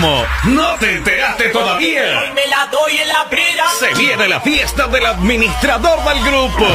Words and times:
¿No 0.00 0.76
te 0.78 0.94
enteraste 0.94 1.50
todavía? 1.50 2.20
Hoy 2.20 2.32
me 2.32 2.46
la 2.46 2.66
doy 2.72 2.96
en 2.96 3.08
la 3.08 3.28
pera. 3.28 3.64
Se 3.78 3.92
viene 3.92 4.28
la 4.28 4.40
fiesta 4.40 4.86
del 4.86 5.04
administrador 5.04 6.02
del 6.04 6.24
grupo. 6.24 6.66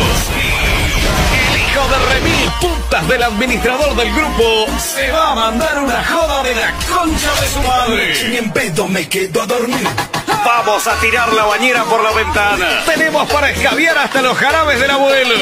Hijo 1.75 1.87
de 1.89 2.13
remil 2.13 2.51
putas 2.61 3.05
del 3.09 3.21
administrador 3.21 3.95
del 3.97 4.09
grupo 4.13 4.65
se 4.79 5.11
va 5.11 5.31
a 5.31 5.35
mandar 5.35 5.77
una 5.83 6.05
joda 6.05 6.41
de 6.43 6.55
la 6.55 6.71
concha 6.87 7.33
de 7.41 7.47
su 7.49 7.61
madre. 7.63 8.29
Ni 8.29 8.37
en 8.37 8.51
pedo 8.51 8.87
me 8.87 9.09
quedo 9.09 9.41
a 9.41 9.45
dormir. 9.45 9.85
Vamos 10.45 10.87
a 10.87 10.93
tirar 11.01 11.33
la 11.33 11.43
bañera 11.43 11.83
por 11.83 12.01
la 12.01 12.11
ventana. 12.11 12.81
Tenemos 12.85 13.29
para 13.29 13.49
escabiar 13.49 13.97
hasta 13.97 14.21
los 14.21 14.37
jarabes 14.37 14.79
del 14.79 14.89
abuelo. 14.89 15.35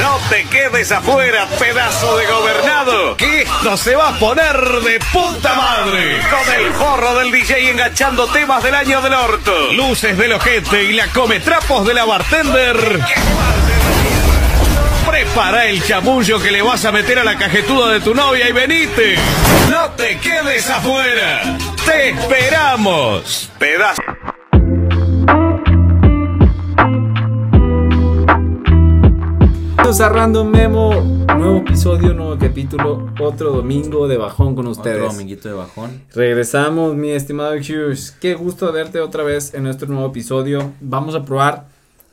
No 0.00 0.18
te 0.28 0.46
quedes 0.46 0.90
afuera, 0.90 1.46
pedazo 1.60 2.16
de 2.16 2.26
gobernado, 2.26 3.16
que 3.16 3.42
esto 3.42 3.76
se 3.76 3.94
va 3.94 4.08
a 4.08 4.18
poner 4.18 4.56
de 4.80 4.98
puta 5.12 5.54
madre. 5.54 6.20
Con 6.28 6.54
el 6.54 6.72
forro 6.72 7.14
del 7.20 7.30
DJ 7.30 7.70
enganchando 7.70 8.26
temas 8.26 8.64
del 8.64 8.74
año 8.74 9.00
del 9.00 9.14
orto, 9.14 9.72
luces 9.74 10.18
del 10.18 10.32
ojete 10.32 10.82
y 10.82 10.94
la 10.94 11.06
come 11.06 11.38
trapos 11.38 11.86
de 11.86 11.94
la 11.94 12.04
bartender. 12.04 13.00
Prepara 15.12 15.66
el 15.66 15.82
chamullo 15.82 16.40
que 16.40 16.50
le 16.50 16.62
vas 16.62 16.86
a 16.86 16.90
meter 16.90 17.18
a 17.18 17.22
la 17.22 17.36
cajetuda 17.36 17.92
de 17.92 18.00
tu 18.00 18.14
novia 18.14 18.48
y 18.48 18.52
venite. 18.52 19.16
No 19.70 19.90
te 19.90 20.18
quedes 20.18 20.70
afuera. 20.70 21.58
Te 21.84 22.08
esperamos. 22.08 23.50
Pedazo. 23.58 24.00
A 30.00 30.08
Random 30.08 30.50
Memo, 30.50 30.94
nuevo 31.36 31.58
episodio, 31.58 32.14
nuevo 32.14 32.38
capítulo, 32.38 33.12
otro 33.20 33.50
domingo 33.50 34.08
de 34.08 34.16
bajón 34.16 34.54
con 34.54 34.66
ustedes. 34.66 35.02
Otro 35.02 35.12
dominguito 35.12 35.50
de 35.50 35.54
bajón. 35.54 36.04
Regresamos, 36.14 36.94
mi 36.94 37.10
estimado 37.10 37.52
Hughes. 37.56 38.16
Qué 38.18 38.32
gusto 38.32 38.72
verte 38.72 39.00
otra 39.00 39.24
vez 39.24 39.52
en 39.52 39.64
nuestro 39.64 39.88
nuevo 39.88 40.06
episodio. 40.06 40.72
Vamos 40.80 41.14
a 41.14 41.26
probar 41.26 41.66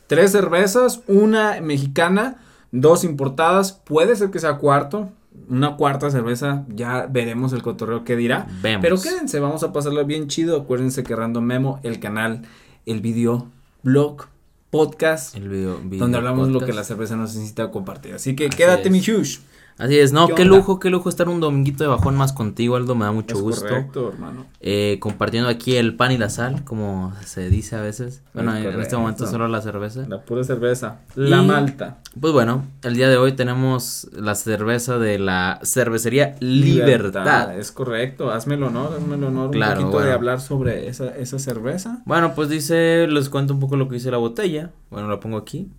tres 0.07 0.33
cervezas, 0.33 0.99
una 1.07 1.61
mexicana, 1.61 2.35
dos 2.71 3.03
importadas. 3.03 3.73
Puede 3.73 4.15
ser 4.15 4.31
que 4.31 4.39
sea 4.39 4.57
cuarto, 4.57 5.09
una 5.47 5.75
cuarta 5.77 6.09
cerveza. 6.09 6.65
Ya 6.69 7.07
veremos 7.07 7.53
el 7.53 7.61
cotorreo 7.61 8.03
que 8.03 8.15
dirá. 8.15 8.47
Vemos. 8.61 8.81
Pero 8.81 9.01
quédense, 9.01 9.39
vamos 9.39 9.63
a 9.63 9.73
pasarlo 9.73 10.03
bien 10.05 10.27
chido. 10.27 10.61
Acuérdense 10.61 11.03
que 11.03 11.15
Random 11.15 11.43
Memo, 11.43 11.79
el 11.83 11.99
canal, 11.99 12.43
el 12.85 13.01
video, 13.01 13.47
blog, 13.83 14.27
podcast. 14.69 15.35
El 15.35 15.49
video, 15.49 15.79
video 15.79 15.99
donde 15.99 16.17
hablamos 16.17 16.49
lo 16.49 16.59
que 16.59 16.73
la 16.73 16.83
cerveza 16.83 17.15
nos 17.15 17.35
necesita 17.35 17.71
compartir. 17.71 18.13
Así 18.15 18.35
que 18.35 18.47
Así 18.47 18.57
quédate, 18.57 18.89
es. 18.89 18.91
mi 18.91 18.99
Hughes. 18.99 19.41
Así 19.79 19.97
es, 19.97 20.11
no, 20.13 20.27
¿Qué 20.27 20.43
lujo, 20.45 20.79
qué 20.79 20.89
lujo 20.89 21.07
estar 21.09 21.29
un 21.29 21.39
dominguito 21.39 21.83
de 21.85 21.89
bajón 21.89 22.15
más 22.17 22.33
contigo, 22.33 22.75
Aldo, 22.75 22.95
me 22.95 23.05
da 23.05 23.11
mucho 23.13 23.35
Es 23.35 23.41
gusto. 23.41 23.61
correcto, 23.67 24.09
hermano. 24.13 24.45
Eh, 24.59 24.97
compartiendo 24.99 25.49
aquí 25.49 25.77
el 25.77 25.95
pan 25.95 26.11
y 26.11 26.17
la 26.17 26.29
sal, 26.29 26.63
como 26.65 27.13
se 27.25 27.49
dice 27.49 27.77
a 27.77 27.81
veces. 27.81 28.21
Bueno, 28.33 28.55
Es 28.55 28.65
en 28.65 28.79
este 28.81 28.97
momento 28.97 29.25
solo 29.25 29.47
la 29.47 29.61
cerveza. 29.61 30.05
La 30.07 30.21
pura 30.21 30.43
cerveza. 30.43 30.99
La 31.15 31.41
Y- 31.41 31.45
malta. 31.47 31.99
Pues 32.19 32.33
bueno, 32.33 32.65
el 32.83 32.95
día 32.95 33.07
de 33.09 33.17
hoy 33.17 33.31
tenemos 33.33 34.09
la 34.11 34.35
cerveza 34.35 34.97
de 34.97 35.17
la 35.17 35.59
cervecería 35.63 36.35
Libertad. 36.41 37.57
Es 37.57 37.71
correcto. 37.71 38.31
Hazme 38.31 38.55
el 38.55 38.63
honor, 38.63 38.93
hazme 38.97 39.15
el 39.15 39.23
honor 39.23 39.51
Claro, 39.51 39.79
un 39.79 39.85
poquito 39.85 39.99
de 39.99 40.03
bueno. 40.05 40.15
hablar 40.15 40.41
sobre 40.41 40.87
esa, 40.89 41.15
esa 41.15 41.39
cerveza. 41.39 42.01
Bueno, 42.05 42.33
pues 42.35 42.49
dice, 42.49 43.07
les 43.07 43.29
cuento 43.29 43.53
un 43.53 43.59
poco 43.59 43.77
lo 43.77 43.87
que 43.87 43.95
dice 43.95 44.11
la 44.11 44.17
botella. 44.17 44.71
Bueno, 44.89 45.07
la 45.07 45.19
pongo 45.19 45.37
aquí. 45.37 45.69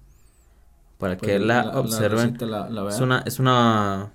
Para 1.00 1.16
que 1.16 1.26
Pues, 1.38 1.40
la, 1.42 1.70
observen. 1.78 2.36
la- 2.40 2.68
la 2.70 2.88
es 2.88 3.00
una, 3.00 3.22
es 3.26 3.38
una, 3.40 4.10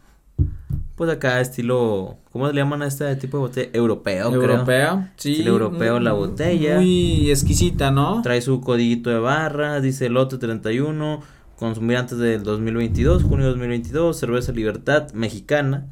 pues 0.95 1.09
acá 1.09 1.41
estilo, 1.41 2.17
¿cómo 2.31 2.47
le 2.47 2.53
llaman 2.61 2.83
a 2.83 2.87
este 2.87 3.13
tipo 3.17 3.37
de 3.37 3.41
botella? 3.41 3.69
Europeo, 3.73 4.29
creo. 4.29 4.43
Europea, 4.43 5.13
sí. 5.17 5.31
Estilo 5.31 5.51
europeo 5.51 5.99
la 5.99 6.13
mm, 6.13 6.17
botella. 6.17 6.75
Muy 6.77 7.29
exquisita, 7.31 7.91
¿no? 7.91 8.21
Trae 8.21 8.41
su 8.41 8.61
codiguito 8.61 9.09
de 9.09 9.19
barra, 9.19 9.81
dice 9.81 10.09
lote 10.09 10.37
31, 10.37 11.21
consumir 11.57 11.97
antes 11.97 12.17
del 12.19 12.43
2022, 12.43 13.23
junio 13.23 13.47
2022, 13.47 14.15
cerveza 14.17 14.51
Libertad 14.51 15.11
mexicana, 15.13 15.87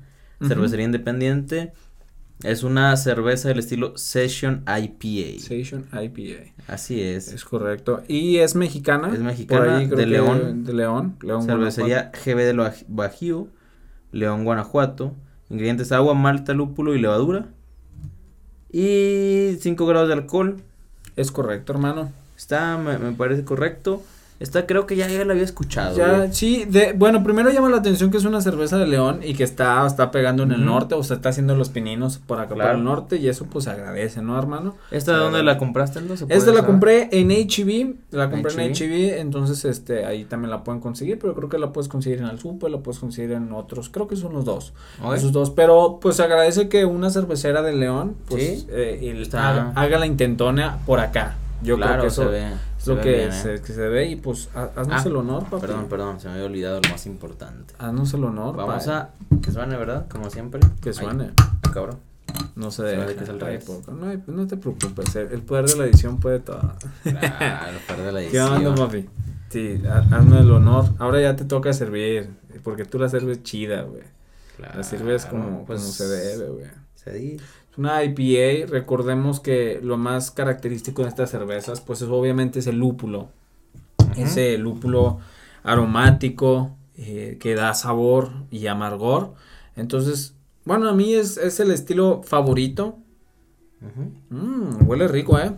cervecería 0.47 0.85
independiente. 0.85 1.73
Es 2.41 2.63
una 2.63 2.95
cerveza 2.97 3.47
del 3.49 3.59
estilo 3.59 3.97
Session 3.97 4.63
IPA. 4.67 5.37
Station 5.37 5.85
IPA. 5.93 6.51
Así 6.67 7.01
es. 7.01 7.31
Es 7.31 7.45
correcto. 7.45 8.03
Y 8.07 8.37
es 8.37 8.55
mexicana. 8.55 9.11
Es 9.13 9.19
mexicana, 9.19 9.77
creo 9.85 9.97
de 9.97 10.03
que 10.03 10.05
León. 10.09 10.63
De 10.65 10.73
León. 10.73 11.15
León 11.21 11.43
Cervecería 11.43 12.11
GB 12.11 12.53
Baj- 12.55 12.85
Bajío, 12.89 13.47
León, 14.11 14.43
Guanajuato. 14.43 15.13
Ingredientes 15.49 15.91
agua, 15.91 16.15
malta, 16.15 16.53
lúpulo 16.53 16.95
y 16.95 16.99
levadura. 16.99 17.47
Y 18.71 19.57
5 19.61 19.85
grados 19.85 20.07
de 20.07 20.15
alcohol. 20.15 20.57
Es 21.15 21.31
correcto, 21.31 21.73
hermano. 21.73 22.11
Está, 22.35 22.77
me, 22.77 22.97
me 22.97 23.11
parece 23.13 23.43
correcto. 23.45 24.01
Esta 24.43 24.65
creo 24.65 24.85
que 24.85 24.97
ya, 24.97 25.07
ya 25.07 25.23
la 25.23 25.31
había 25.31 25.45
escuchado. 25.45 25.95
Ya, 25.95 26.29
sí, 26.33 26.65
de, 26.67 26.91
bueno, 26.91 27.23
primero 27.23 27.49
llama 27.49 27.69
la 27.69 27.77
atención 27.77 28.11
que 28.11 28.17
es 28.17 28.25
una 28.25 28.41
cerveza 28.41 28.77
de 28.77 28.85
León 28.85 29.21
y 29.23 29.35
que 29.35 29.45
está, 29.45 29.87
está 29.87 30.11
pegando 30.11 30.43
en 30.43 30.51
el 30.51 30.65
norte, 30.65 30.95
o 30.95 31.03
sea, 31.03 31.15
está 31.15 31.29
haciendo 31.29 31.55
los 31.55 31.69
pininos 31.69 32.17
por 32.17 32.39
acá 32.41 32.53
Claro. 32.53 32.71
por 32.71 32.77
el 32.79 32.83
norte 32.83 33.15
y 33.15 33.29
eso 33.29 33.45
pues 33.45 33.63
se 33.63 33.71
agradece, 33.71 34.21
¿no, 34.21 34.37
hermano? 34.37 34.75
¿Esta 34.91 35.13
de 35.13 35.19
dónde 35.19 35.43
la 35.43 35.57
compraste, 35.57 36.01
puede 36.01 36.13
Esta 36.15 36.33
la 36.51 36.57
saber? 36.57 36.65
compré 36.65 37.07
en 37.13 37.29
HB, 37.31 37.95
la 38.11 38.29
compré 38.29 38.65
en. 38.65 38.73
HB, 38.73 39.19
entonces 39.21 39.63
este 39.63 40.05
ahí 40.05 40.25
también 40.25 40.51
la 40.51 40.65
pueden 40.65 40.81
conseguir, 40.81 41.17
pero 41.19 41.33
creo 41.35 41.47
que 41.47 41.57
la 41.57 41.71
puedes 41.71 41.87
conseguir 41.87 42.19
en 42.19 42.25
el 42.25 42.37
super, 42.37 42.69
la 42.69 42.79
puedes 42.79 42.99
conseguir 42.99 43.31
en 43.31 43.49
otros, 43.53 43.87
creo 43.87 44.09
que 44.09 44.17
son 44.17 44.33
los 44.33 44.43
dos, 44.43 44.73
esos 45.15 45.31
dos, 45.31 45.51
pero 45.51 45.99
pues 46.01 46.19
agradece 46.19 46.67
que 46.67 46.83
una 46.83 47.09
cervecera 47.11 47.61
de 47.61 47.71
León 47.71 48.17
pues 48.27 48.43
Sí. 48.43 48.67
eh, 48.71 48.99
el- 49.03 49.29
haga, 49.37 49.71
haga 49.75 49.99
la 49.99 50.05
intentona 50.05 50.79
por 50.85 50.99
acá. 50.99 51.37
Yo 51.63 51.77
claro, 51.77 51.93
creo 51.93 52.01
que 52.03 52.07
eso 52.09 52.23
se 52.23 52.29
ve. 52.29 52.45
Es 52.83 52.85
se 52.85 52.95
lo 52.95 53.01
que, 53.01 53.11
bien, 53.15 53.29
¿eh? 53.29 53.31
se, 53.31 53.61
que 53.61 53.73
se 53.73 53.87
ve 53.89 54.07
y 54.07 54.15
pues 54.17 54.49
ha- 54.55 54.69
haznos 54.75 55.05
Ah, 55.05 55.07
el 55.07 55.15
honor, 55.15 55.43
papi. 55.45 55.61
Perdón, 55.61 55.85
perdón, 55.89 56.19
se 56.19 56.27
me 56.27 56.33
había 56.35 56.45
olvidado 56.45 56.79
lo 56.81 56.89
más 56.89 57.05
importante. 57.05 57.73
Haznos 57.79 58.13
el 58.13 58.23
honor. 58.25 58.55
Vamos 58.55 58.85
pa- 58.85 58.97
a 58.97 59.09
que 59.41 59.51
suene, 59.51 59.77
¿verdad? 59.77 60.07
Como 60.09 60.29
siempre. 60.29 60.59
Que 60.81 60.93
suene. 60.93 61.31
ah, 61.37 61.71
cabrón. 61.73 61.99
No 62.55 62.71
se 62.71 62.77
Se 62.77 62.83
deja. 62.83 63.05
que 63.07 63.23
es. 63.55 63.69
No, 63.87 64.07
hay- 64.07 64.23
no 64.27 64.47
te 64.47 64.57
preocupes. 64.57 65.15
El 65.15 65.31
el 65.31 65.41
poder 65.43 65.65
de 65.65 65.75
la 65.77 65.85
edición 65.85 66.19
puede 66.19 66.39
todo. 66.39 66.73
Claro, 67.03 67.77
parte 67.87 68.03
de 68.03 68.11
la 68.11 68.19
¿Qué 68.29 68.41
onda, 68.41 68.57
edición. 68.57 68.75
papi? 68.75 69.09
Sí, 69.49 69.81
ha- 69.87 70.15
hazme 70.17 70.39
el 70.39 70.51
honor. 70.51 70.85
Ahora 70.99 71.21
ya 71.21 71.35
te 71.35 71.45
toca 71.45 71.73
servir. 71.73 72.29
Porque 72.63 72.85
tú 72.85 72.99
la 72.99 73.09
sirves 73.09 73.43
chida, 73.43 73.81
güey. 73.83 74.03
La 74.75 74.83
sirves 74.83 75.25
como, 75.25 75.65
pues, 75.65 75.81
como 75.81 75.91
se 75.93 76.05
debe, 76.07 76.49
güey. 76.49 76.65
Es 77.05 77.77
una 77.77 78.03
IPA. 78.03 78.67
Recordemos 78.71 79.39
que 79.39 79.79
lo 79.83 79.97
más 79.97 80.31
característico 80.31 81.03
de 81.03 81.09
estas 81.09 81.29
cervezas, 81.31 81.81
pues 81.81 82.01
es 82.01 82.09
obviamente 82.09 82.59
ese 82.59 82.73
lúpulo. 82.73 83.29
Ese 84.15 84.57
lúpulo 84.57 85.19
aromático 85.63 86.75
eh, 86.97 87.37
que 87.39 87.55
da 87.55 87.73
sabor 87.73 88.29
y 88.51 88.67
amargor. 88.67 89.33
Entonces, 89.75 90.35
bueno, 90.65 90.87
a 90.89 90.93
mí 90.93 91.13
es, 91.13 91.37
es 91.37 91.59
el 91.59 91.71
estilo 91.71 92.21
favorito. 92.23 92.97
Mm, 94.29 94.87
huele 94.87 95.07
rico, 95.07 95.37
¿eh? 95.39 95.51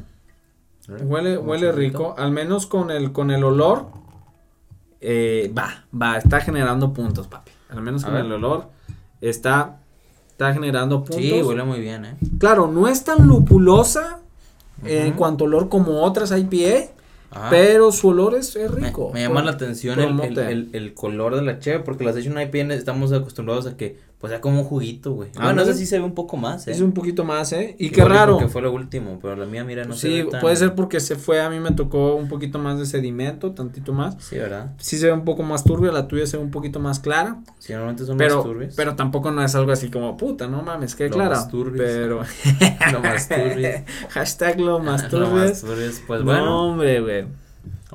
Huele, 0.88 1.36
Como 1.38 1.52
huele 1.52 1.68
chorrito. 1.68 1.98
rico. 2.00 2.16
Al 2.18 2.32
menos 2.32 2.66
con 2.68 2.92
el, 2.92 3.12
con 3.12 3.32
el 3.32 3.44
olor. 3.44 3.88
eh, 5.02 5.52
va, 5.56 5.86
va, 6.00 6.18
está 6.18 6.40
generando 6.42 6.94
puntos, 6.94 7.28
papi. 7.28 7.52
Al 7.70 7.82
menos 7.82 8.04
A 8.04 8.08
con 8.08 8.16
ver. 8.16 8.26
el 8.26 8.32
olor. 8.32 8.70
Está, 9.22 9.80
está 10.36 10.54
generando 10.54 11.00
puntos. 11.06 11.16
Sí, 11.24 11.42
huele 11.42 11.64
muy 11.64 11.80
bien, 11.80 12.04
¿eh? 12.04 12.18
Claro, 12.40 12.68
no 12.68 12.90
es 12.90 13.06
tan 13.06 13.26
lupulosa 13.26 14.20
en 14.84 15.14
cuanto 15.14 15.46
a 15.46 15.48
olor 15.48 15.70
como 15.70 16.04
otras 16.04 16.34
IPA. 16.38 16.92
Ah, 17.32 17.48
Pero 17.50 17.92
su 17.92 18.10
olor 18.10 18.36
es, 18.36 18.56
es 18.56 18.70
rico. 18.72 19.12
me 19.14 19.22
llama 19.22 19.42
la 19.44 19.52
atención 19.52 20.00
el, 20.00 20.10
el, 20.10 20.16
promote. 20.16 20.52
el, 20.52 20.70
el 20.74 20.94
color 20.94 21.36
de 21.36 21.42
la 21.42 21.60
cheve, 21.60 21.80
porque 21.80 22.04
la 22.06 22.14
Session 22.14 22.40
IPA 22.40 22.74
estamos 22.74 23.12
acostumbrados 23.14 23.66
a 23.66 23.76
que, 23.76 23.98
pues, 24.20 24.32
sea 24.32 24.42
como 24.42 24.60
un 24.62 24.66
juguito, 24.66 25.14
güey. 25.14 25.30
Bueno, 25.36 25.50
Ándale. 25.50 25.70
ese 25.72 25.80
sí 25.80 25.86
se 25.86 26.00
ve 26.00 26.06
un 26.06 26.14
poco 26.16 26.36
más, 26.38 26.68
¿eh? 26.68 26.72
Es 26.72 26.82
un 26.82 26.94
poquito 26.94 27.24
más, 27.24 27.52
¿eh? 27.54 27.76
Y 27.78 27.90
qué 27.92 28.04
raro. 28.04 28.34
porque 28.34 28.48
fue 28.48 28.62
lo 28.62 28.72
último, 28.74 29.20
pero 29.22 29.36
la 29.36 29.46
mía, 29.46 29.64
mira, 29.64 29.84
no 29.86 29.94
se 29.94 30.08
sí, 30.08 30.22
ve 30.24 30.30
tan- 30.32 30.42
puede 30.42 30.56
ser 30.56 30.74
porque 30.74 31.00
se 31.00 31.16
fue. 31.16 31.42
A 31.42 31.50
mí 31.50 31.60
me 31.60 31.72
tocó 31.72 32.16
un 32.16 32.28
poquito 32.28 32.58
más 32.58 32.80
de 32.80 32.86
sedimento, 32.86 33.52
tantito 33.52 33.94
más. 33.94 34.16
Sí, 34.20 34.38
¿verdad? 34.38 34.72
Sí 34.80 34.98
se 34.98 35.08
ve 35.08 35.14
un 35.14 35.26
poco 35.26 35.44
más 35.44 35.64
turbia, 35.64 35.92
la 35.92 36.08
tuya 36.08 36.26
se 36.26 36.38
ve 36.38 36.44
un 36.44 36.52
poquito 36.52 36.80
más 36.80 37.00
clara. 37.00 37.38
Sí, 37.60 37.74
normalmente 37.74 38.06
son 38.06 38.18
Pero, 38.18 38.36
más 38.38 38.46
turbios. 38.46 38.74
pero 38.76 38.96
tampoco 38.96 39.32
no 39.32 39.44
es 39.44 39.54
algo 39.54 39.72
así 39.72 39.90
como 39.92 40.18
puta, 40.18 40.48
no 40.48 40.62
mames, 40.64 40.96
qué 40.96 41.08
Lo 41.10 41.16
clara. 41.16 41.36
más 41.36 41.48
turbios. 41.50 41.86
Pero. 41.86 42.22
Lo 42.94 43.00
más 43.02 43.28
turbios. 43.30 43.82
Hashtag 44.10 44.60
lo 44.60 44.80
más 44.80 45.04
Lo 45.12 45.20
turbios. 45.26 45.34
más 45.34 45.62
turbios, 45.62 46.02
Pues 46.08 46.20
no, 46.22 46.26
bueno, 46.26 46.62
hombre, 46.70 47.02
güey. 47.02 47.45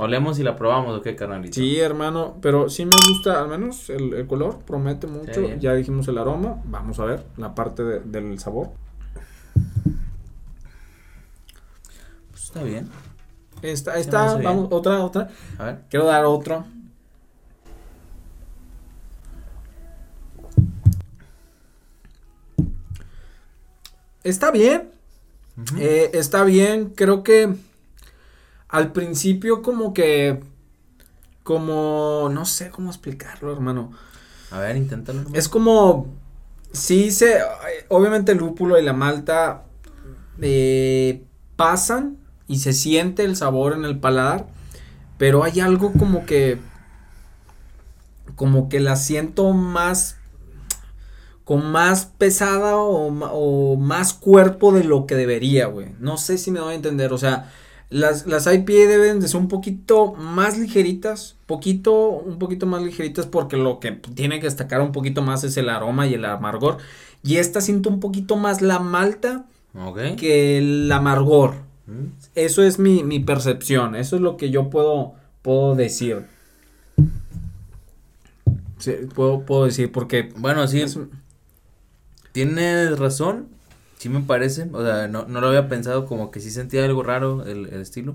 Olemos 0.00 0.38
y 0.38 0.42
la 0.42 0.56
probamos, 0.56 0.98
¿o 0.98 1.02
qué, 1.02 1.14
carnalito? 1.16 1.54
Sí, 1.54 1.78
hermano, 1.78 2.36
pero 2.40 2.68
sí 2.68 2.84
me 2.84 2.96
gusta, 3.08 3.40
al 3.40 3.48
menos 3.48 3.90
el, 3.90 4.14
el 4.14 4.26
color 4.26 4.58
promete 4.66 5.06
mucho. 5.06 5.48
Ya 5.58 5.74
dijimos 5.74 6.08
el 6.08 6.18
aroma, 6.18 6.60
vamos 6.64 6.98
a 7.00 7.04
ver 7.04 7.24
la 7.36 7.54
parte 7.54 7.82
de- 7.84 8.00
del 8.00 8.38
sabor. 8.38 8.70
Pues 12.30 12.44
está 12.44 12.62
bien. 12.62 12.88
Está, 13.62 13.94
me 13.94 14.00
está, 14.00 14.24
hace 14.24 14.38
bien. 14.38 14.44
vamos, 14.50 14.68
otra, 14.70 15.04
otra. 15.04 15.28
A 15.58 15.64
ver. 15.64 15.80
Quiero 15.90 16.06
dar 16.06 16.24
otro. 16.24 16.64
está 24.24 24.50
bien. 24.50 24.90
Eh, 25.78 26.10
está 26.14 26.44
bien. 26.44 26.90
Creo 26.94 27.22
que 27.22 27.54
al 28.70 28.92
principio 28.92 29.62
como 29.62 29.92
que... 29.92 30.40
Como... 31.42 32.28
No 32.32 32.44
sé 32.44 32.70
cómo 32.70 32.90
explicarlo, 32.90 33.52
hermano. 33.52 33.92
A 34.50 34.58
ver, 34.58 34.76
inténtalo. 34.76 35.24
Es 35.32 35.48
como... 35.48 36.06
Sí 36.72 37.10
se... 37.10 37.40
Obviamente 37.88 38.32
el 38.32 38.38
lúpulo 38.38 38.78
y 38.78 38.82
la 38.82 38.92
malta 38.92 39.64
eh, 40.40 41.24
pasan 41.56 42.18
y 42.46 42.60
se 42.60 42.72
siente 42.72 43.24
el 43.24 43.36
sabor 43.36 43.72
en 43.72 43.84
el 43.84 43.98
paladar. 43.98 44.46
Pero 45.18 45.42
hay 45.42 45.60
algo 45.60 45.92
como 45.92 46.24
que... 46.24 46.58
Como 48.36 48.68
que 48.68 48.80
la 48.80 48.96
siento 48.96 49.52
más 49.52 50.16
con 51.44 51.66
más 51.72 52.04
pesada 52.06 52.76
o, 52.76 53.08
o 53.08 53.76
más 53.76 54.14
cuerpo 54.14 54.70
de 54.70 54.84
lo 54.84 55.06
que 55.06 55.16
debería, 55.16 55.66
güey. 55.66 55.88
No 55.98 56.16
sé 56.16 56.38
si 56.38 56.52
me 56.52 56.60
doy 56.60 56.74
a 56.74 56.76
entender, 56.76 57.12
o 57.12 57.18
sea, 57.18 57.50
las, 57.90 58.26
las 58.26 58.46
IPA 58.46 58.72
deben 58.72 59.20
de 59.20 59.28
ser 59.28 59.40
un 59.40 59.48
poquito 59.48 60.14
más 60.14 60.56
ligeritas, 60.58 61.36
poquito, 61.46 62.08
un 62.08 62.38
poquito 62.38 62.66
más 62.66 62.82
ligeritas 62.82 63.26
porque 63.26 63.56
lo 63.56 63.80
que 63.80 63.92
tiene 63.92 64.38
que 64.40 64.46
destacar 64.46 64.80
un 64.80 64.92
poquito 64.92 65.22
más 65.22 65.42
es 65.44 65.56
el 65.56 65.68
aroma 65.68 66.06
y 66.06 66.14
el 66.14 66.24
amargor. 66.24 66.78
Y 67.22 67.36
esta 67.36 67.60
siento 67.60 67.90
un 67.90 68.00
poquito 68.00 68.36
más 68.36 68.62
la 68.62 68.78
malta 68.78 69.44
Ok. 69.74 69.98
que 70.16 70.58
el 70.58 70.90
amargor. 70.92 71.56
Mm. 71.86 72.06
Eso 72.36 72.62
es 72.62 72.78
mi, 72.78 73.02
mi 73.02 73.18
percepción, 73.20 73.94
eso 73.96 74.16
es 74.16 74.22
lo 74.22 74.36
que 74.36 74.50
yo 74.50 74.70
puedo, 74.70 75.14
puedo 75.42 75.74
decir. 75.74 76.24
Sí, 78.78 78.92
puedo, 79.14 79.40
puedo 79.44 79.66
decir 79.66 79.92
porque... 79.92 80.32
Bueno, 80.36 80.66
sí, 80.66 80.80
es- 80.80 80.98
tienes 82.32 82.98
razón. 82.98 83.48
Sí 84.00 84.08
me 84.08 84.20
parece. 84.20 84.66
O 84.72 84.82
sea, 84.82 85.08
no, 85.08 85.26
no 85.28 85.42
lo 85.42 85.48
había 85.48 85.68
pensado 85.68 86.06
como 86.06 86.30
que 86.30 86.40
sí 86.40 86.50
sentía 86.50 86.86
algo 86.86 87.02
raro 87.02 87.44
el, 87.44 87.66
el 87.66 87.82
estilo. 87.82 88.14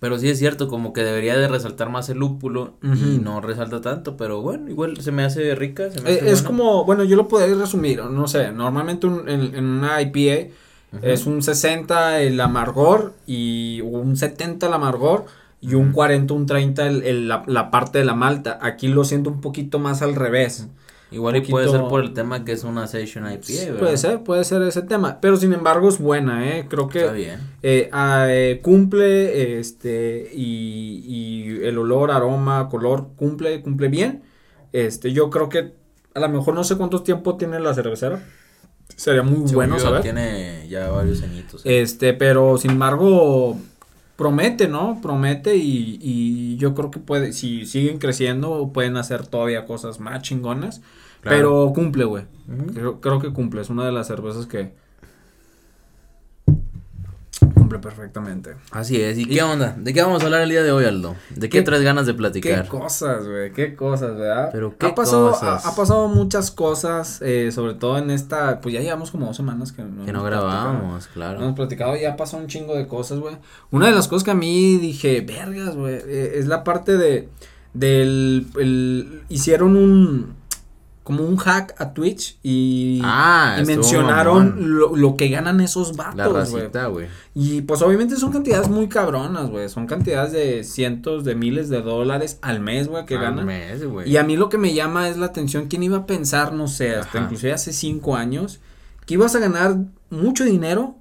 Pero 0.00 0.18
sí 0.18 0.30
es 0.30 0.38
cierto, 0.38 0.68
como 0.68 0.94
que 0.94 1.02
debería 1.02 1.36
de 1.36 1.48
resaltar 1.48 1.90
más 1.90 2.08
el 2.08 2.16
lúpulo 2.18 2.74
y 2.82 2.88
Ujú. 2.88 3.22
no 3.22 3.40
resalta 3.42 3.82
tanto, 3.82 4.16
pero 4.16 4.40
bueno, 4.40 4.70
igual 4.70 4.98
se 5.02 5.12
me 5.12 5.22
hace 5.22 5.54
rica, 5.54 5.90
se 5.90 6.00
me 6.00 6.10
Eh, 6.10 6.16
hace 6.16 6.30
es 6.30 6.42
como, 6.42 6.84
bueno, 6.86 7.04
yo 7.04 7.14
lo 7.16 7.28
podría 7.28 7.54
resumir, 7.54 8.02
no 8.04 8.26
sé, 8.26 8.52
normalmente 8.52 9.06
un- 9.06 9.28
en, 9.28 9.54
en 9.54 9.64
una 9.66 10.00
IPA 10.00 10.50
es 11.02 11.26
un 11.26 11.42
60 11.42 12.20
el 12.22 12.40
amargor 12.40 13.14
y 13.26 13.82
un 13.82 14.16
70 14.16 14.66
el 14.68 14.72
amargor 14.72 15.26
y 15.60 15.74
un 15.74 15.92
40, 15.92 16.32
un 16.34 16.46
30 16.46 16.86
el, 16.86 17.02
el- 17.04 17.28
la, 17.28 17.42
la 17.46 17.70
parte 17.70 17.98
de 17.98 18.04
la 18.06 18.14
malta. 18.14 18.58
Aquí 18.62 18.88
lo 18.88 19.04
siento 19.04 19.28
un 19.30 19.40
poquito 19.42 19.78
más 19.78 20.00
al 20.02 20.14
revés. 20.14 20.68
Igual 21.14 21.36
y 21.36 21.40
puede 21.42 21.68
ser 21.68 21.82
por 21.82 22.02
el 22.02 22.12
tema 22.12 22.44
que 22.44 22.52
es 22.52 22.64
una 22.64 22.86
Session 22.86 23.24
IPA, 23.30 23.64
¿verdad? 23.66 23.78
Puede 23.78 23.96
ser, 23.96 24.22
puede 24.24 24.44
ser 24.44 24.62
ese 24.62 24.82
tema, 24.82 25.20
pero 25.20 25.36
sin 25.36 25.52
embargo 25.52 25.88
es 25.88 25.98
buena, 25.98 26.48
¿eh? 26.48 26.66
Creo 26.68 26.88
que 26.88 27.00
Está 27.00 27.12
bien. 27.12 27.40
eh, 27.62 27.88
ah, 27.92 28.26
eh, 28.28 28.60
cumple, 28.62 29.58
este, 29.58 30.30
y, 30.34 31.04
y 31.06 31.64
el 31.64 31.78
olor, 31.78 32.10
aroma, 32.10 32.68
color, 32.68 33.08
cumple, 33.16 33.62
cumple 33.62 33.88
bien. 33.88 34.22
Este, 34.72 35.12
yo 35.12 35.30
creo 35.30 35.48
que 35.48 35.72
a 36.14 36.20
lo 36.20 36.28
mejor 36.28 36.54
no 36.54 36.64
sé 36.64 36.76
cuánto 36.76 37.02
tiempo 37.02 37.36
tiene 37.36 37.60
la 37.60 37.74
cervecera. 37.74 38.22
Sería 38.96 39.22
muy 39.22 39.36
Según 39.48 39.54
bueno 39.54 39.78
saber. 39.78 40.02
Tiene 40.02 40.66
ya 40.68 40.90
varios 40.90 41.22
añitos. 41.22 41.64
¿eh? 41.64 41.80
Este, 41.82 42.12
pero 42.12 42.58
sin 42.58 42.72
embargo, 42.72 43.56
promete, 44.16 44.68
¿no? 44.68 45.00
Promete 45.02 45.56
y, 45.56 45.98
y 46.00 46.56
yo 46.56 46.74
creo 46.74 46.90
que 46.90 47.00
puede, 47.00 47.32
si 47.32 47.66
siguen 47.66 47.98
creciendo, 47.98 48.70
pueden 48.72 48.96
hacer 48.96 49.26
todavía 49.26 49.66
cosas 49.66 50.00
más 50.00 50.22
chingonas. 50.22 50.82
Claro. 51.20 51.36
Pero 51.36 51.72
cumple, 51.74 52.04
güey. 52.04 52.24
Creo, 52.74 53.00
creo 53.00 53.20
que 53.20 53.32
cumple. 53.32 53.62
Es 53.62 53.70
una 53.70 53.86
de 53.86 53.92
las 53.92 54.06
cervezas 54.06 54.46
que 54.46 54.74
cumple 57.74 57.90
perfectamente. 57.90 58.54
Así 58.70 59.00
es. 59.00 59.18
¿Y 59.18 59.26
qué 59.26 59.42
onda? 59.42 59.74
¿De 59.78 59.92
qué 59.92 60.02
vamos 60.02 60.22
a 60.22 60.26
hablar 60.26 60.42
el 60.42 60.48
día 60.50 60.62
de 60.62 60.72
hoy, 60.72 60.84
Aldo? 60.84 61.16
¿De 61.30 61.48
qué, 61.48 61.58
¿Qué- 61.58 61.62
traes 61.62 61.82
ganas 61.82 62.06
de 62.06 62.12
Qué 62.12 62.18
platicar? 62.18 62.68
cosas, 62.68 63.26
güey, 63.26 63.52
qué 63.52 63.74
cosas, 63.74 64.16
¿verdad? 64.16 64.50
Pero 64.52 64.76
qué 64.78 64.86
ha 64.86 64.94
pasado, 64.94 65.30
cosas. 65.30 65.64
Ha, 65.64 65.68
ha 65.70 65.74
pasado 65.74 66.08
muchas 66.08 66.50
cosas, 66.50 67.20
eh, 67.22 67.50
sobre 67.52 67.74
todo 67.74 67.98
en 67.98 68.10
esta, 68.10 68.60
pues 68.60 68.74
ya 68.74 68.80
llevamos 68.80 69.10
como 69.10 69.26
dos 69.26 69.36
semanas 69.36 69.72
que 69.72 69.82
no, 69.82 70.04
que 70.04 70.12
no 70.12 70.22
grabamos, 70.24 71.06
No 71.06 71.12
claro. 71.12 71.40
hemos 71.40 71.54
platicado, 71.54 71.96
ya 71.96 72.16
pasó 72.16 72.36
un 72.36 72.46
chingo 72.46 72.74
de 72.76 72.86
cosas, 72.86 73.18
güey. 73.18 73.36
Una 73.70 73.86
de 73.86 73.92
las 73.92 74.08
cosas 74.08 74.24
que 74.24 74.30
a 74.30 74.34
mí 74.34 74.76
dije, 74.78 75.20
vergas, 75.20 75.74
güey, 75.76 75.94
eh, 76.06 76.32
es 76.36 76.46
la 76.46 76.64
parte 76.64 76.96
de, 76.96 77.28
del, 77.72 78.46
el- 78.58 79.22
hicieron 79.28 79.76
un, 79.76 80.34
como 81.04 81.22
un 81.22 81.36
hack 81.36 81.74
a 81.78 81.92
Twitch 81.92 82.38
y, 82.42 83.00
Ah, 83.04 83.58
y 83.60 83.64
mencionaron 83.66 84.76
lo, 84.78 84.96
lo 84.96 85.16
que 85.16 85.28
ganan 85.28 85.60
esos 85.60 85.94
vatos, 85.96 86.50
güey. 86.50 87.08
Y 87.34 87.60
pues 87.60 87.82
obviamente 87.82 88.16
son 88.16 88.32
cantidades 88.32 88.68
muy 88.70 88.88
cabronas, 88.88 89.50
güey. 89.50 89.68
Son 89.68 89.86
cantidades 89.86 90.32
de 90.32 90.64
cientos 90.64 91.24
de 91.24 91.34
miles 91.34 91.68
de 91.68 91.82
dólares 91.82 92.38
al 92.40 92.60
mes, 92.60 92.88
güey, 92.88 93.04
que 93.04 93.16
Al 93.16 93.20
ganan. 93.22 93.44
mes, 93.46 93.84
güey. 93.84 94.10
Y 94.10 94.16
a 94.16 94.24
mí 94.24 94.36
lo 94.36 94.48
que 94.48 94.56
me 94.58 94.72
llama 94.74 95.08
es 95.10 95.16
la 95.18 95.26
atención. 95.26 95.66
¿Quién 95.68 95.82
iba 95.82 95.98
a 95.98 96.06
pensar, 96.06 96.52
no 96.54 96.68
sé, 96.68 96.96
hasta 96.96 97.18
Ajá. 97.18 97.24
inclusive 97.26 97.52
hace 97.52 97.72
cinco 97.74 98.16
años, 98.16 98.60
que 99.04 99.14
ibas 99.14 99.34
a 99.36 99.38
ganar 99.40 99.76
mucho 100.08 100.44
dinero 100.44 100.96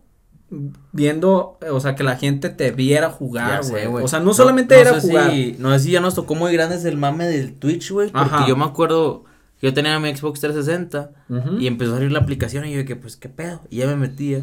viendo, 0.91 1.57
o 1.71 1.79
sea, 1.79 1.95
que 1.95 2.03
la 2.03 2.15
gente 2.17 2.49
te 2.49 2.71
viera 2.71 3.09
jugar, 3.09 3.61
güey? 3.65 3.85
O 3.87 4.07
sea, 4.07 4.19
no 4.19 4.33
solamente 4.33 4.79
era 4.79 4.99
sé 4.99 5.07
jugar. 5.07 5.31
Si, 5.31 5.55
no 5.59 5.71
sé 5.71 5.79
si 5.79 5.91
ya 5.91 6.01
nos 6.01 6.15
tocó 6.15 6.35
muy 6.35 6.51
grande 6.53 6.77
el 6.87 6.97
mame 6.97 7.25
del 7.27 7.53
Twitch, 7.53 7.91
güey. 7.91 8.11
Porque 8.11 8.35
Ajá. 8.35 8.47
yo 8.47 8.55
me 8.55 8.65
acuerdo 8.65 9.23
yo 9.63 9.73
tenía 9.73 9.97
mi 9.99 10.15
Xbox 10.15 10.41
360 10.41 11.11
Ujú. 11.29 11.57
y 11.59 11.65
empezó 11.67 11.93
a 11.93 11.95
salir 11.95 12.11
la 12.11 12.19
aplicación 12.19 12.65
y 12.65 12.73
yo 12.73 12.85
que, 12.85 12.95
pues, 12.95 13.15
¿qué 13.17 13.29
pedo? 13.29 13.61
Y 13.71 13.77
ya 13.77 13.87
me 13.87 13.95
metía. 13.95 14.41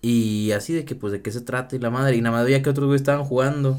Y 0.00 0.52
así 0.52 0.72
de 0.74 0.84
que, 0.84 0.94
pues, 0.94 1.12
¿de 1.12 1.22
qué 1.22 1.32
se 1.32 1.40
trata? 1.40 1.74
Y 1.74 1.80
la 1.80 1.90
madre, 1.90 2.16
y 2.16 2.20
nada 2.20 2.36
más 2.36 2.44
veía 2.44 2.62
que 2.62 2.70
otros 2.70 2.86
güeyes 2.86 3.00
estaban 3.02 3.24
jugando. 3.24 3.78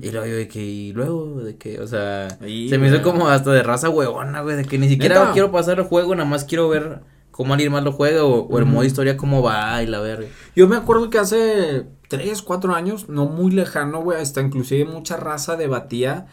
Y 0.00 0.10
luego 0.10 0.26
yo 0.26 0.34
de 0.36 0.48
que, 0.48 0.64
y 0.64 0.92
luego 0.94 1.40
de 1.42 1.56
que, 1.56 1.78
o 1.80 1.86
sea, 1.86 2.28
Ahí, 2.40 2.70
se 2.70 2.78
me 2.78 2.88
hizo 2.88 3.02
como 3.02 3.28
hasta 3.28 3.52
de 3.52 3.62
raza 3.62 3.90
huevona, 3.90 4.40
güey, 4.40 4.56
de 4.56 4.64
que 4.64 4.78
ni 4.78 4.88
siquiera 4.88 5.20
¿Neta? 5.20 5.32
quiero 5.32 5.52
pasar 5.52 5.78
el 5.78 5.84
juego, 5.84 6.14
nada 6.14 6.26
más 6.28 6.44
quiero 6.44 6.70
ver 6.70 7.00
cómo 7.30 7.52
alguien 7.52 7.70
más 7.72 7.84
lo 7.84 7.92
juega 7.92 8.24
o, 8.24 8.46
o 8.48 8.58
el 8.58 8.64
modo 8.64 8.84
historia 8.84 9.18
cómo 9.18 9.42
va 9.42 9.82
y 9.82 9.86
la 9.86 10.00
verga. 10.00 10.26
Yo 10.56 10.68
me 10.68 10.76
acuerdo 10.76 11.10
que 11.10 11.18
hace 11.18 11.84
tres, 12.08 12.40
cuatro 12.40 12.74
años, 12.74 13.10
no 13.10 13.26
muy 13.26 13.52
lejano, 13.52 14.00
güey, 14.02 14.20
hasta 14.20 14.40
inclusive 14.40 14.86
mucha 14.86 15.18
raza 15.18 15.56
debatía 15.56 16.26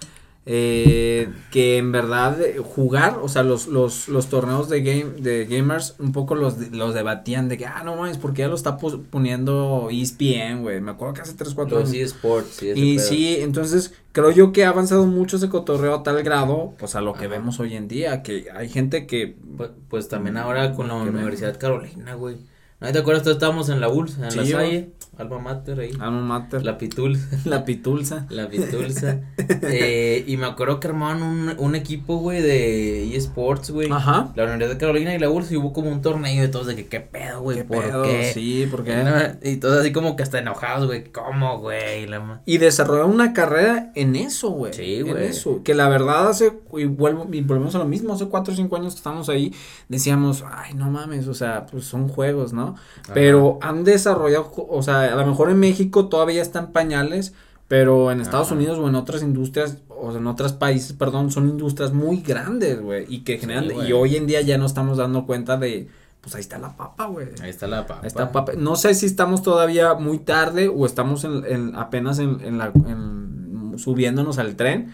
eh, 0.48 1.30
que 1.52 1.78
en 1.78 1.92
verdad 1.92 2.40
eh, 2.42 2.58
jugar, 2.60 3.18
o 3.22 3.28
sea, 3.30 3.44
los, 3.44 3.68
los, 3.68 4.08
los 4.08 4.30
torneos 4.30 4.70
de 4.70 4.82
game, 4.82 5.06
de 5.20 5.46
gamers, 5.46 5.96
un 6.00 6.12
poco 6.12 6.36
los, 6.36 6.58
los 6.72 6.94
debatían 6.94 7.50
de 7.50 7.58
que, 7.58 7.66
ah, 7.66 7.82
no 7.84 7.96
mames, 7.96 8.18
porque 8.20 8.42
ya 8.44 8.48
lo 8.48 8.56
está 8.56 8.78
poniendo 8.78 9.90
ESPN, 9.92 10.62
güey, 10.62 10.82
me 10.82 10.92
acuerdo 10.92 11.16
que 11.16 11.22
hace 11.22 11.34
tres, 11.34 11.54
cuatro 11.56 11.80
Los 11.80 11.90
años. 11.90 11.94
eSports, 11.94 12.62
sí, 12.74 12.74
Y 12.74 12.98
pedo. 12.98 13.08
sí, 13.08 13.38
entonces 13.40 13.94
creo 14.12 14.32
yo 14.32 14.52
que 14.52 14.66
ha 14.66 14.70
avanzado 14.70 15.06
mucho 15.08 15.38
ese 15.38 15.50
cotorreo 15.50 15.96
a 15.96 16.04
tal 16.04 16.22
grado, 16.24 16.76
pues 16.78 16.96
a 16.96 17.02
lo 17.02 17.18
que 17.18 17.26
Ajá. 17.26 17.28
vemos 17.28 17.60
hoy 17.60 17.76
en 17.76 17.88
día, 17.88 18.22
que 18.24 18.48
hay 18.54 18.70
gente 18.70 19.08
que 19.08 19.38
Pues, 19.58 19.72
pues 19.90 20.08
también 20.10 20.38
ahora 20.38 20.74
con 20.74 20.88
la 20.88 20.96
Universidad 20.96 21.58
Carolina, 21.60 22.14
güey. 22.16 22.38
¿No 22.82 22.92
te 22.92 23.00
acuerdas? 23.00 23.24
Todos 23.24 23.38
estábamos 23.38 23.70
en 23.70 23.80
la 23.80 23.88
ULS, 23.90 24.18
en 24.20 24.32
Sí, 24.32 24.38
la. 24.38 24.46
Salle, 24.60 24.90
Alma 25.18 25.40
Mater 25.40 25.80
ahí. 25.80 25.92
alma 25.98 26.22
mater, 26.22 26.64
la, 26.66 26.72
La 26.76 26.78
Pitulsa. 26.78 27.66
pitulsa. 27.66 28.28
La 28.30 28.50
Pitulsa. 28.50 29.22
eh, 29.38 30.26
y 30.28 30.36
me 30.36 30.46
acuerdo 30.46 30.82
que 30.82 30.90
armaban 30.90 31.24
un, 31.24 31.54
un 31.58 31.76
equipo, 31.76 32.18
güey, 32.18 32.42
de 32.42 33.16
eSports, 33.16 33.72
güey. 33.72 33.90
Ajá. 33.90 34.34
La 34.36 34.44
Universidad 34.44 34.78
Carolina 34.78 35.16
y 35.16 35.20
la 35.20 35.30
ULS 35.30 35.54
y 35.54 35.56
hubo 35.56 35.72
como 35.72 35.90
un 35.90 36.02
torneo 36.02 36.42
de 36.42 36.50
todos 36.50 36.68
de 36.68 36.76
que, 36.76 36.88
¿qué 36.88 37.00
pedo, 37.00 37.42
güey? 37.42 37.60
¿Qué 37.60 37.64
¿Por 37.64 37.84
pedo? 37.86 38.04
qué? 38.04 38.32
Sí, 38.34 38.68
porque 38.70 39.38
Y 39.42 39.56
todos 39.56 39.80
así 39.80 39.94
como 39.94 40.18
que 40.18 40.24
hasta 40.24 40.40
enojados, 40.40 40.86
güey. 40.88 41.06
¿Cómo, 41.14 41.60
güey? 41.60 42.04
Y 42.04 42.08
la 42.08 42.20
ma- 42.20 42.42
Y 42.46 42.58
desarrollar 42.58 43.06
una 43.06 43.32
carrera 43.32 43.94
en 43.96 44.18
eso, 44.18 44.50
güey. 44.50 44.74
Sí, 44.74 44.96
En 44.96 45.08
güey. 45.12 45.28
eso. 45.28 45.62
Que 45.64 45.76
la 45.76 45.88
verdad 45.88 46.28
hace, 46.28 46.52
y 46.78 46.84
vuelvo, 46.86 47.26
y 47.32 47.40
volvemos 47.40 47.74
a 47.76 47.78
lo 47.80 47.86
mismo, 47.86 48.14
hace 48.14 48.26
cuatro 48.26 48.54
o 48.54 48.58
cinco 48.58 48.76
años 48.76 48.94
que 48.96 48.98
estamos 48.98 49.30
ahí, 49.30 49.54
decíamos, 49.88 50.44
ay, 50.52 50.74
no 50.74 50.92
mames, 50.92 51.30
o 51.30 51.34
sea, 51.34 51.66
pues 51.68 51.86
son 51.86 52.10
juegos, 52.10 52.52
¿no? 52.52 52.65
Pero 53.14 53.60
han 53.62 53.84
desarrollado, 53.84 54.52
o 54.56 54.82
sea, 54.84 55.02
a 55.14 55.16
lo 55.16 55.26
mejor 55.26 55.50
en 55.50 55.60
México 55.60 56.08
todavía 56.08 56.42
están 56.42 56.72
pañales, 56.72 57.34
pero 57.68 58.12
en 58.12 58.22
Estados 58.22 58.48
Ajá. 58.48 58.56
Unidos 58.56 58.78
o 58.80 58.88
en 58.88 58.96
otras 58.96 59.22
industrias, 59.24 59.78
o 59.90 60.12
sea, 60.12 60.20
en 60.22 60.28
otros 60.28 60.54
países, 60.54 60.94
perdón, 60.94 61.32
son 61.32 61.50
industrias 61.50 61.94
muy 61.94 62.22
grandes, 62.22 62.82
güey, 62.82 63.06
y 63.10 63.20
que 63.24 63.38
generan, 63.38 63.66
y 63.88 63.92
hoy 63.94 64.16
en 64.16 64.28
día 64.28 64.42
ya 64.42 64.58
no 64.58 64.66
estamos 64.66 64.98
dando 64.98 65.26
cuenta 65.26 65.58
de, 65.58 65.88
pues 66.22 66.36
ahí 66.36 66.42
está 66.42 66.58
la 66.60 66.76
papa, 66.76 67.06
güey. 67.08 67.28
Ahí 67.42 67.50
está 67.50 67.68
la 67.68 67.86
papa. 67.88 68.02
Ahí 68.02 68.08
está 68.08 68.32
papa. 68.32 68.54
No 68.58 68.76
sé 68.76 68.94
si 68.96 69.06
estamos 69.06 69.42
todavía 69.44 69.94
muy 69.96 70.20
tarde 70.20 70.68
o 70.68 70.86
estamos 70.86 71.24
en, 71.24 71.44
en- 71.46 71.76
apenas 71.76 72.20
en, 72.20 72.40
en 72.42 72.58
la 72.58 72.72
en- 72.74 73.74
subiéndonos 73.78 74.38
al 74.38 74.56
tren, 74.56 74.94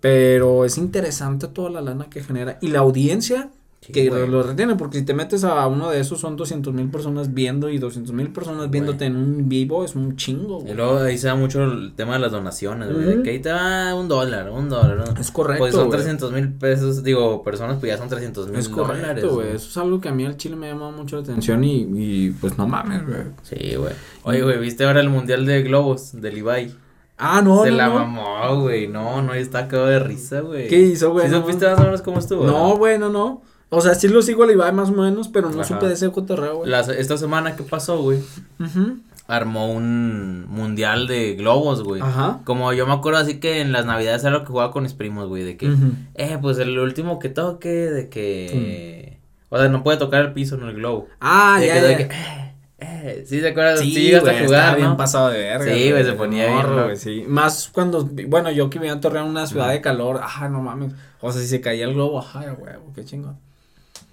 pero 0.00 0.64
es 0.64 0.78
interesante 0.78 1.46
toda 1.48 1.70
la 1.70 1.80
lana 1.80 2.06
que 2.10 2.22
genera 2.22 2.58
y 2.60 2.68
la 2.68 2.80
audiencia 2.80 3.50
Que 3.90 4.08
güey. 4.08 4.28
lo 4.28 4.44
retiene, 4.44 4.76
porque 4.76 4.98
si 5.00 5.04
te 5.04 5.12
metes 5.12 5.42
a 5.42 5.66
uno 5.66 5.90
de 5.90 5.98
esos 5.98 6.20
son 6.20 6.36
200 6.36 6.72
mil 6.72 6.88
personas 6.88 7.34
viendo 7.34 7.68
y 7.68 7.78
200 7.78 8.14
mil 8.14 8.30
personas 8.32 8.70
viéndote 8.70 9.06
en 9.06 9.16
un 9.16 9.48
vivo 9.48 9.84
es 9.84 9.96
un 9.96 10.14
chingo, 10.14 10.60
Y 10.60 10.62
güey. 10.64 10.74
luego 10.74 10.98
ahí 10.98 11.18
se 11.18 11.26
da 11.26 11.34
mucho 11.34 11.64
el 11.64 11.92
tema 11.96 12.12
de 12.12 12.20
las 12.20 12.30
donaciones, 12.30 12.92
güey. 12.92 13.04
de 13.06 13.14
Ujú. 13.14 13.22
Que 13.24 13.30
ahí 13.30 13.38
te 13.40 13.50
va 13.50 13.92
un 13.96 14.06
dólar, 14.06 14.50
un 14.50 14.68
dólar. 14.68 14.98
¿no? 14.98 15.20
Es 15.20 15.32
correcto, 15.32 15.64
Pues 15.64 15.74
son 15.74 15.86
güey. 15.88 15.98
300 15.98 16.30
mil 16.32 16.52
pesos, 16.52 17.02
digo, 17.02 17.42
personas, 17.42 17.78
pues 17.80 17.90
ya 17.90 17.98
son 17.98 18.08
300 18.08 18.48
mil 18.50 18.58
Es 18.60 18.70
dólares. 18.70 19.02
correcto, 19.02 19.34
güey. 19.34 19.48
Eso 19.48 19.68
es 19.68 19.76
algo 19.76 20.00
que 20.00 20.08
a 20.08 20.12
mí 20.12 20.24
al 20.26 20.36
chile 20.36 20.54
me 20.54 20.68
ha 20.68 20.72
llamado 20.74 20.92
mucho 20.92 21.16
la 21.16 21.22
atención 21.22 21.64
y, 21.64 21.80
y 21.96 22.30
pues 22.40 22.56
no 22.58 22.68
mames, 22.68 23.04
güey. 23.04 23.22
Sí, 23.42 23.74
güey. 23.74 23.92
Oye, 24.22 24.42
güey, 24.42 24.60
¿viste 24.60 24.84
ahora 24.84 25.00
el 25.00 25.08
mundial 25.10 25.44
de 25.44 25.62
globos 25.62 26.12
del 26.20 26.38
Ibai? 26.38 26.72
Ah, 27.18 27.42
no, 27.42 27.62
Se 27.64 27.70
no, 27.72 27.76
la 27.76 27.88
no. 27.88 27.94
mamó, 27.94 28.60
güey. 28.60 28.86
No, 28.88 29.22
no, 29.22 29.34
yo 29.34 29.40
estaba 29.40 29.66
cagado 29.68 29.88
de 29.88 29.98
risa, 29.98 30.40
güey. 30.40 30.68
¿Qué 30.68 30.78
hizo, 30.78 31.10
güey? 31.12 31.28
¿Sí 31.28 31.34
supiste 31.34 31.66
más 31.66 31.78
o 31.80 31.82
menos 31.82 32.02
cómo 32.02 32.18
estuvo? 32.20 32.44
No, 32.44 32.76
güey, 32.76 32.98
no, 32.98 33.08
no. 33.10 33.42
O 33.74 33.80
sea, 33.80 33.94
sí 33.94 34.06
lo 34.06 34.20
sigo 34.20 34.42
al 34.44 34.50
Ibai 34.50 34.70
más 34.72 34.90
o 34.90 34.92
menos, 34.92 35.28
pero 35.28 35.48
no 35.48 35.62
Ajá. 35.62 35.64
supe 35.64 35.88
de 35.88 35.94
ese 35.94 36.10
cotorreo, 36.12 36.58
güey. 36.58 36.72
Esta 36.98 37.16
semana 37.16 37.56
que 37.56 37.62
pasó, 37.62 38.02
güey, 38.02 38.18
Ujú. 38.60 38.98
armó 39.26 39.72
un 39.72 40.44
mundial 40.46 41.06
de 41.06 41.34
globos, 41.36 41.82
güey. 41.82 42.02
Ajá. 42.02 42.40
Como 42.44 42.72
yo 42.74 42.86
me 42.86 42.92
acuerdo 42.92 43.18
así 43.20 43.40
que 43.40 43.60
en 43.62 43.72
las 43.72 43.86
navidades 43.86 44.22
era 44.24 44.30
lo 44.32 44.40
que 44.42 44.48
jugaba 44.48 44.72
con 44.72 44.82
mis 44.82 44.92
primos, 44.92 45.26
güey, 45.28 45.42
de 45.44 45.56
que, 45.56 45.72
eh, 46.16 46.36
pues 46.42 46.58
el 46.58 46.78
último 46.78 47.18
que 47.18 47.30
toque, 47.30 47.68
de 47.70 48.08
que, 48.10 49.18
o 49.48 49.56
sea, 49.58 49.68
no 49.68 49.82
puede 49.82 49.96
tocar 49.96 50.20
el 50.20 50.32
piso 50.34 50.56
en 50.56 50.64
el 50.64 50.74
globo. 50.74 51.08
Ah, 51.18 51.56
de 51.58 51.66
ya, 51.68 51.72
que, 51.74 51.80
ya. 51.80 51.86
de 51.88 51.96
que, 51.96 52.02
eh, 52.04 52.54
eh, 52.80 53.24
¿sí 53.26 53.40
te 53.40 53.48
acuerdas? 53.48 53.80
Sí, 53.80 53.94
Sí, 53.94 54.02
llegaste 54.02 54.30
a 54.30 54.44
jugar, 54.44 54.76
bien 54.76 54.88
¿no? 54.90 54.96
pasado 54.98 55.30
de 55.30 55.38
verga. 55.38 55.74
Sí, 55.74 55.90
güey, 55.92 56.04
se 56.04 56.12
ponía 56.12 56.44
bien 56.44 56.56
morro, 56.58 56.84
güey, 56.84 56.96
sí. 56.98 57.24
Más 57.26 57.70
cuando, 57.72 58.04
bueno, 58.28 58.50
yo 58.50 58.68
que 58.68 58.78
vivía 58.78 58.92
en 58.92 59.00
Torreón, 59.00 59.28
una 59.28 59.46
ciudad 59.46 59.70
de 59.70 59.80
calor, 59.80 60.20
ah, 60.22 60.48
no 60.50 60.60
mames. 60.60 60.92
O 61.22 61.32
sea, 61.32 61.40
si 61.40 61.48
se 61.48 61.62
caía 61.62 61.86
el 61.86 61.94
globo, 61.94 62.18
ajá, 62.18 62.50
güey, 62.58 62.74
qué 62.94 63.02
chingón. 63.06 63.38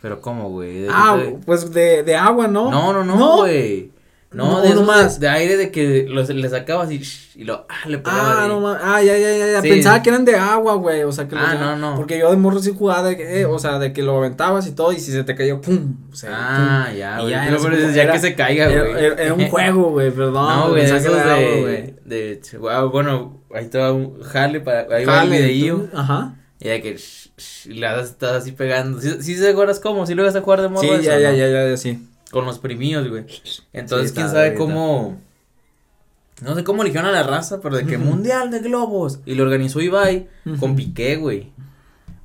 Pero 0.02 0.22
¿cómo, 0.22 0.50
güey? 0.50 0.82
¿De 0.82 0.88
Ah, 0.92 1.18
pues 1.46 1.72
de, 1.74 2.04
de 2.04 2.16
agua, 2.16 2.48
¿no? 2.48 2.70
No, 2.72 2.94
no, 2.94 3.04
no, 3.04 3.38
güey. 3.38 3.92
No, 4.32 4.46
No, 4.58 4.62
de, 4.62 4.76
más. 4.86 5.20
de, 5.20 5.28
aire 5.28 5.58
de 5.58 5.72
que 5.72 6.06
los, 6.08 6.30
le 6.30 6.48
sacabas 6.50 6.92
y, 6.92 7.02
y 7.34 7.46
lo, 7.46 7.66
ah, 7.68 7.88
le 7.88 7.98
pegabas 7.98 8.36
Ah, 8.38 8.48
no 8.48 8.60
mames. 8.60 8.80
Ah, 8.86 9.02
ya, 9.02 9.18
ya, 9.18 9.36
ya, 9.36 9.48
ya. 9.54 9.62
Sí. 9.64 9.70
Pensaba 9.70 10.04
que 10.04 10.10
eran 10.10 10.24
de 10.24 10.36
agua, 10.36 10.76
güey. 10.76 11.02
O 11.02 11.12
sea, 11.12 11.28
que 11.28 11.36
Ah, 11.36 11.56
no, 11.60 11.76
no. 11.76 11.96
Porque 11.96 12.20
yo 12.20 12.30
de 12.30 12.38
morro 12.38 12.60
sí 12.60 12.72
jugaba 12.78 13.10
de 13.10 13.18
que, 13.18 13.42
eh, 13.42 13.46
o 13.48 13.58
sea, 13.58 13.80
de 13.80 13.92
que 13.92 14.04
lo 14.04 14.16
aventabas 14.18 14.68
y 14.68 14.72
todo, 14.74 14.92
y 14.94 15.00
si 15.00 15.12
se 15.12 15.24
te 15.24 15.34
cayó, 15.34 15.60
pum. 15.62 15.96
O 16.12 16.16
sea, 16.16 16.30
Ah, 16.32 16.86
pum. 16.90 16.98
ya, 17.00 17.18
güey. 17.22 17.32
ya, 17.32 17.42
Pero, 17.46 17.58
era 17.58 17.70
pero 17.80 17.90
ya 17.92 18.02
como- 18.04 18.14
que 18.14 18.20
se 18.20 18.36
caiga, 18.36 18.70
Era, 18.70 18.84
güey. 18.84 19.04
era- 19.06 19.16
era 19.24 19.34
un 19.34 19.48
juego, 19.50 19.90
güey, 19.90 20.12
perdón. 20.12 20.34
No, 20.48 20.70
güey, 20.70 20.84
de 20.84 20.90
era 20.90 21.22
agua, 21.22 21.34
de, 21.34 21.96
de, 22.06 22.58
wow, 22.60 22.92
bueno, 22.92 23.42
ahí 23.52 23.68
va 23.76 23.92
un 23.94 24.22
jale 24.22 24.60
para, 24.60 24.82
ahí 24.82 25.06
va 25.06 25.24
el 25.24 25.30
Jale, 25.30 25.38
videillo. 25.40 25.88
Ajá. 25.92 26.36
Y 26.60 26.68
de 26.68 26.82
que, 26.84 26.98
shh, 27.40 27.68
shh, 27.68 27.72
y 27.72 27.74
la 27.76 28.00
estás 28.02 28.34
así 28.44 28.52
pegando. 28.52 29.02
¿Sí, 29.02 29.12
sí 29.22 29.40
te 29.40 29.50
acuerdas 29.50 29.80
cómo? 29.80 30.06
¿Sí 30.06 30.16
lo 30.16 30.24
vas 30.24 30.36
a 30.36 30.42
jugar 30.42 30.62
de 30.62 30.70
morro 30.70 30.82
Sí, 30.82 30.90
eso, 30.90 31.02
ya, 31.04 31.16
no? 31.16 31.22
ya, 31.22 31.32
ya, 31.34 31.48
ya, 31.48 31.70
ya, 31.70 31.78
sí. 31.78 32.06
Con 32.32 32.46
los 32.46 32.60
primillos, 32.60 33.08
güey. 33.10 33.26
Entonces, 33.74 34.10
Sí, 34.10 34.16
quién 34.16 34.28
está 34.28 34.38
sabe 34.38 34.54
cómo. 34.56 35.18
No 36.42 36.56
sé 36.56 36.64
cómo 36.64 36.84
eligieron 36.84 37.10
a 37.10 37.12
la 37.12 37.24
raza, 37.24 37.60
pero 37.62 37.76
de 37.76 37.86
que 37.86 37.98
mundial 37.98 38.50
de 38.52 38.60
globos. 38.60 39.20
Y 39.26 39.36
lo 39.36 39.44
organizó 39.44 39.82
Ibai 39.82 40.28
con. 40.60 40.76
Piqué, 40.76 41.18
güey. 41.18 41.52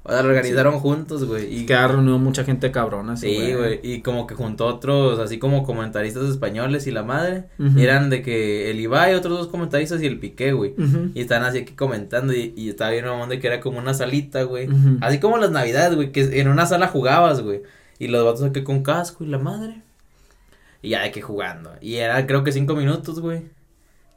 O 0.06 0.12
sea, 0.12 0.22
lo 0.22 0.28
organizaron 0.28 0.80
juntos, 0.80 1.24
güey. 1.24 1.60
Y 1.62 1.64
Que 1.64 1.74
ha 1.74 1.88
reunido 1.88 2.18
mucha 2.18 2.44
gente 2.44 2.70
cabrona, 2.70 3.16
sí, 3.16 3.34
Sí, 3.34 3.54
güey, 3.54 3.80
y 3.82 4.02
como 4.02 4.26
que 4.26 4.34
juntó 4.34 4.66
otros, 4.66 5.18
así 5.18 5.38
como 5.38 5.62
comentaristas 5.62 6.24
españoles 6.28 6.86
y 6.86 6.90
la 6.90 7.02
madre, 7.02 7.44
y 7.58 7.82
eran 7.82 8.10
de 8.10 8.20
que 8.20 8.70
el 8.70 8.80
Ibai, 8.80 9.14
otros 9.14 9.38
dos 9.38 9.48
comentaristas 9.48 10.02
y 10.02 10.06
el 10.06 10.18
Piqué, 10.18 10.52
güey, 10.52 10.74
y 11.14 11.20
están 11.22 11.42
así 11.42 11.58
aquí 11.58 11.72
comentando, 11.72 12.34
y, 12.34 12.52
y 12.54 12.68
estaba 12.68 12.90
bien 12.90 13.06
mamón 13.06 13.30
de 13.30 13.38
que 13.40 13.46
era 13.46 13.60
como 13.60 13.78
una 13.78 13.94
salita, 13.94 14.42
güey, 14.42 14.68
así 15.00 15.18
como 15.20 15.38
las 15.38 15.50
navidades, 15.50 15.94
güey, 15.96 16.12
que 16.12 16.38
en 16.38 16.48
una 16.48 16.66
sala 16.66 16.86
jugabas, 16.88 17.40
güey, 17.40 17.62
y 17.98 18.08
los 18.08 18.22
vatos 18.26 18.42
aquí 18.42 18.62
con 18.62 18.82
casco 18.82 19.24
y 19.24 19.28
la 19.28 19.38
madre, 19.38 19.80
y 20.82 20.90
ya 20.90 21.00
de 21.02 21.12
que 21.12 21.22
jugando, 21.22 21.72
y 21.80 21.94
era 21.94 22.26
creo 22.26 22.44
que 22.44 22.52
cinco 22.52 22.76
minutos, 22.76 23.20
güey, 23.20 23.44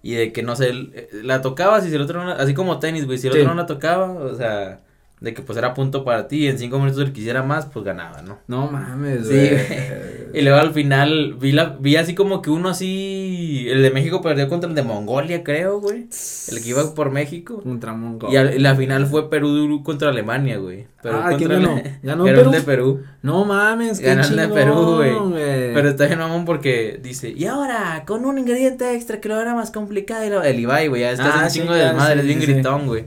y 0.04 0.16
de 0.16 0.34
que 0.34 0.44
no 0.44 0.58
sé, 0.58 0.70
eh, 0.70 1.10
la 1.24 1.42
tocabas 1.42 1.86
y 1.86 1.90
si 1.90 1.96
el 1.96 2.02
otro 2.02 2.22
no 2.22 2.28
la, 2.28 2.34
así 2.36 2.54
como 2.54 2.78
tenis, 2.80 3.06
güey, 3.06 3.18
si 3.18 3.28
el 3.28 3.34
Sí. 3.34 3.40
otro 3.40 3.54
no 3.54 3.62
la 3.62 3.66
tocaba, 3.68 4.12
o 4.12 4.36
sea, 4.36 4.82
de 5.20 5.34
que 5.34 5.42
pues 5.42 5.58
era 5.58 5.74
punto 5.74 6.04
para 6.06 6.28
ti, 6.28 6.46
y 6.46 6.48
en 6.48 6.60
cinco 6.60 6.78
minutos 6.80 7.02
el 7.02 7.12
que 7.12 7.22
hiciera 7.22 7.42
más, 7.42 7.66
pues 7.66 7.84
ganaba, 7.84 8.22
¿no? 8.22 8.38
No 8.48 8.70
mames, 8.70 9.28
Sí. 9.28 9.50
Y 10.34 10.42
luego 10.42 10.60
al 10.60 10.74
final 10.74 11.36
vi 11.40 11.54
la 11.54 11.76
vi 11.80 11.96
así 11.96 12.14
como 12.14 12.42
que 12.42 12.50
uno 12.52 12.70
así 12.70 13.66
el 13.70 13.82
de 13.82 13.92
México 13.92 14.22
perdió 14.22 14.48
contra 14.50 14.70
el 14.70 14.76
de 14.76 14.84
Mongolia, 14.84 15.44
creo, 15.44 15.80
güey. 15.80 16.08
El 16.52 16.62
que 16.62 16.70
iba 16.70 16.94
por 16.94 17.12
México. 17.12 17.62
Contra 17.64 17.94
Mongol. 17.94 18.32
Y, 18.32 18.36
al- 18.36 18.54
y 18.54 18.60
la 18.60 18.76
final 18.76 19.08
fue 19.08 19.30
Perú 19.30 19.82
contra 19.84 20.10
Alemania, 20.10 20.58
güey. 20.58 20.86
Perú 21.02 21.18
Ah, 21.24 21.30
¿quién 21.38 21.50
contra 21.50 21.60
ganó? 21.74 21.82
¿Ganó 22.04 22.28
el 22.28 22.36
Perú? 22.36 22.52
de 22.52 22.62
Perú. 22.62 23.04
No 23.22 23.46
mames, 23.46 24.00
qué 24.00 24.08
Ganó 24.08 24.24
el 24.28 24.36
de 24.36 24.48
Perú, 24.50 24.96
güey. 24.98 25.74
Pero 25.74 25.90
está 25.90 26.06
bien 26.08 26.20
mamón 26.20 26.46
porque 26.46 27.00
dice, 27.02 27.30
y 27.30 27.46
ahora, 27.46 28.04
con 28.06 28.26
un 28.26 28.38
ingrediente 28.38 28.94
extra 28.94 29.20
que 29.22 29.30
lo 29.30 29.36
hará 29.38 29.56
más 29.56 29.72
complicado. 29.72 30.26
Y 30.26 30.30
lo- 30.30 30.44
el 30.44 30.60
Ibai, 30.60 30.88
güey, 30.90 31.02
ya 31.04 31.12
es 31.12 31.20
que 31.20 31.26
hace 31.26 31.40
Ah, 31.40 31.44
un 31.46 31.50
sí, 31.50 31.60
chingo 31.62 31.74
de 31.74 31.82
claro, 31.90 32.14
sí, 32.14 32.20
es 32.20 32.26
bien 32.26 32.42
sí. 32.42 32.46
gritón, 32.48 32.86
güey. 32.86 33.06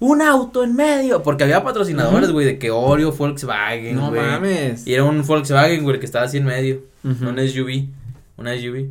Un 0.00 0.22
auto 0.22 0.64
en 0.64 0.74
medio, 0.74 1.22
porque 1.22 1.44
había 1.44 1.62
patrocinadores, 1.62 2.30
güey, 2.32 2.46
de 2.46 2.58
que 2.58 2.70
Oreo, 2.70 3.12
Volkswagen, 3.12 3.94
No 3.96 4.10
mames. 4.10 4.86
Y 4.86 4.94
era 4.94 5.04
un 5.04 5.22
Volkswagen, 5.26 5.82
güey, 5.82 5.94
el 5.94 6.00
que 6.00 6.06
estaba 6.06 6.24
así 6.24 6.38
en 6.38 6.46
medio. 6.46 6.80
Un 7.04 7.38
SUV. 7.38 7.86
Una 8.38 8.54
SUV. 8.56 8.88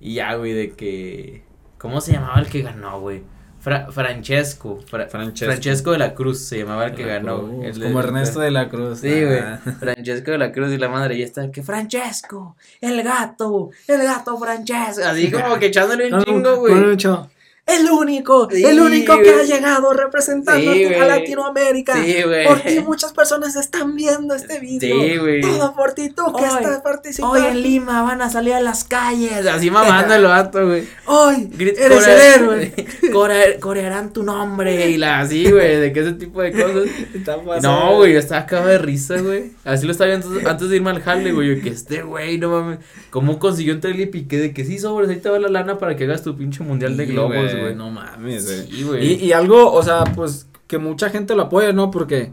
Y 0.00 0.14
ya, 0.14 0.34
güey, 0.34 0.52
de 0.52 0.70
que. 0.72 1.42
¿Cómo 1.78 2.00
se 2.02 2.12
llamaba 2.12 2.38
el 2.40 2.46
que 2.46 2.60
ganó, 2.62 3.00
güey? 3.00 3.22
Fra- 3.58 3.90
Francesco. 3.90 4.80
Fra- 4.86 5.06
Francesco. 5.08 5.50
Francesco. 5.52 5.92
de 5.92 5.98
la 5.98 6.14
Cruz 6.14 6.38
se 6.40 6.58
llamaba 6.58 6.86
el 6.86 6.94
que 6.94 7.04
La 7.06 7.14
ganó. 7.14 7.38
Cruz, 7.40 7.50
güey. 7.52 7.68
El 7.70 7.78
de- 7.78 7.86
como 7.86 8.00
Ernesto 8.00 8.40
de 8.40 8.50
la 8.50 8.68
Cruz. 8.68 9.00
Sí, 9.00 9.08
güey. 9.24 9.38
Ah. 9.38 9.60
Francesco 9.80 10.30
de 10.30 10.38
la 10.38 10.52
Cruz 10.52 10.72
y 10.72 10.78
la 10.78 10.88
madre. 10.88 11.16
Y 11.16 11.22
está 11.22 11.50
que 11.50 11.62
Francesco, 11.62 12.56
el 12.82 13.02
gato, 13.02 13.70
el 13.86 14.02
gato 14.02 14.38
Francesco. 14.38 15.02
Así 15.06 15.30
como 15.30 15.58
que 15.58 15.66
echándole 15.66 16.04
un 16.06 16.10
no, 16.10 16.24
chingo, 16.24 16.56
güey. 16.56 16.74
no, 16.74 16.80
no, 16.94 17.30
El 17.78 17.90
único, 17.90 18.48
Sí, 18.50 18.64
el 18.64 18.80
único 18.80 19.18
que 19.22 19.30
ha 19.34 19.42
llegado 19.42 19.92
representando 19.92 20.72
Sí, 20.72 20.84
a. 20.86 21.04
Latinoamérica. 21.06 21.94
Sí, 22.02 22.22
güey. 22.22 22.46
Por 22.46 22.60
ti 22.60 22.80
muchas 22.80 23.12
personas 23.12 23.56
están 23.56 23.94
viendo 23.96 24.34
este 24.34 24.58
video. 24.60 25.00
Sí, 25.00 25.16
güey. 25.18 25.40
Todo 25.40 25.74
por 25.74 25.92
ti, 25.92 26.10
tú 26.10 26.24
que 26.36 26.42
Hoy- 26.44 26.48
estás 26.56 26.80
participando. 26.80 27.34
Hoy 27.38 27.46
en 27.46 27.62
Lima 27.62 28.02
van 28.02 28.22
a 28.22 28.30
salir 28.30 28.54
a 28.54 28.60
las 28.60 28.84
calles. 28.84 29.46
Así 29.46 29.70
mamando 29.70 30.14
el 30.14 30.24
vato, 30.24 30.66
güey. 30.66 30.84
Hoy 31.06 31.48
Grit- 31.56 31.78
eres 31.78 32.06
el 32.06 32.20
héroe. 32.20 32.74
corea- 33.12 33.58
corearán 33.60 34.12
tu 34.12 34.22
nombre 34.22 34.90
y 34.90 34.96
la 34.96 35.20
así, 35.20 35.50
güey, 35.50 35.76
de 35.80 35.92
que 35.92 36.00
ese 36.00 36.12
tipo 36.12 36.42
de 36.42 36.52
cosas. 36.52 36.84
Está 37.14 37.36
Y 37.36 37.46
pasando. 37.46 37.60
No, 37.68 37.96
güey, 37.96 38.12
yo 38.14 38.18
estaba 38.18 38.42
acabado 38.42 38.68
de 38.68 38.78
risa, 38.78 39.20
güey. 39.20 39.52
Así 39.64 39.86
lo 39.86 39.92
estaba 39.92 40.08
viendo 40.08 40.28
antes, 40.28 40.46
antes 40.46 40.68
de 40.68 40.76
irme 40.76 40.90
al 40.90 41.00
jale, 41.02 41.32
güey. 41.32 41.56
Yo 41.56 41.62
que 41.62 41.70
este 41.70 42.02
güey, 42.02 42.38
no 42.38 42.50
mames. 42.50 42.78
¿Cómo 43.10 43.38
consiguió 43.38 43.78
él 43.82 44.00
y 44.00 44.06
Piqué 44.06 44.38
de 44.38 44.52
que 44.52 44.64
sí, 44.64 44.78
sobres, 44.78 45.08
ahí 45.10 45.16
te 45.16 45.28
va 45.28 45.38
la 45.38 45.48
lana 45.48 45.78
para 45.78 45.96
que 45.96 46.04
hagas 46.04 46.22
tu 46.22 46.36
pinche 46.36 46.62
mundial 46.62 46.96
de 46.96 47.06
globos, 47.06 47.34
güey? 47.52 47.59
No 47.74 47.90
mames, 47.90 48.46
güey. 48.46 48.66
Sí, 48.70 48.82
güey. 48.84 49.06
Y, 49.12 49.24
y 49.26 49.32
algo, 49.32 49.72
o 49.72 49.82
sea, 49.82 50.04
pues 50.04 50.46
que 50.66 50.78
mucha 50.78 51.10
gente 51.10 51.34
lo 51.34 51.42
apoya, 51.42 51.72
¿no? 51.72 51.90
Porque, 51.90 52.32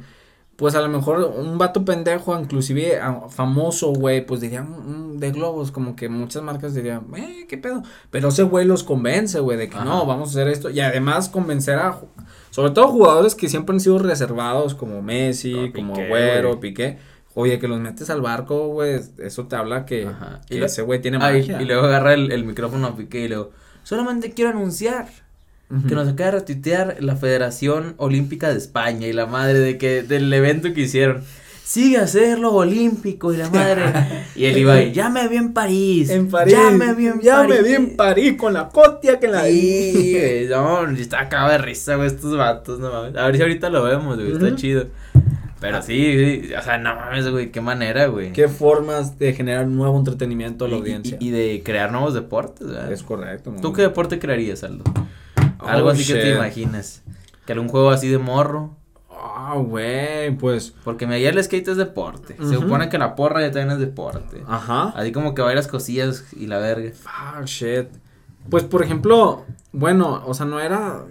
pues 0.57 0.74
a 0.75 0.81
lo 0.81 0.89
mejor 0.89 1.24
un 1.38 1.57
vato 1.57 1.86
pendejo, 1.86 2.39
inclusive 2.39 3.00
ah, 3.00 3.25
famoso, 3.29 3.89
güey, 3.93 4.25
pues 4.25 4.41
dirían 4.41 4.69
"Mm, 5.15 5.17
de 5.19 5.31
globos, 5.31 5.72
como 5.72 5.96
que 5.96 6.10
muchas 6.10 6.41
marcas 6.43 6.74
dirían, 6.74 7.03
eh, 7.15 7.46
qué 7.48 7.57
pedo. 7.57 7.84
Pero 8.12 8.29
ese 8.29 8.43
güey 8.43 8.65
los 8.65 8.84
convence, 8.84 9.39
güey, 9.39 9.57
de 9.57 9.69
que 9.69 9.75
Ajá. 9.75 9.86
no, 9.86 10.05
vamos 10.05 10.29
a 10.29 10.31
hacer 10.31 10.48
esto. 10.48 10.69
Y 10.69 10.79
además 10.79 11.29
convencer 11.29 11.75
a, 11.79 12.00
sobre 12.51 12.72
todo 12.72 12.88
jugadores 12.88 13.36
que 13.36 13.50
siempre 13.50 13.74
han 13.75 13.79
sido 13.79 14.00
reservados, 14.00 14.74
como 14.75 15.01
Messi, 15.01 15.53
Como 15.53 15.74
como 15.74 15.93
Piqué, 15.93 16.07
Güero. 16.10 16.60
Piqué. 16.60 16.98
Oye, 17.36 17.60
que 17.60 17.67
los 17.67 17.79
metes 17.79 18.10
al 18.10 18.22
barco, 18.22 18.69
güey, 18.69 19.00
eso 19.19 19.46
te 19.46 19.55
habla 19.55 19.86
que, 19.86 20.10
que 20.50 20.63
ese 20.65 20.81
güey 20.81 21.00
tiene 21.01 21.19
Ay, 21.22 21.41
magia. 21.41 21.62
y 21.62 21.65
luego 21.65 21.86
agarra 21.86 22.15
el, 22.15 22.31
el 22.31 22.43
micrófono 22.46 22.88
a 22.88 22.96
Piqué 22.96 23.25
y 23.25 23.27
luego, 23.27 23.51
solamente 23.88 24.32
quiero 24.32 24.50
anunciar 24.50 25.08
que 25.88 25.96
nos 25.96 26.10
acaba 26.10 26.32
de 26.32 26.39
retuitear 26.39 26.98
la 27.00 27.15
Federación 27.15 27.94
Olímpica 27.96 28.50
de 28.50 28.58
España 28.58 29.08
y 29.08 29.13
la 29.13 29.27
madre 29.27 29.60
de 29.60 29.77
que 29.77 30.03
del 30.03 30.32
evento 30.34 30.74
que 30.74 30.82
hicieron. 30.82 31.24
Sigue 31.63 31.98
a 31.98 32.03
hacerlo 32.03 32.53
olímpico 32.53 33.34
y 33.34 33.38
la 33.38 33.50
madre. 33.50 33.84
y 34.36 34.46
el 34.46 34.58
Ibai, 34.58 34.91
ya 34.91 35.10
me 35.10 35.27
vi 35.29 35.38
en 35.38 35.53
París. 35.53 36.10
En 36.10 36.29
París. 36.29 36.53
Ya 36.53 36.70
me 36.72 36.94
vi 36.94 37.08
en 37.08 37.22
Ya 37.22 37.38
París. 37.38 37.56
me 37.56 37.67
vi 37.67 37.75
en 37.75 37.96
París 37.98 38.36
con 38.38 38.53
la 38.53 38.70
cotia 38.70 39.20
que 39.20 39.27
la 39.29 39.44
Sí, 39.46 40.17
güey, 40.17 40.48
no, 40.48 40.89
estaba 40.89 41.24
acabado 41.24 41.51
de 41.53 41.58
risa, 41.60 41.96
güey, 41.96 42.08
estos 42.08 42.38
vatos, 42.38 42.79
no 42.79 42.91
mames. 42.91 43.15
A 43.15 43.25
ver 43.27 43.38
si 43.38 43.41
ahorita 43.41 43.70
lo 43.70 43.84
vemos, 43.84 44.17
güey, 44.17 44.34
está 44.34 44.53
chido. 44.56 44.88
Pero 45.59 45.81
sí, 45.81 46.43
sí, 46.45 46.53
o 46.53 46.61
sea, 46.61 46.77
no 46.77 46.95
mames, 46.95 47.29
güey, 47.29 47.51
qué 47.51 47.61
manera, 47.61 48.05
güey. 48.07 48.31
Qué 48.31 48.47
formas 48.47 49.17
de 49.17 49.33
generar 49.33 49.65
nuevo 49.67 49.97
entretenimiento 49.97 50.65
a 50.65 50.67
la 50.67 50.75
Y- 50.75 50.79
audiencia. 50.79 51.17
Y, 51.19 51.31
de 51.31 51.61
crear 51.65 51.91
nuevos 51.91 52.13
deportes, 52.13 52.67
¿verdad? 52.67 52.91
es 52.91 53.01
correcto. 53.03 53.53
¿Tú 53.61 53.73
qué 53.73 53.81
deporte 53.81 54.19
crearías, 54.19 54.63
Aldo? 54.63 54.83
Oh, 55.59 55.67
Algo 55.67 55.89
así 55.89 56.05
que 56.05 56.19
te 56.19 56.35
imagines. 56.35 57.01
Que 57.45 57.53
algún 57.53 57.69
juego 57.69 57.89
así 57.89 58.07
de 58.07 58.17
morro. 58.19 58.75
Ah, 59.09 59.55
güey, 59.57 60.31
pues. 60.37 60.73
Porque 60.83 61.07
me 61.07 61.15
ayer 61.15 61.35
el 61.35 61.43
skate 61.43 61.69
es 61.69 61.77
deporte. 61.77 62.35
Se 62.37 62.53
supone 62.55 62.89
que 62.89 62.97
la 62.99 63.15
porra 63.15 63.41
ya 63.41 63.51
también 63.51 63.71
es 63.71 63.79
deporte. 63.79 64.43
Ajá. 64.47 64.89
Así 64.95 65.11
como 65.11 65.33
que 65.33 65.41
bailas 65.41 65.67
cosillas 65.67 66.25
y 66.33 66.45
la 66.47 66.59
verga. 66.59 66.91
Fuck, 66.93 67.45
shit. 67.45 67.87
Pues, 68.49 68.63
por 68.63 68.83
ejemplo, 68.83 69.43
bueno, 69.71 70.23
o 70.25 70.33
sea, 70.33 70.45
no 70.45 70.59
era. 70.59 71.03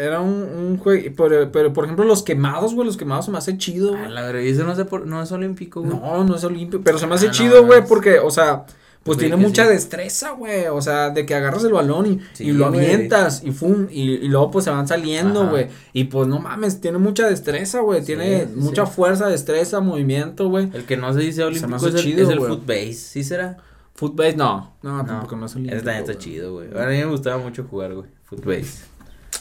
Era 0.00 0.20
un, 0.20 0.32
un 0.32 0.78
juego. 0.78 1.14
Pero, 1.16 1.52
pero, 1.52 1.72
por 1.72 1.84
ejemplo, 1.84 2.04
los 2.04 2.22
quemados, 2.22 2.74
güey. 2.74 2.86
Los 2.86 2.96
quemados 2.96 3.26
se 3.26 3.30
me 3.30 3.38
hace 3.38 3.58
chido, 3.58 3.94
A 3.94 3.98
güey. 3.98 4.10
la 4.10 4.22
verdad, 4.22 4.40
eso 4.42 4.64
no 4.64 4.72
es, 4.72 5.06
no 5.06 5.22
es 5.22 5.32
olímpico, 5.32 5.82
güey. 5.82 5.94
No, 5.94 6.24
no 6.24 6.36
es 6.36 6.44
olímpico. 6.44 6.82
Pero 6.84 6.98
se 6.98 7.06
me 7.06 7.14
hace 7.14 7.26
Ah, 7.26 7.28
no, 7.28 7.34
chido, 7.34 7.66
güey, 7.66 7.84
porque, 7.86 8.18
o 8.18 8.30
sea. 8.30 8.64
Pues 9.04 9.18
Güey, 9.18 9.30
tiene 9.30 9.42
mucha 9.42 9.64
sí. 9.64 9.70
destreza, 9.72 10.30
güey. 10.30 10.66
O 10.68 10.80
sea, 10.80 11.10
de 11.10 11.26
que 11.26 11.34
agarras 11.34 11.64
el 11.64 11.72
balón 11.72 12.06
y, 12.06 12.20
Sí, 12.34 12.44
y 12.44 12.52
lo 12.52 12.68
güey. 12.70 12.84
avientas 12.86 13.42
y 13.44 13.50
fum. 13.50 13.88
Y, 13.90 14.12
y 14.12 14.28
luego 14.28 14.52
pues 14.52 14.64
se 14.64 14.70
van 14.70 14.86
saliendo, 14.86 15.40
Ajá. 15.42 15.50
güey. 15.50 15.66
Y 15.92 16.04
pues 16.04 16.28
no 16.28 16.38
mames, 16.38 16.80
tiene 16.80 16.98
mucha 16.98 17.26
destreza, 17.28 17.80
güey. 17.80 18.04
Tiene 18.04 18.46
mucha 18.54 18.86
fuerza, 18.86 19.26
destreza, 19.26 19.80
movimiento, 19.80 20.48
güey. 20.48 20.70
El 20.72 20.84
que 20.84 20.96
no 20.96 21.12
se 21.12 21.18
dice 21.18 21.40
me 21.40 21.46
olímpico 21.48 21.74
hace 21.74 21.88
es 21.88 21.94
el, 21.96 22.00
chido, 22.00 22.22
es 22.22 22.28
el 22.28 22.38
güey. 22.38 22.50
footbase, 22.52 22.92
¿sí 22.94 23.24
será? 23.24 23.56
Footbase, 23.94 24.36
no. 24.36 24.74
No, 24.82 24.98
No, 24.98 25.04
tampoco 25.04 25.36
no 25.36 25.46
es 25.46 25.54
olímpico. 25.54 25.76
Ese 25.76 25.84
también 25.84 26.04
está 26.10 26.18
chido, 26.18 26.54
güey. 26.54 26.68
A 26.68 26.86
mí 26.86 26.96
me 26.96 27.04
gustaba 27.06 27.38
mucho 27.38 27.64
jugar, 27.64 27.94
güey. 27.94 28.08
Footbase. 28.24 28.84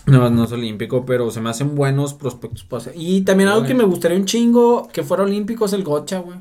No, 0.08 0.30
no 0.30 0.44
es 0.46 0.52
olímpico, 0.52 1.06
pero 1.06 1.30
se 1.32 1.42
me 1.42 1.50
hacen 1.50 1.76
buenos 1.76 2.14
prospectos 2.14 2.64
para 2.64 2.82
hacer. 2.82 2.94
Y 2.96 3.22
también 3.22 3.50
algo 3.50 3.66
que 3.66 3.74
me 3.74 3.84
gustaría 3.84 4.18
un 4.18 4.26
chingo 4.26 4.88
que 4.92 5.04
fuera 5.04 5.24
olímpico 5.24 5.66
es 5.66 5.74
el 5.74 5.84
gocha, 5.84 6.20
güey. 6.20 6.38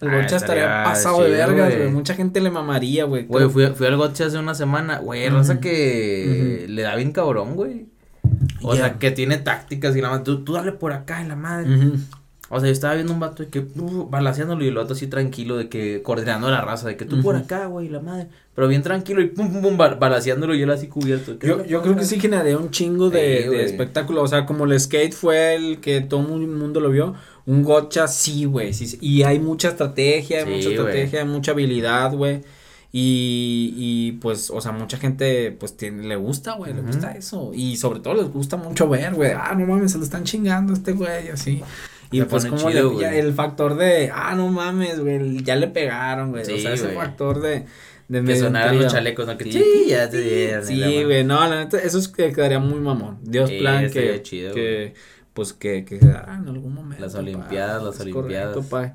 El 0.00 0.08
Ah, 0.10 0.16
gocha 0.22 0.36
estaría 0.36 0.64
estaría 0.64 0.84
pasado 0.84 1.22
de 1.22 1.26
chido, 1.30 1.38
vergas, 1.38 1.68
güey. 1.68 1.78
güey. 1.82 1.90
Mucha 1.92 2.14
gente 2.14 2.40
le 2.40 2.50
mamaría, 2.50 3.04
güey. 3.04 3.24
Güey, 3.26 3.48
fui, 3.48 3.66
fui 3.68 3.86
al 3.86 3.96
gotcha 3.96 4.26
hace 4.26 4.38
una 4.38 4.54
semana. 4.54 4.98
Güey, 4.98 5.28
raza 5.30 5.54
Ujú. 5.54 5.62
que 5.62 6.66
le 6.68 6.82
da 6.82 6.96
bien 6.96 7.12
cabrón, 7.12 7.54
güey. 7.54 7.86
O 8.62 8.74
sea, 8.74 8.98
que 8.98 9.10
tiene 9.10 9.38
tácticas 9.38 9.94
y 9.96 10.00
la 10.00 10.10
madre. 10.10 10.24
Tú, 10.24 10.44
tú 10.44 10.52
dale 10.54 10.72
por 10.72 10.92
acá 10.92 11.20
en 11.22 11.28
la 11.28 11.36
madre. 11.36 11.74
Ujú. 11.74 11.96
O 12.48 12.60
sea, 12.60 12.68
yo 12.68 12.72
estaba 12.72 12.94
viendo 12.94 13.12
un 13.12 13.18
vato 13.18 13.42
de 13.42 13.48
que 13.48 13.58
uh, 13.58 14.08
balaseándolo 14.08 14.64
y 14.64 14.68
el 14.68 14.78
otro 14.78 14.94
así 14.94 15.08
tranquilo, 15.08 15.56
de 15.56 15.68
que 15.68 16.00
coordinando 16.02 16.48
la 16.48 16.60
raza, 16.60 16.86
de 16.86 16.96
que 16.96 17.04
tú 17.04 17.20
por 17.20 17.34
acá, 17.34 17.66
güey, 17.66 17.88
la 17.88 17.98
madre. 18.00 18.28
Pero 18.54 18.68
bien 18.68 18.82
tranquilo 18.82 19.20
y 19.20 19.26
pum, 19.26 19.52
pum, 19.52 19.62
pum, 19.62 19.76
bal- 19.76 19.98
balaseándolo 19.98 20.54
y 20.54 20.62
él 20.62 20.70
así 20.70 20.86
cubierto. 20.86 21.36
Yo, 21.40 21.64
yo 21.66 21.82
creo 21.82 21.96
que 21.96 22.04
sí 22.04 22.20
generaría 22.20 22.56
un 22.56 22.70
chingo 22.70 23.10
de, 23.10 23.48
de 23.50 23.64
espectáculo. 23.64 24.22
O 24.22 24.28
sea, 24.28 24.46
como 24.46 24.64
el 24.64 24.78
skate 24.78 25.12
fue 25.12 25.56
el 25.56 25.80
que 25.80 26.00
todo 26.02 26.20
el 26.36 26.46
mundo 26.46 26.78
lo 26.80 26.90
vio. 26.90 27.14
Un 27.46 27.62
gocha 27.64 28.06
sí, 28.08 28.44
güey. 28.44 28.72
Sí, 28.72 28.96
y 29.00 29.24
hay 29.24 29.38
mucha 29.40 29.68
estrategia, 29.68 30.38
hay 30.38 30.44
Sí, 30.44 30.50
mucha 30.50 30.68
estrategia, 30.70 31.20
hay 31.22 31.26
mucha 31.28 31.50
habilidad, 31.50 32.12
güey. 32.14 32.42
Y, 32.92 33.74
y 33.76 34.12
pues, 34.22 34.50
o 34.50 34.60
sea, 34.60 34.72
mucha 34.72 34.96
gente, 34.96 35.52
pues, 35.52 35.76
tiene, 35.76 36.04
le 36.04 36.16
gusta, 36.16 36.54
güey, 36.54 36.72
le 36.72 36.80
gusta 36.80 37.12
eso. 37.12 37.50
Y 37.52 37.76
sobre 37.76 38.00
todo 38.00 38.14
les 38.14 38.30
gusta 38.32 38.56
mucho 38.56 38.88
ver, 38.88 39.14
güey. 39.14 39.32
Ah, 39.32 39.54
no 39.58 39.66
mames, 39.66 39.92
se 39.92 39.98
lo 39.98 40.04
están 40.04 40.24
chingando 40.24 40.72
a 40.72 40.76
este 40.76 40.92
güey, 40.92 41.28
así. 41.28 41.62
Y 42.10 42.18
Se 42.20 42.26
pues 42.26 42.46
como 42.46 42.70
chido, 42.70 42.92
le- 42.92 43.00
ya 43.00 43.14
el 43.14 43.32
factor 43.34 43.76
de, 43.76 44.10
ah, 44.14 44.34
no 44.34 44.48
mames, 44.48 45.00
güey, 45.00 45.42
ya 45.42 45.56
le 45.56 45.68
pegaron, 45.68 46.30
güey. 46.30 46.42
o 46.42 46.44
Sí, 46.46 46.60
sea, 46.60 46.74
ese 46.74 46.84
güey. 46.86 46.96
factor 46.96 47.40
de, 47.40 47.66
de 48.08 48.24
Que 48.24 48.36
sonaran 48.36 48.78
los 48.80 48.92
chalecos, 48.92 49.26
¿no? 49.26 49.36
Que 49.36 49.44
Sí. 49.44 49.52
sí, 49.52 49.84
ya 49.88 50.08
te 50.08 50.20
dieron. 50.20 50.64
Sí, 50.64 51.02
güey, 51.04 51.24
no, 51.24 51.40
la 51.48 51.64
neta, 51.64 51.78
eso 51.78 51.98
es 51.98 52.08
que 52.08 52.32
quedaría 52.32 52.60
muy 52.60 52.78
mamón. 52.80 53.18
Dios 53.22 53.50
Sí, 53.50 53.58
plan 53.58 53.90
que, 53.90 54.22
chido, 54.22 54.54
que 54.54 54.94
pues 55.34 55.52
que, 55.52 55.84
que 55.84 55.98
se 55.98 56.06
dará 56.08 56.34
en 56.36 56.48
algún 56.48 56.72
momento. 56.74 57.02
Las 57.04 57.14
pa. 57.14 57.18
olimpiadas, 57.18 57.82
las 57.82 57.94
Es 57.96 58.00
olimpiadas. 58.02 58.54
correcto, 58.54 58.70
pa. 58.70 58.94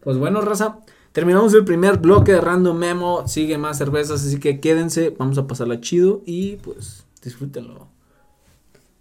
Pues 0.00 0.16
bueno, 0.18 0.40
raza, 0.40 0.80
terminamos 1.12 1.54
el 1.54 1.64
primer 1.64 1.98
bloque 1.98 2.32
de 2.32 2.40
Random 2.40 2.76
Memo, 2.76 3.26
sigue 3.28 3.56
más 3.56 3.78
cervezas, 3.78 4.24
así 4.26 4.38
que 4.40 4.58
quédense, 4.60 5.14
vamos 5.16 5.38
a 5.38 5.46
pasarla 5.46 5.80
chido 5.80 6.22
y 6.26 6.56
pues 6.56 7.06
disfrútenlo. 7.22 7.88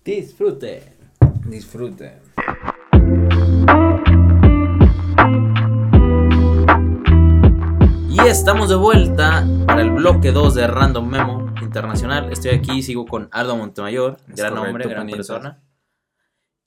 Disfrute. 0.05 0.83
Disfruten. 1.47 2.13
Y 8.27 8.29
estamos 8.29 8.67
de 8.67 8.75
vuelta 8.75 9.47
para 9.65 9.81
el 9.81 9.89
bloque 9.91 10.33
2 10.33 10.53
de 10.55 10.67
Random 10.67 11.07
Memo 11.07 11.53
Internacional. 11.61 12.29
Estoy 12.29 12.51
aquí, 12.51 12.83
sigo 12.83 13.05
con 13.05 13.29
Aldo 13.31 13.55
Montemayor, 13.55 14.17
Es 14.27 14.35
gran 14.35 14.49
correcto, 14.51 14.67
hombre, 14.69 14.83
gran 14.89 14.97
panitas. 15.03 15.27
persona. 15.27 15.63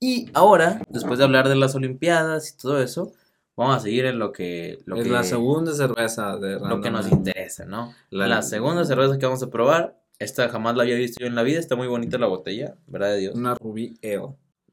Y 0.00 0.30
ahora, 0.32 0.80
después 0.88 1.18
de 1.18 1.24
hablar 1.26 1.50
de 1.50 1.56
las 1.56 1.74
Olimpiadas 1.74 2.54
y 2.54 2.56
todo 2.56 2.80
eso, 2.80 3.12
vamos 3.56 3.76
a 3.76 3.80
seguir 3.80 4.06
en 4.06 4.18
lo 4.18 4.32
que, 4.32 4.78
lo 4.86 4.96
es 4.96 5.02
que, 5.04 5.10
la 5.10 5.22
segunda 5.22 5.74
cerveza 5.74 6.38
de 6.38 6.54
Random 6.58 6.70
lo 6.78 6.80
que 6.80 6.90
nos 6.90 7.12
interesa, 7.12 7.66
¿no? 7.66 7.92
La- 8.08 8.26
La, 8.26 8.40
segunda 8.40 8.86
cerveza 8.86 9.18
que 9.18 9.26
vamos 9.26 9.42
a 9.42 9.50
probar, 9.50 10.00
esta 10.18 10.48
jamás 10.48 10.76
la 10.76 10.84
había 10.84 10.96
visto 10.96 11.20
yo 11.20 11.26
en 11.26 11.34
la 11.34 11.42
vida, 11.42 11.58
está 11.58 11.76
muy 11.76 11.88
bonita 11.88 12.16
la 12.16 12.26
botella, 12.26 12.76
¿verdad 12.86 13.08
de 13.10 13.18
Dios? 13.18 13.34
Una 13.34 13.54
Ruby 13.54 13.98
Ale. 14.02 14.28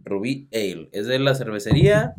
Ruby 0.05 0.47
Ale, 0.53 0.87
es 0.93 1.05
de 1.07 1.19
la 1.19 1.35
cervecería 1.35 2.15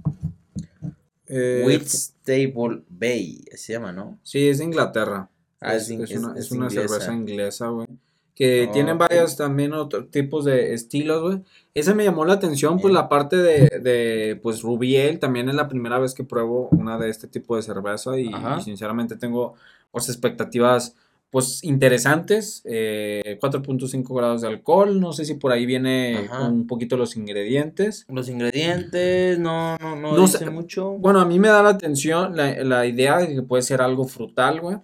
Eh, 1.29 1.63
Whitstable 1.67 2.83
Bay, 2.89 3.45
se 3.55 3.75
llama, 3.75 3.93
¿no? 3.93 4.19
Sí, 4.23 4.49
es 4.49 4.59
de 4.59 4.65
Inglaterra. 4.65 5.29
Ah, 5.61 5.75
es, 5.75 5.91
es 5.91 6.11
es 6.11 6.19
una, 6.19 6.39
es 6.39 6.51
una 6.51 6.67
inglesa. 6.67 6.89
cerveza 6.89 7.15
inglesa, 7.15 7.69
güey. 7.69 7.87
Que 8.35 8.67
Oh, 8.69 8.73
tienen 8.73 8.99
varios 8.99 9.37
también 9.37 9.73
otros 9.73 10.11
tipos 10.13 10.45
de 10.45 10.73
estilos, 10.73 11.23
güey. 11.23 11.43
Ese 11.75 11.95
me 11.95 12.05
llamó 12.05 12.25
la 12.25 12.35
atención, 12.35 12.79
pues 12.79 12.95
la 12.95 13.09
parte 13.09 13.37
de, 13.37 13.81
de 13.83 14.39
pues 14.41 14.63
Ruby 14.63 14.97
Ale. 14.97 15.19
También 15.19 15.49
es 15.49 15.57
la 15.57 15.69
primera 15.69 15.99
vez 15.99 16.15
que 16.15 16.23
pruebo 16.23 16.69
una 16.71 16.99
de 16.99 17.09
este 17.11 17.27
tipo 17.27 17.57
de 17.57 17.63
cerveza 17.63 18.17
y 18.19 18.31
sinceramente 18.63 19.17
tengo 19.17 19.55
pues 19.91 20.09
expectativas 20.09 20.95
pues 21.31 21.63
interesantes. 21.65 22.63
Eh, 22.65 23.39
4.5 23.41 24.15
grados 24.17 24.41
de 24.43 24.49
alcohol. 24.49 25.01
No 25.01 25.13
sé 25.13 25.25
si 25.25 25.35
por 25.35 25.53
ahí 25.53 25.67
viene 25.67 26.27
Ajá. 26.31 26.49
un 26.49 26.67
poquito 26.67 26.97
los 26.97 27.17
ingredientes. 27.17 28.07
Los 28.09 28.29
ingredientes, 28.29 29.39
no, 29.39 29.77
no, 29.79 29.97
no, 29.97 30.13
No 30.15 30.21
dice 30.23 30.39
sé, 30.39 30.51
mucho. 30.51 30.93
Bueno, 30.93 31.21
a 31.21 31.25
mí 31.27 31.39
me 31.39 31.49
da 31.49 31.63
la 31.63 31.71
atención 31.71 32.37
la, 32.37 32.63
la 32.65 32.87
idea 32.87 33.19
de 33.19 33.35
que 33.35 33.43
puede 33.43 33.63
ser 33.63 33.81
algo 33.83 34.07
frutal, 34.07 34.61
güey. 34.61 34.79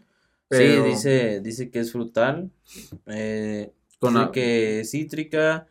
pero- 0.48 0.85
Sí, 0.85 0.90
dice, 0.90 1.40
dice 1.40 1.70
que 1.70 1.80
es 1.80 1.92
frutal. 1.92 2.50
Eh, 3.07 3.72
Con 3.98 4.30
que 4.33 4.80
es 4.80 4.90
cítrica. 4.90 5.66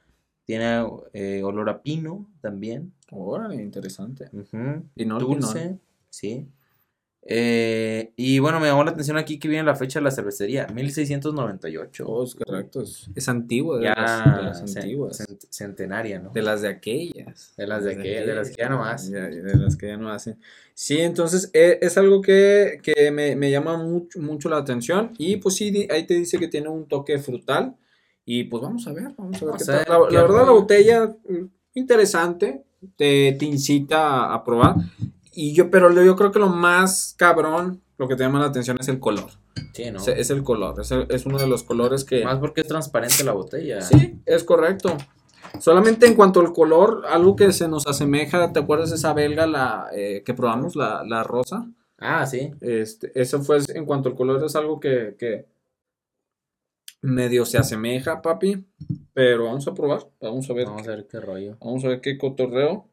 Tiene 0.46 0.86
eh, 1.14 1.42
olor 1.44 1.70
a 1.70 1.82
pino 1.82 2.30
también. 2.42 2.92
Órale, 3.12 3.56
interesante. 3.62 4.26
Ujú, 4.34 4.84
Pinol, 4.94 5.20
Dulce, 5.22 5.60
pinol. 5.60 5.80
sí. 6.10 6.48
Eh, 7.26 8.12
y 8.18 8.40
bueno, 8.40 8.60
me 8.60 8.68
llamó 8.68 8.84
la 8.84 8.92
atención 8.92 9.18
aquí 9.18 9.40
que 9.40 9.48
viene 9.48 9.64
la 9.64 9.76
fecha 9.76 10.00
de 10.00 10.04
la 10.04 10.12
cervecería, 10.12 10.68
1698. 10.68 12.06
Oh, 12.06 12.24
es 12.26 12.36
correcto, 12.36 12.84
es, 13.16 13.30
antiguo, 13.30 13.78
de, 13.78 13.86
ya 13.86 13.94
las, 13.96 14.38
de 14.38 14.44
las 14.44 14.62
antiguas. 14.62 15.20
cent- 15.22 15.48
centenaria, 15.50 16.20
¿no? 16.20 16.32
De 16.32 16.42
las 16.42 16.62
de 16.62 16.68
aquellas. 16.68 17.54
De 17.56 17.66
las 17.66 17.86
de 17.86 17.92
aquellas, 17.94 18.26
de 18.26 18.36
las 18.36 18.50
que 18.50 18.56
ya 18.58 18.70
no 18.70 18.80
más. 18.80 19.10
Ya, 19.10 19.28
de 19.28 19.58
las 19.58 19.76
que 19.78 19.88
ya 19.88 19.98
no 19.98 20.12
hacen. 20.12 20.38
Sí, 20.74 21.00
entonces 21.00 21.50
eh, 21.54 21.80
es 21.82 21.98
algo 21.98 22.22
que, 22.22 22.80
que 22.84 23.10
me, 23.12 23.36
me 23.36 23.50
llama 23.52 23.78
mucho, 23.78 24.20
mucho 24.20 24.50
la 24.50 24.58
atención. 24.58 25.12
Y 25.18 25.38
pues 25.38 25.56
sí, 25.56 25.88
ahí 25.92 26.06
te 26.06 26.16
dice 26.16 26.38
que 26.40 26.48
tiene 26.50 26.68
un 26.68 26.88
toque 26.88 27.20
frutal. 27.20 27.76
Y 28.26 28.46
pues 28.46 28.64
vamos 28.64 28.86
a 28.88 28.94
ver, 28.94 29.14
vamos 29.18 29.42
a 29.42 29.46
ver 29.46 29.56
qué 29.58 29.66
tal. 29.66 29.86
La, 29.88 30.00
la 30.10 30.22
verdad, 30.22 30.46
la 30.46 30.52
botella, 30.52 31.06
mm, 31.08 31.46
interesante. 31.76 32.64
Te, 32.98 33.34
te 33.40 33.46
incita 33.46 34.26
a, 34.26 34.34
a 34.34 34.44
probar. 34.44 34.76
Y 35.34 35.54
yo, 35.54 35.69
pero 35.72 35.91
yo 36.04 36.15
creo 36.15 36.32
que 36.32 36.39
lo 36.39 36.50
más 36.50 37.15
cabrón, 37.17 37.82
lo 37.98 38.08
que 38.08 38.15
te 38.15 38.24
llama 38.24 38.39
la 38.39 38.46
atención 38.48 38.78
es 38.80 38.88
el 38.88 39.00
color. 39.00 39.32
Sí, 39.74 39.89
¿no? 39.91 40.00
Es, 40.06 40.30
el 40.30 40.43
color, 40.43 40.80
es, 40.80 40.91
el- 40.91 41.08
es 41.10 41.26
uno 41.26 41.38
de 41.39 41.48
los 41.48 41.63
colores 41.63 42.04
que... 42.04 42.24
Más 42.24 42.39
porque 42.39 42.62
es 42.62 42.67
transparente 42.67 43.24
la 43.24 43.34
botella. 43.34 43.82
Sí, 43.82 44.19
es 44.26 44.43
correcto. 44.43 44.96
Solamente 45.60 46.06
en 46.08 46.15
cuanto 46.15 46.39
al 46.39 46.54
color, 46.54 47.04
algo 47.08 47.36
que 47.36 47.52
se 47.52 47.67
nos 47.67 47.86
asemeja, 47.88 48.54
¿te 48.54 48.60
acuerdas 48.60 48.89
de 48.91 48.96
esa 48.96 49.13
belga 49.13 49.46
la 49.48 49.88
eh, 49.93 50.24
que 50.26 50.34
probamos, 50.34 50.76
la, 50.76 51.04
la 51.04 51.24
rosa? 51.24 51.67
Ah, 52.00 52.26
sí. 52.26 52.52
Este, 52.62 53.12
eso 53.19 53.41
fue 53.41 53.60
en 53.69 53.86
cuanto 53.86 54.10
al 54.10 54.15
color, 54.15 54.43
es 54.43 54.56
algo 54.56 54.80
que, 54.80 55.15
que 55.17 55.46
medio 57.02 57.46
se 57.46 57.58
asemeja, 57.58 58.22
papi. 58.22 58.65
Pero 59.13 59.46
vamos 59.46 59.67
a 59.67 59.74
probar, 59.74 60.08
vamos 60.19 60.50
a 60.50 60.54
ver, 60.54 60.65
Vamos 60.65 60.88
a 60.88 60.91
ver 60.91 61.08
qué 61.08 61.19
rollo. 61.19 61.58
vamos 61.60 61.84
a 61.86 61.89
ver 61.89 62.02
qué 62.02 62.17
cotorreo, 62.17 62.88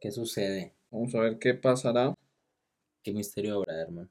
¿Qué 0.00 0.10
sucede? 0.10 0.74
Vamos 0.92 1.14
a 1.14 1.20
ver 1.20 1.38
qué 1.38 1.54
pasará. 1.54 2.14
Qué 3.02 3.12
misterio 3.12 3.56
habrá, 3.56 3.80
hermano. 3.82 4.08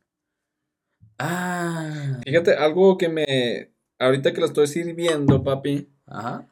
Ah. 1.18 2.20
Fíjate, 2.26 2.56
algo 2.56 2.98
que 2.98 3.08
me, 3.10 3.72
ahorita 4.00 4.34
que 4.34 4.42
la 4.42 4.48
estoy 4.48 4.68
sirviendo, 4.68 5.44
papi, 5.44 5.88
Ajá. 6.06 6.48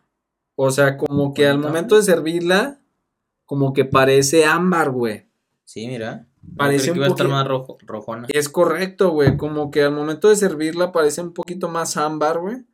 o 0.56 0.72
sea, 0.72 0.96
como 0.98 1.34
que 1.34 1.48
al 1.48 1.58
momento 1.60 1.96
de 1.96 2.04
servirla, 2.04 2.80
como 3.46 3.74
que 3.74 3.86
parece 3.86 4.46
ámbar, 4.46 4.92
güey. 4.92 5.26
Sí, 5.66 5.88
mira. 5.88 6.28
Parece 6.56 6.92
un 6.92 6.94
que 6.94 7.00
iba 7.00 7.08
a 7.08 7.10
estar 7.10 7.28
poqui- 7.28 7.32
más 7.32 7.48
rojo, 7.48 7.78
rojona. 7.82 8.28
Es 8.32 8.48
correcto, 8.48 9.10
güey. 9.12 9.36
Como 9.38 9.72
que 9.72 9.84
al 9.84 9.92
momento 9.92 10.30
de 10.30 10.36
servirla 10.36 10.92
parece 10.92 11.22
un 11.22 11.34
poquito 11.34 11.68
más 11.68 11.98
ámbar, 11.98 12.40
güey. 12.40 12.66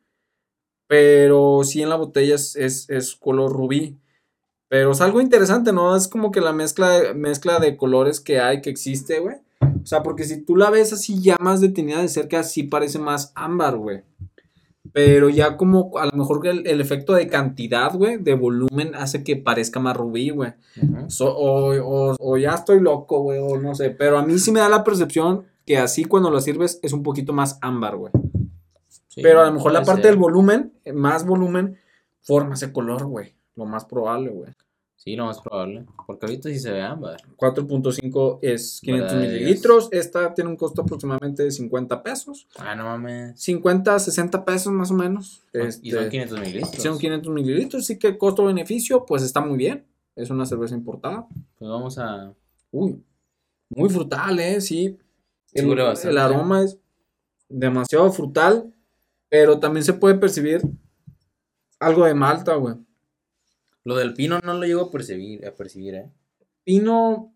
Pero 0.86 1.62
sí 1.64 1.82
en 1.82 1.88
la 1.88 1.96
botella 1.96 2.36
es, 2.36 2.54
es, 2.56 2.88
es 2.88 3.16
color 3.16 3.52
rubí. 3.52 3.98
Pero 4.68 4.92
es 4.92 5.00
algo 5.00 5.20
interesante, 5.20 5.72
¿no? 5.72 5.94
Es 5.96 6.08
como 6.08 6.30
que 6.32 6.40
la 6.40 6.52
mezcla 6.52 6.90
de, 6.90 7.14
mezcla 7.14 7.58
de 7.60 7.76
colores 7.76 8.20
que 8.20 8.40
hay, 8.40 8.60
que 8.62 8.70
existe, 8.70 9.20
güey. 9.20 9.36
O 9.60 9.86
sea, 9.86 10.02
porque 10.02 10.24
si 10.24 10.42
tú 10.44 10.56
la 10.56 10.70
ves 10.70 10.92
así 10.92 11.20
ya 11.22 11.36
más 11.38 11.60
detenida 11.60 12.00
de 12.02 12.08
cerca, 12.08 12.42
sí 12.42 12.64
parece 12.64 12.98
más 12.98 13.32
ámbar, 13.36 13.76
güey. 13.76 14.02
Pero 14.92 15.28
ya 15.28 15.56
como 15.56 15.90
a 15.98 16.06
lo 16.06 16.12
mejor 16.12 16.46
el, 16.46 16.66
el 16.66 16.80
efecto 16.80 17.12
de 17.12 17.28
cantidad, 17.28 17.92
güey, 17.94 18.16
de 18.16 18.34
volumen 18.34 18.94
hace 18.94 19.22
que 19.22 19.36
parezca 19.36 19.78
más 19.78 19.96
rubí, 19.96 20.30
güey. 20.30 20.52
So- 21.08 21.36
o, 21.36 21.74
o- 21.76 22.16
o 22.18 22.36
ya 22.38 22.54
estoy 22.54 22.80
loco, 22.80 23.20
güey, 23.20 23.38
o 23.40 23.58
no 23.58 23.74
sé. 23.74 23.90
Pero 23.90 24.18
a 24.18 24.24
mí 24.24 24.38
sí 24.38 24.52
me 24.52 24.60
da 24.60 24.68
la 24.68 24.84
percepción 24.84 25.44
que 25.66 25.76
así 25.78 26.04
cuando 26.04 26.30
lo 26.30 26.40
sirves 26.40 26.80
es 26.82 26.92
un 26.92 27.02
poquito 27.02 27.32
más 27.32 27.58
ámbar, 27.60 27.96
güey. 27.96 28.12
Sí, 29.08 29.22
pero 29.22 29.42
a 29.42 29.46
lo 29.46 29.52
mejor 29.52 29.72
la 29.72 29.82
parte 29.82 30.02
ser. 30.02 30.10
del 30.12 30.18
volumen, 30.20 30.72
más 30.94 31.26
volumen, 31.26 31.78
forma 32.22 32.54
ese 32.54 32.72
color, 32.72 33.04
güey. 33.06 33.34
Lo 33.56 33.64
más 33.64 33.84
probable, 33.84 34.30
güey. 34.30 34.50
Sí, 34.96 35.14
lo 35.14 35.26
más 35.26 35.40
probable. 35.40 35.84
Porque 36.06 36.26
ahorita 36.26 36.48
sí 36.48 36.58
se 36.58 36.72
ve 36.72 36.82
ámbar. 36.82 37.16
4.5 37.36 38.38
es 38.42 38.80
500 38.82 39.12
Verdad, 39.12 39.28
mililitros. 39.28 39.88
Esta 39.92 40.34
tiene 40.34 40.50
un 40.50 40.56
costo 40.56 40.82
aproximadamente 40.82 41.42
de 41.42 41.50
50 41.50 42.02
pesos. 42.02 42.48
Ah, 42.56 42.74
no 42.74 42.84
mames. 42.84 43.38
50, 43.40 43.98
60 43.98 44.44
pesos 44.44 44.72
más 44.72 44.90
o 44.90 44.94
menos. 44.94 45.42
Y 45.52 45.58
son 45.90 46.00
Este, 46.00 46.08
500 46.10 46.40
mililitros. 46.40 46.82
son 46.82 46.98
500 46.98 47.32
mililitros, 47.32 47.82
así 47.82 47.98
que 47.98 48.16
costo-beneficio, 48.18 49.04
pues 49.06 49.22
está 49.22 49.40
muy 49.40 49.56
bien. 49.58 49.84
Es 50.16 50.30
una 50.30 50.46
cerveza 50.46 50.74
importada. 50.74 51.26
Pues 51.58 51.70
vamos 51.70 51.98
a. 51.98 52.32
Uy, 52.70 53.02
muy 53.68 53.88
frutal, 53.90 54.38
¿eh? 54.40 54.60
Sí. 54.60 54.98
Sí, 55.46 55.58
El, 55.60 55.78
el 55.78 56.18
aroma 56.18 56.62
es 56.62 56.78
demasiado 57.48 58.10
frutal, 58.12 58.72
pero 59.28 59.58
también 59.60 59.84
se 59.84 59.92
puede 59.92 60.16
percibir 60.16 60.62
algo 61.78 62.04
de 62.06 62.14
malta, 62.14 62.54
güey. 62.54 62.74
Lo 63.86 63.94
del 63.94 64.14
pino 64.14 64.40
no 64.42 64.54
lo 64.54 64.66
llego 64.66 64.82
a 64.82 64.90
percibir, 64.90 65.46
a 65.46 65.54
percibir, 65.54 65.94
¿eh? 65.94 66.10
Pino, 66.64 67.32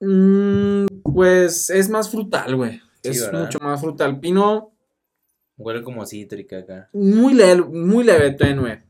mm, 0.00 0.86
pues 1.04 1.70
es 1.70 1.88
más 1.88 2.10
frutal, 2.10 2.56
güey. 2.56 2.80
Sí, 3.04 3.10
es 3.10 3.26
¿verdad? 3.26 3.44
mucho 3.44 3.60
más 3.60 3.80
frutal. 3.80 4.18
Pino, 4.18 4.72
Huele 5.56 5.84
como 5.84 6.04
cítrica 6.04 6.58
acá. 6.58 6.90
muy 6.92 7.32
leve, 7.32 7.62
muy 7.62 8.02
leve, 8.02 8.32
tenue. 8.32 8.82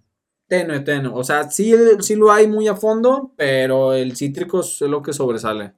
Tenue, 0.48 0.80
tenue. 0.80 1.12
O 1.12 1.22
sea, 1.22 1.50
sí, 1.50 1.74
sí 2.00 2.16
lo 2.16 2.32
hay 2.32 2.46
muy 2.46 2.66
a 2.66 2.74
fondo, 2.74 3.34
pero 3.36 3.92
el 3.92 4.16
cítrico 4.16 4.60
es 4.60 4.80
lo 4.80 5.02
que 5.02 5.12
sobresale. 5.12 5.74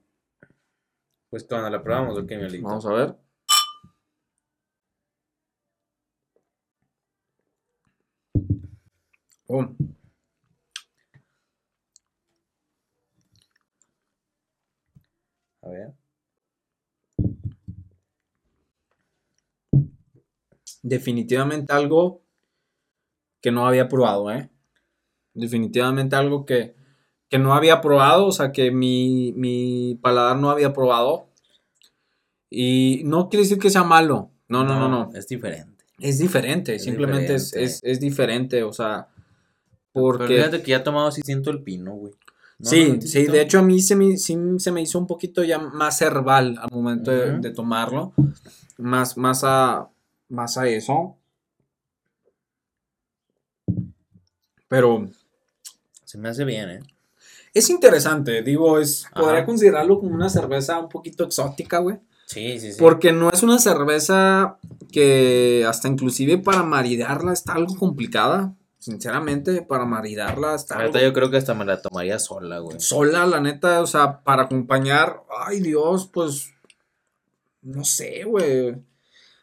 Pues 1.29 1.43
cuando 1.43 1.71
la 1.71 1.83
probamos, 1.83 2.17
ok, 2.17 2.31
mi 2.53 2.59
Vamos 2.61 2.87
a 2.87 2.93
ver. 2.93 3.17
Oh. 9.49 9.67
A 15.63 15.69
ver. 15.69 15.95
Definitivamente 20.83 21.73
algo 21.73 22.23
que 23.41 23.51
no 23.51 23.67
había 23.67 23.89
probado, 23.89 24.31
¿eh? 24.31 24.51
Definitivamente 25.35 26.17
algo 26.17 26.47
que, 26.47 26.75
que 27.29 27.39
no 27.39 27.55
había 27.55 27.81
probado, 27.81 28.27
o 28.27 28.33
sea, 28.33 28.53
que 28.53 28.71
mi, 28.71 29.33
mi 29.37 29.99
paladar 30.03 30.39
no 30.39 30.51
había 30.51 30.73
probado. 30.73 31.29
Y 32.51 33.03
no 33.05 33.29
quiere 33.29 33.43
decir 33.45 33.59
que 33.59 33.71
sea 33.71 33.85
malo. 33.85 34.31
No, 34.49 34.65
no, 34.65 34.79
no, 34.79 34.89
no. 34.89 35.11
Es 35.15 35.29
diferente. 35.29 35.85
Es 35.99 36.19
diferente, 36.19 36.77
Es 36.77 36.85
simplemente 36.85 37.35
es- 37.35 37.51
diferente. 37.51 37.65
Es, 37.65 37.81
es 37.83 38.01
diferente, 38.01 38.63
o 38.63 38.73
sea, 38.73 39.09
Pero 39.97 40.19
porque... 40.19 40.37
fíjate 40.37 40.63
que 40.63 40.73
ya 40.73 40.85
tomado 40.85 41.11
sí 41.11 41.23
siento 41.25 41.51
el 41.51 41.63
pino, 41.63 41.95
güey. 41.95 42.13
¿No 42.59 42.71
sí, 42.71 43.01
sí, 43.03 43.27
de 43.27 43.43
hecho 43.43 43.59
a 43.59 43.63
mí 43.63 43.81
se 43.81 43.97
me, 43.97 44.17
sí 44.17 44.37
se 44.59 44.73
me 44.73 44.83
hizo 44.83 44.99
un 44.99 45.07
poquito 45.07 45.43
ya 45.43 45.59
más 45.59 46.01
herbal 46.01 46.59
al 46.59 46.69
momento 46.71 47.11
de, 47.11 47.51
tomarlo, 47.51 48.13
más, 48.79 49.17
más, 49.17 49.43
a, 49.45 49.89
más 50.29 50.57
a 50.57 50.69
eso. 50.69 51.17
Pero 54.69 55.09
Se 56.05 56.19
me 56.19 56.29
hace 56.29 56.45
bien, 56.45 56.71
¿eh? 56.71 56.81
es 57.55 57.71
interesante, 57.71 58.43
digo, 58.43 58.79
es, 58.79 59.07
podría 59.15 59.47
considerarlo 59.47 59.99
como 59.99 60.15
una 60.15 60.29
cerveza 60.29 60.79
un 60.79 60.91
poquito 60.91 61.25
exótica, 61.25 61.79
güey. 61.79 61.97
Sí, 62.27 62.59
sí, 62.59 62.73
sí. 62.73 62.79
Porque 62.79 63.13
no 63.13 63.31
es 63.31 63.43
una 63.43 63.59
cerveza 63.59 64.59
que 64.93 65.65
hasta 65.67 65.89
inclusive 65.89 66.37
para 66.37 66.63
maridarla 66.63 67.33
está 67.33 67.55
algo 67.55 67.75
complicada. 67.77 68.55
Sinceramente, 68.87 69.63
para 69.63 69.85
maridarla 69.85 70.55
está 70.55 70.77
Ahorita 70.77 71.03
yo 71.03 71.13
creo 71.13 71.29
que 71.29 71.39
hasta 71.39 71.55
me 71.55 71.65
la 71.65 71.83
tomaría 71.83 72.21
sola, 72.21 72.61
güey. 72.61 72.79
sola, 72.79 73.27
la 73.27 73.41
neta, 73.41 73.83
o 73.83 73.87
sea, 73.89 74.23
para 74.23 74.45
acompañar, 74.45 75.25
ay 75.45 75.59
Dios, 75.59 76.09
pues, 76.13 76.53
no 77.63 77.83
sé, 77.83 78.23
güey. 78.23 78.77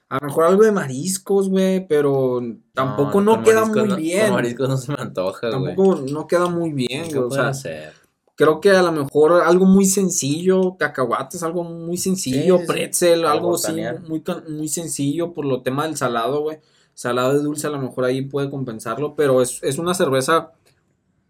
A 0.08 0.18
lo 0.22 0.28
mejor 0.28 0.46
algo 0.46 0.64
de 0.64 0.72
mariscos, 0.72 1.50
güey, 1.50 1.86
pero 1.86 2.40
tampoco 2.74 3.20
no, 3.20 3.44
queda 3.44 3.66
muy 3.66 3.86
no- 3.90 3.96
bien. 3.98 4.28
Con 4.28 4.36
mariscos 4.36 4.70
no 4.70 4.78
se 4.78 4.92
me 4.94 5.02
antoja, 5.02 5.50
güey. 5.50 5.76
Tampoco 5.76 5.96
no 6.10 6.26
queda 6.26 6.48
muy 6.48 6.72
bien, 6.72 7.10
¿Qué 7.10 7.16
güey, 7.18 7.28
o 7.28 7.32
sea, 7.32 7.50
hacer? 7.50 7.92
creo 8.36 8.62
que 8.62 8.70
a 8.72 8.82
lo 8.82 8.94
mejor 8.94 9.42
algo 9.42 9.66
muy 9.66 9.86
sencillo, 9.86 10.78
cacahuates, 10.78 11.44
algo 11.44 11.66
muy 11.66 11.98
sencillo, 11.98 12.60
Sí, 12.60 12.66
pretzel, 12.66 13.26
algo 13.26 13.56
así, 13.56 13.76
muy, 14.08 14.24
muy 14.48 14.70
sencillo 14.70 15.34
por 15.34 15.44
lo 15.44 15.64
tema 15.64 15.86
del 15.86 15.98
salado, 15.98 16.40
güey. 16.44 16.60
Salado 16.94 17.40
y 17.40 17.44
dulce 17.44 17.68
a 17.68 17.72
lo 17.72 17.80
mejor 17.80 18.06
ahí 18.06 18.22
puede 18.24 18.50
compensarlo, 18.50 19.16
pero 19.16 19.42
es, 19.42 19.62
es 19.64 19.78
una 19.80 19.94
cerveza 19.94 20.52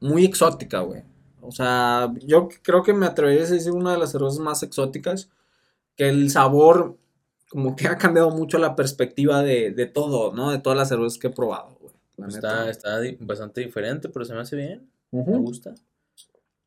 muy 0.02 0.26
exótica, 0.26 0.82
güey. 0.82 1.04
O 1.42 1.52
sea, 1.52 2.14
yo 2.26 2.50
creo 2.62 2.84
que 2.84 2.94
me 2.94 3.06
atrevería 3.06 3.44
a 3.46 3.50
decir 3.50 3.72
una 3.74 3.94
de 3.94 3.98
las 4.00 4.12
cervezas 4.12 4.40
más 4.40 4.64
exóticas, 4.64 5.30
que 5.96 6.10
el 6.10 6.30
sabor 6.32 6.98
como 7.50 7.76
que 7.76 7.88
ha 7.88 7.98
cambiado 7.98 8.32
mucho 8.32 8.58
la 8.58 8.76
perspectiva 8.76 9.42
de, 9.44 9.72
de 9.72 9.86
todo, 9.86 10.34
¿no? 10.34 10.52
De 10.52 10.60
todas 10.60 10.78
las 10.78 10.90
cervezas 10.90 11.20
que 11.20 11.28
he 11.28 11.32
probado, 11.32 11.78
güey. 11.82 11.94
Está, 12.28 12.70
está 12.70 13.00
bastante 13.22 13.62
diferente, 13.62 14.10
pero 14.10 14.26
se 14.26 14.34
me 14.34 14.40
hace 14.42 14.56
bien. 14.56 14.90
Me 15.32 15.38
gusta. 15.40 15.76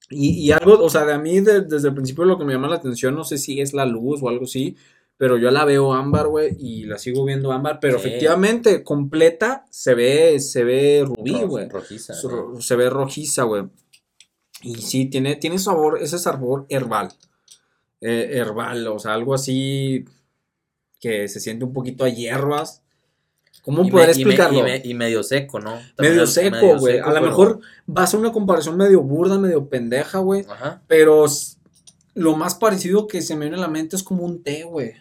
Y, 0.08 0.30
y 0.46 0.52
algo, 0.52 0.78
o 0.84 0.88
sea, 0.88 1.04
de 1.04 1.14
a 1.14 1.18
mí 1.18 1.40
de- 1.40 1.62
desde 1.62 1.88
el 1.88 1.94
principio 1.94 2.24
lo 2.24 2.38
que 2.38 2.44
me 2.44 2.52
llama 2.52 2.68
la 2.68 2.76
atención, 2.76 3.14
no 3.14 3.24
sé 3.24 3.38
si 3.38 3.60
es 3.60 3.72
la 3.74 3.84
luz 3.86 4.22
o 4.22 4.28
algo 4.28 4.44
así, 4.44 4.76
pero 5.18 5.38
yo 5.38 5.50
la 5.50 5.64
veo 5.64 5.92
ámbar, 5.94 6.28
güey, 6.28 6.56
y 6.58 6.84
la 6.84 6.98
sigo 6.98 7.24
viendo 7.24 7.52
ámbar, 7.52 7.78
pero 7.80 7.98
Sí. 7.98 8.06
efectivamente, 8.08 8.82
completa, 8.84 9.66
se 9.70 9.94
ve, 9.94 10.38
se 10.40 10.62
ve 10.64 11.04
rubí, 11.06 11.32
Ro- 11.40 11.48
güey. 11.48 11.68
Rojiza. 11.68 12.14
Se, 12.14 12.28
¿no? 12.28 12.60
se 12.60 12.76
ve 12.76 12.90
rojiza, 12.90 13.44
güey. 13.44 13.64
Y 14.62 14.74
sí, 14.76 15.06
tiene, 15.06 15.36
tiene 15.36 15.58
sabor, 15.58 15.98
ese 16.02 16.18
sabor 16.18 16.66
herbal. 16.68 17.08
Eh, 18.00 18.30
herbal, 18.34 18.86
o 18.88 18.98
sea, 18.98 19.14
algo 19.14 19.34
así 19.34 20.04
que 21.00 21.28
se 21.28 21.40
siente 21.40 21.64
un 21.64 21.72
poquito 21.72 22.04
a 22.04 22.08
hierbas. 22.08 22.82
¿Cómo 23.62 23.84
Y 23.84 23.90
poder 23.90 24.06
me- 24.08 24.12
explicarlo? 24.12 24.58
Y, 24.60 24.62
me- 24.62 24.82
y 24.84 24.94
medio 24.94 25.22
seco, 25.22 25.58
¿no? 25.60 25.72
También 25.96 26.14
medio 26.14 26.26
seco, 26.26 26.78
güey. 26.78 26.98
A 26.98 27.06
lo 27.08 27.14
pero- 27.14 27.26
mejor 27.26 27.60
va 27.88 28.02
a 28.02 28.06
ser 28.06 28.20
una 28.20 28.32
comparación 28.32 28.76
medio 28.76 29.02
burda, 29.02 29.38
medio 29.38 29.68
pendeja, 29.68 30.18
güey. 30.18 30.44
Ajá. 30.48 30.82
Pero 30.86 31.24
lo 32.16 32.34
más 32.34 32.56
parecido 32.56 33.06
que 33.06 33.22
se 33.22 33.36
me 33.36 33.42
viene 33.42 33.56
a 33.56 33.60
la 33.60 33.68
mente 33.68 33.94
es 33.94 34.02
como 34.02 34.24
un 34.24 34.42
té, 34.42 34.64
güey. 34.64 34.94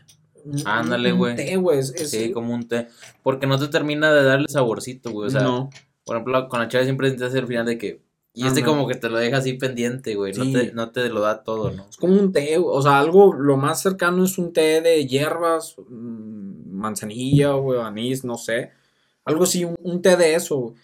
Un- 0.43 0.61
Ándale, 0.67 1.11
un 1.13 1.17
güey. 1.17 1.35
té, 1.35 1.55
güey. 1.55 1.81
Sí, 1.81 2.31
como 2.31 2.53
un 2.53 2.67
té. 2.67 2.87
Porque 3.23 3.47
no 3.47 3.57
te 3.57 3.67
termina 3.69 4.13
de 4.13 4.23
darle 4.23 4.45
saborcito, 4.47 5.09
güey. 5.11 5.27
O 5.27 5.31
sea, 5.31 5.41
no. 5.41 5.71
por 6.05 6.17
ejemplo, 6.17 6.47
con 6.49 6.59
la 6.59 6.67
chave 6.67 6.83
siempre 6.83 7.09
te 7.11 7.25
hace 7.25 7.39
el 7.39 7.47
final 7.47 7.65
de 7.65 7.79
que. 7.79 8.05
Y 8.37 8.45
este 8.45 8.63
como 8.63 8.85
que 8.85 8.95
te 8.95 9.09
lo 9.09 9.17
deja 9.17 9.37
así 9.37 9.53
pendiente, 9.53 10.13
güey. 10.15 10.33
No, 10.33 10.43
Sí. 10.43 10.51
te, 10.53 10.71
no 10.73 10.91
te 10.91 11.07
lo 11.09 11.21
da 11.21 11.41
todo, 11.43 11.71
¿no? 11.71 11.87
Es 11.89 11.95
como 11.97 12.13
un 12.19 12.31
té, 12.33 12.57
o 12.59 12.81
sea, 12.81 12.99
algo, 12.99 13.33
lo 13.33 13.55
más 13.57 13.81
cercano 13.81 14.25
es 14.25 14.37
un 14.37 14.51
té 14.51 14.81
de 14.81 15.07
hierbas, 15.07 15.75
mm, 15.89 16.69
manzanilla, 16.77 17.53
güey, 17.53 17.79
anís, 17.79 18.25
no 18.25 18.37
sé. 18.37 18.71
Algo 19.23 19.45
así, 19.45 19.63
un, 19.63 19.75
un 19.81 20.01
té 20.01 20.17
de 20.17 20.35
eso. 20.35 20.57
güey. 20.59 20.75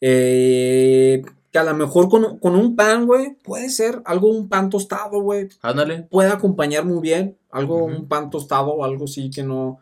Eh, 0.00 1.22
que 1.62 1.68
a 1.68 1.72
lo 1.72 1.76
mejor 1.76 2.08
con, 2.08 2.38
con 2.38 2.54
un 2.54 2.76
pan, 2.76 3.06
güey, 3.06 3.34
puede 3.42 3.68
ser 3.70 4.00
algo, 4.04 4.28
un 4.28 4.48
pan 4.48 4.70
tostado, 4.70 5.20
güey. 5.20 5.48
Ándale. 5.62 6.02
Puede 6.02 6.30
acompañar 6.30 6.84
muy 6.84 7.00
bien. 7.00 7.36
Algo, 7.50 7.84
un 7.84 8.06
pan 8.06 8.30
tostado 8.30 8.68
o 8.72 8.84
algo 8.84 9.06
así 9.06 9.30
que 9.30 9.42
no, 9.42 9.78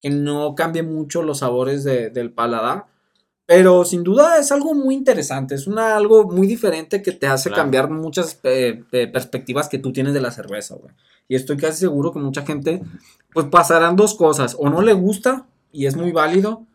que 0.00 0.10
no 0.10 0.54
cambie 0.54 0.82
mucho 0.82 1.22
los 1.22 1.38
sabores 1.38 1.82
de- 1.84 2.10
del 2.10 2.30
paladar. 2.32 2.86
Pero 3.46 3.84
sin 3.84 4.02
duda 4.02 4.38
es 4.38 4.50
algo 4.50 4.74
muy 4.74 4.94
interesante, 4.96 5.54
es 5.54 5.68
una, 5.68 5.96
algo 5.96 6.24
muy 6.24 6.48
diferente 6.48 7.00
que 7.00 7.12
te 7.12 7.28
hace 7.28 7.48
Claro. 7.48 7.62
cambiar 7.62 7.90
muchas 7.90 8.40
eh, 8.42 8.82
eh, 8.90 9.06
perspectivas 9.06 9.68
que 9.68 9.78
tú 9.78 9.92
tienes 9.92 10.14
de 10.14 10.20
la 10.20 10.32
cerveza, 10.32 10.74
güey. 10.74 10.92
Y 11.28 11.36
estoy 11.36 11.56
casi 11.56 11.78
seguro 11.78 12.12
que 12.12 12.18
mucha 12.18 12.42
gente, 12.42 12.82
pues 13.32 13.46
pasarán 13.46 13.94
dos 13.94 14.14
cosas, 14.16 14.56
o 14.58 14.68
no 14.68 14.82
le 14.82 14.92
gusta 14.94 15.46
y 15.72 15.86
es 15.86 15.94
muy 15.96 16.10
válido, 16.12 16.66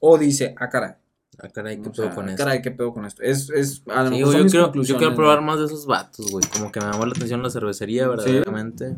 o 0.00 0.18
dice, 0.18 0.54
ah, 0.58 0.68
caray, 0.68 0.92
Ah, 1.40 1.48
caray, 1.48 1.80
qué 1.80 1.88
o 1.88 1.92
pedo 1.92 2.14
con 2.14 2.28
esto. 2.28 2.44
caray, 2.44 2.62
qué 2.62 2.70
pedo 2.72 2.92
con 2.92 3.04
esto. 3.06 3.22
Es, 3.22 3.48
es, 3.50 3.82
a 3.88 4.02
lo 4.02 4.08
Sí, 4.10 4.14
mejor 4.18 4.34
yo, 4.34 4.40
quiero, 4.40 4.48
yo 4.50 4.62
conclusiones, 4.64 4.98
quiero 5.00 5.14
probar 5.16 5.40
más 5.40 5.58
de 5.60 5.66
esos 5.66 5.86
vatos, 5.86 6.30
güey. 6.30 6.44
Como 6.52 6.72
que 6.72 6.80
me 6.80 6.86
llamó 6.86 7.06
la 7.06 7.12
atención 7.12 7.42
la 7.42 7.50
cervecería, 7.50 8.08
verdaderamente. 8.08 8.96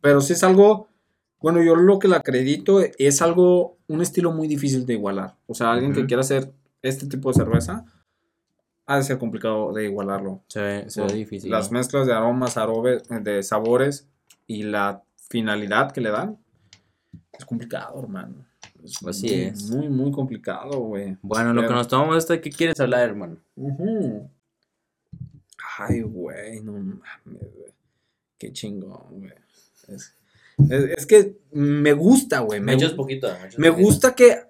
Pero 0.00 0.20
sí 0.20 0.32
es 0.32 0.42
algo, 0.42 0.88
bueno, 1.40 1.62
yo 1.62 1.76
lo 1.76 1.98
que 1.98 2.08
le 2.08 2.16
acredito 2.16 2.80
es 2.80 3.20
algo, 3.22 3.76
un 3.86 4.00
estilo 4.00 4.32
muy 4.32 4.48
difícil 4.48 4.86
de 4.86 4.94
igualar. 4.94 5.36
O 5.46 5.54
sea, 5.54 5.72
alguien 5.72 5.92
que 5.92 6.06
quiera 6.06 6.22
hacer 6.22 6.52
este 6.82 7.06
tipo 7.06 7.28
de 7.30 7.34
cerveza, 7.34 7.84
ha 8.86 8.96
de 8.96 9.02
ser 9.02 9.18
complicado 9.18 9.72
de 9.72 9.84
igualarlo. 9.84 10.42
Se 10.48 10.60
ve, 10.60 10.90
se 10.90 11.02
ve 11.02 11.12
difícil. 11.12 11.50
Las 11.50 11.70
¿no? 11.70 11.78
mezclas 11.78 12.06
de 12.06 12.12
aromas, 12.14 12.56
arobe- 12.56 13.02
de 13.22 13.42
sabores 13.42 14.06
y 14.46 14.62
la 14.64 15.02
finalidad 15.30 15.90
que 15.92 16.00
le 16.02 16.10
dan, 16.10 16.38
es 17.32 17.44
complicado, 17.44 17.98
hermano. 17.98 18.46
Es 18.84 19.02
Así 19.06 19.26
muy, 19.26 19.34
es. 19.44 19.70
Muy, 19.70 19.88
muy 19.88 20.12
complicado, 20.12 20.78
güey. 20.80 21.16
Bueno, 21.22 21.52
lo 21.54 21.62
que 21.62 21.72
nos 21.72 21.88
tomamos 21.88 22.18
esta, 22.18 22.40
¿qué 22.40 22.50
quieres 22.50 22.78
hablar, 22.80 23.00
hermano? 23.08 23.38
Ay, 25.78 26.02
güey, 26.02 26.60
no 26.60 26.72
mames, 26.72 27.54
güey. 27.54 27.72
Qué 28.38 28.52
chingón, 28.52 29.20
güey. 29.20 29.32
Es, 29.88 30.14
Es, 30.70 30.84
es 30.98 31.06
que 31.06 31.38
me 31.52 31.92
gusta, 31.94 32.40
güey. 32.40 32.60
Me 32.60 32.76
Me, 32.76 32.90
poquito. 32.90 33.28
Me, 33.28 33.34
echas 33.46 33.58
me 33.58 33.70
poquito. 33.70 33.86
gusta 33.86 34.14
que, 34.14 34.42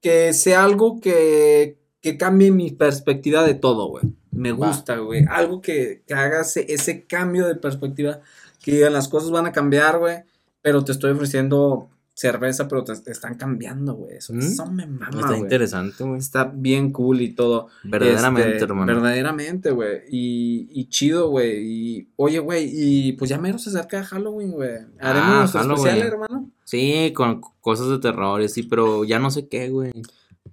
que 0.00 0.32
sea 0.32 0.64
algo 0.64 1.00
que, 1.00 1.78
que 2.00 2.16
cambie 2.16 2.50
mi 2.50 2.70
perspectiva 2.70 3.42
de 3.42 3.54
todo, 3.54 3.88
güey. 3.88 4.04
Me 4.30 4.52
Va. 4.52 4.68
gusta, 4.68 4.96
güey. 4.98 5.24
Algo 5.28 5.60
que, 5.60 6.02
que 6.06 6.14
haga 6.14 6.42
ese, 6.42 6.72
ese 6.72 7.06
cambio 7.06 7.46
de 7.46 7.56
perspectiva. 7.56 8.20
Que 8.62 8.72
digan, 8.72 8.92
las 8.92 9.08
cosas 9.08 9.30
van 9.30 9.46
a 9.46 9.52
cambiar, 9.52 9.98
güey. 9.98 10.18
Pero 10.62 10.84
te 10.84 10.92
estoy 10.92 11.12
ofreciendo 11.12 11.90
cerveza, 12.16 12.66
pero 12.66 12.82
te, 12.82 12.94
están 13.10 13.34
cambiando, 13.36 13.94
güey. 13.94 14.16
Eso, 14.16 14.32
¿Mm? 14.32 14.38
eso 14.38 14.66
me 14.66 14.86
mama, 14.86 15.20
Está 15.20 15.36
interesante, 15.36 16.02
güey. 16.02 16.18
Está 16.18 16.44
bien 16.44 16.90
cool 16.90 17.20
y 17.20 17.34
todo. 17.34 17.68
Verdaderamente, 17.84 18.52
Este, 18.52 18.64
hermano. 18.64 18.86
Verdaderamente, 18.86 19.70
güey. 19.70 20.00
Y, 20.10 20.66
y 20.72 20.88
chido, 20.88 21.28
güey. 21.28 21.58
Y, 21.62 22.08
oye, 22.16 22.38
güey, 22.38 22.70
y 22.72 23.12
pues 23.12 23.28
ya 23.28 23.38
mero 23.38 23.58
se 23.58 23.68
acerca 23.68 24.02
Halloween, 24.02 24.52
güey. 24.52 24.78
Haremos 24.98 25.54
Ah, 25.54 25.62
nuestro 25.64 25.74
especial, 25.74 26.08
hermano. 26.08 26.50
Sí, 26.64 27.12
con 27.14 27.42
cosas 27.60 27.88
de 27.90 27.98
terror, 27.98 28.48
sí, 28.48 28.62
pero 28.62 29.04
ya 29.04 29.18
no 29.18 29.30
sé 29.30 29.46
qué, 29.48 29.68
güey. 29.68 29.92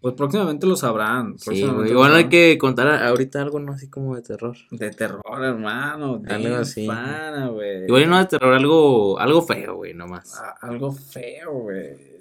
Pues 0.04 0.16
próximamente 0.16 0.68
lo 0.68 0.76
sabrán. 0.76 1.40
Sí, 1.40 1.46
próximamente 1.46 1.92
Igual 1.94 2.14
hay 2.16 2.26
que 2.28 2.58
contar 2.58 2.88
ahorita 3.06 3.42
algo, 3.42 3.60
¿no? 3.62 3.72
Así 3.72 3.88
como 3.90 4.16
de 4.18 4.22
terror. 4.22 4.56
De 4.70 4.90
terror, 4.92 5.24
hermano. 5.42 6.22
Algo 6.28 6.46
Algo 6.48 6.56
así. 6.58 6.86
güey. 6.86 7.86
Igual 7.86 8.10
no 8.10 8.18
de 8.20 8.26
terror, 8.26 8.54
algo, 8.54 9.18
algo 9.18 9.42
feo, 9.44 9.78
güey, 9.78 9.94
nomás. 9.94 10.38
A- 10.38 10.58
Algo 10.68 10.92
feo, 10.92 11.54
güey. 11.54 12.14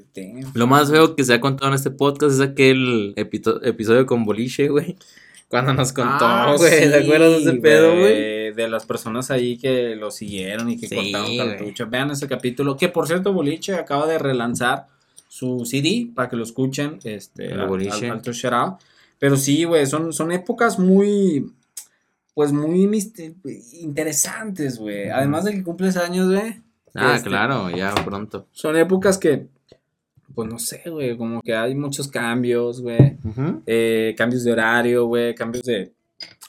Lo 0.54 0.66
más 0.68 0.90
feo 0.92 1.16
que 1.16 1.24
se 1.24 1.34
ha 1.34 1.40
contado 1.40 1.70
en 1.70 1.74
este 1.74 1.90
podcast 1.90 2.34
es 2.34 2.40
aquel 2.40 3.14
episodio 3.16 4.06
con 4.06 4.24
Boliche, 4.24 4.68
güey. 4.68 4.96
Cuando 5.48 5.74
nos 5.74 5.92
contó, 5.92 6.24
Ah, 6.24 6.54
güey. 6.56 6.70
¿Te 6.70 6.88
sí, 6.88 7.04
acuerdas 7.04 7.30
de 7.32 7.50
ese 7.50 7.52
pedo, 7.54 7.90
güey? 7.98 8.52
De 8.54 8.68
las 8.68 8.86
personas 8.86 9.30
ahí 9.32 9.58
que 9.58 9.96
lo 9.96 10.10
siguieron 10.12 10.70
y 10.70 10.78
que 10.78 10.86
Sí, 10.86 10.94
cortaron 11.12 11.36
cartucho. 11.36 11.86
Vean 11.90 12.10
ese 12.12 12.28
capítulo. 12.28 12.76
Que 12.76 12.88
por 12.88 13.06
cierto, 13.08 13.32
Boliche 13.32 13.74
acaba 13.74 14.06
de 14.06 14.18
relanzar 14.18 14.86
su 15.34 15.64
CD 15.64 16.10
para 16.14 16.28
que 16.28 16.36
lo 16.36 16.42
escuchen. 16.42 16.98
Este, 17.04 17.54
al-. 17.54 18.76
Pero 19.18 19.36
sí, 19.38 19.64
güey, 19.64 19.86
son, 19.86 20.12
son 20.12 20.30
épocas 20.30 20.78
muy. 20.78 21.50
Pues 22.34 22.52
muy 22.52 22.86
interesantes, 23.80 24.78
güey. 24.78 25.08
Además 25.08 25.44
de 25.44 25.52
que 25.52 25.62
cumples 25.62 25.96
años, 25.96 26.28
güey. 26.28 26.60
Ah, 26.94 27.14
este, 27.16 27.30
claro, 27.30 27.70
ya 27.70 27.94
pronto. 27.94 28.46
Son 28.52 28.76
épocas 28.76 29.16
que. 29.16 29.46
Pues 30.34 30.50
no 30.50 30.58
sé, 30.58 30.82
güey. 30.90 31.16
Como 31.16 31.40
que 31.40 31.54
hay 31.54 31.74
muchos 31.74 32.08
cambios, 32.08 32.82
güey. 32.82 33.16
Eh, 33.66 34.14
cambios 34.18 34.44
de 34.44 34.52
horario, 34.52 35.06
güey. 35.06 35.34
Cambios 35.34 35.64
de. 35.64 35.92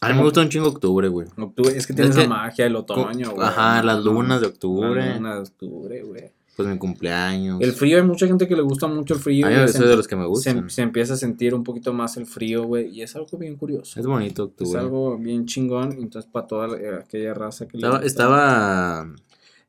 A 0.02 0.10
mí 0.10 0.16
me 0.16 0.24
gusta 0.24 0.42
un 0.42 0.50
chingo 0.50 0.68
octubre, 0.68 1.08
güey. 1.08 1.28
Octubre, 1.38 1.76
es 1.76 1.88
que 1.88 1.94
tiene 1.94 2.10
Es 2.10 2.16
esa 2.18 2.24
que- 2.24 2.30
magia 2.30 2.66
del 2.66 2.76
otoño, 2.76 3.32
güey. 3.32 3.48
Ajá, 3.48 3.82
las 3.82 4.04
lunas 4.04 4.42
de 4.42 4.48
Las 4.48 4.54
octubre. 4.56 5.14
lunas 5.16 5.36
de 5.36 5.42
octubre, 5.42 6.04
güey. 6.04 6.32
Pues 6.56 6.68
mi 6.68 6.78
cumpleaños. 6.78 7.60
El 7.62 7.72
frío, 7.72 7.98
hay 7.98 8.04
mucha 8.04 8.28
gente 8.28 8.48
que 8.48 8.56
le 8.56 8.62
gusta 8.62 8.86
mucho 8.88 9.16
el 9.16 9.20
frío. 9.20 9.48
A 9.48 9.50
mí 9.50 9.56
es 9.56 9.74
de 9.74 9.96
los 9.96 10.08
que 10.08 10.16
me 10.16 10.22
se- 10.24 10.28
gustan. 10.28 10.70
se 10.70 10.82
empieza 10.84 11.16
a 11.16 11.18
sentir 11.18 11.56
un 11.56 11.64
poquito 11.64 11.94
más 11.94 12.16
el 12.18 12.28
frío, 12.28 12.64
güey. 12.64 12.90
Y 12.90 13.02
es 13.02 13.16
algo 13.16 13.38
bien 13.40 13.56
curioso. 13.56 14.00
Es 14.00 14.06
bonito 14.06 14.54
Es 14.60 14.76
algo 14.76 15.18
bien 15.18 15.46
chingón. 15.48 15.94
Entonces, 15.94 16.30
para 16.32 16.46
toda 16.46 16.68
la- 16.68 16.78
eh, 16.78 16.96
aquella 17.04 17.34
raza 17.34 17.68
que 17.68 17.78
le 17.78 17.88
gusta. 17.90 18.06
estaba 18.06 19.08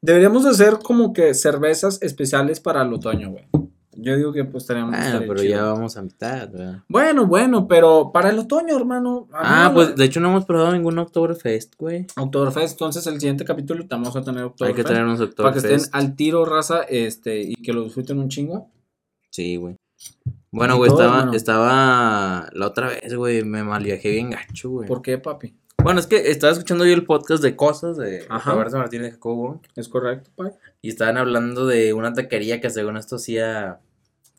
Deberíamos 0.03 0.45
de 0.45 0.51
hacer 0.51 0.79
como 0.83 1.15
que 1.15 1.33
cervezas 1.33 2.03
especiales 2.03 2.61
para 2.61 2.83
el 2.83 2.93
otoño, 2.93 3.31
güey. 3.31 3.45
Yo 3.97 4.17
digo 4.17 4.33
que 4.33 4.45
pues 4.45 4.65
estaría 4.65 4.87
pero 5.21 5.37
chido. 5.37 5.51
ya 5.51 5.63
vamos 5.65 5.97
a 5.97 6.03
mitad, 6.03 6.51
¿verdad? 6.51 6.83
Bueno, 6.89 7.27
bueno, 7.27 7.69
pero 7.69 8.11
para 8.13 8.31
el 8.31 8.39
otoño, 8.39 8.77
hermano. 8.77 9.29
Ah, 9.33 9.71
pues 9.75 9.95
de 9.97 10.05
hecho 10.05 10.21
no 10.21 10.29
hemos 10.31 10.45
probado 10.45 10.73
ningún 10.73 10.99
Oktoberfest, 10.99 11.75
güey. 11.79 12.07
Oktoberfest, 12.17 12.73
entonces 12.73 13.07
el 13.07 13.21
siguiente 13.21 13.45
capítulo 13.45 13.85
vamos 13.89 14.15
a 14.17 14.23
tener 14.23 14.41
Hay 14.41 14.47
Oktoberfest. 14.47 14.77
que 14.77 14.85
traernos 14.85 15.19
Para 15.19 15.53
que 15.53 15.59
estén 15.59 15.73
Oktoberfest. 15.73 15.95
al 15.95 16.17
tiro, 16.17 16.45
raza, 16.45 16.83
este, 16.83 17.41
y 17.43 17.55
que 17.57 17.73
lo 17.73 17.85
disfruten 17.85 18.19
un 18.19 18.29
chingo. 18.29 18.71
Sí, 19.31 19.57
güey. 19.57 19.77
Bueno, 20.51 20.77
güey, 20.77 20.91
estaba, 20.91 21.31
estaba 21.35 22.49
la 22.53 22.67
otra 22.67 22.89
vez, 22.89 23.15
güey, 23.15 23.43
me 23.45 23.65
mal 23.65 23.83
viajé 23.83 24.11
bien 24.11 24.31
gacho, 24.31 24.71
güey. 24.71 24.87
¿Por 24.87 25.03
qué, 25.03 25.19
papi? 25.19 25.55
Bueno, 25.85 26.01
es 26.01 26.07
que 26.07 26.31
estaba 26.31 26.53
escuchando 26.53 26.85
yo 26.87 26.95
el 26.95 27.05
podcast 27.05 27.43
de 27.43 27.55
cosas 27.57 27.97
de. 27.97 28.27
Roberto 28.45 28.79
Martínez 28.79 29.13
Jacobo 29.13 29.61
¿Es 29.77 29.89
correcto, 29.89 30.31
papi? 30.35 30.51
y 30.83 30.89
estaban 30.89 31.19
hablando 31.19 31.67
de 31.67 31.93
una 31.93 32.13
taquería 32.13 32.61
que 32.61 32.71
según 32.71 32.97
esto 32.97 33.17
hacía 33.17 33.81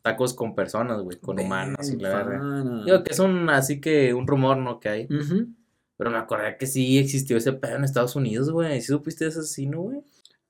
tacos 0.01 0.34
con 0.34 0.55
personas, 0.55 1.01
güey, 1.01 1.17
con 1.19 1.39
humanos 1.39 1.89
y 1.89 1.97
la 1.97 2.10
verdad. 2.23 2.84
Digo 2.86 3.03
que 3.03 3.12
es 3.13 3.19
un, 3.19 3.49
así 3.49 3.79
que 3.79 4.13
un 4.13 4.25
rumor, 4.27 4.58
¿no? 4.58 4.79
Que 4.79 4.89
hay. 4.89 5.08
Pero 5.97 6.10
me 6.12 6.17
acordé 6.17 6.58
que 6.58 6.67
sí 6.67 6.97
existió 6.97 7.38
ese 7.38 7.53
pedo 7.53 7.75
en 7.77 7.84
Estados 7.86 8.15
Unidos, 8.15 8.49
güey. 8.51 8.81
¿Sí 8.81 8.88
supiste 8.88 9.23
de 9.25 9.29
ese 9.29 9.39
asesino, 9.39 9.81
güey? 9.81 10.01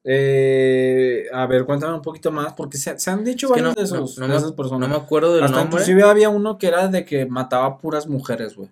Eh, 0.04 1.26
a 1.34 1.46
ver, 1.48 1.66
cuéntame 1.66 1.94
un 1.94 2.02
poquito 2.02 2.32
más, 2.32 2.54
porque 2.54 2.78
se, 2.78 2.98
se 3.00 3.10
han 3.12 3.24
dicho 3.24 3.48
Es 3.48 3.52
varios 3.52 3.70
no, 3.70 3.74
de, 3.76 3.84
esos, 3.84 4.18
no- 4.18 4.28
no 4.28 4.34
de 4.34 4.40
esas 4.40 4.52
personas. 4.54 4.88
no 4.88 4.96
me 4.96 5.02
acuerdo 5.04 5.34
del 5.36 5.44
Hasta 5.44 5.58
nombre. 5.58 5.74
inclusive 5.82 6.04
había 6.04 6.30
uno 6.30 6.58
que 6.58 6.68
era 6.68 6.88
de 6.88 7.06
que 7.06 7.26
mataba 7.26 7.78
puras 7.80 8.08
mujeres, 8.08 8.56
güey. 8.56 8.70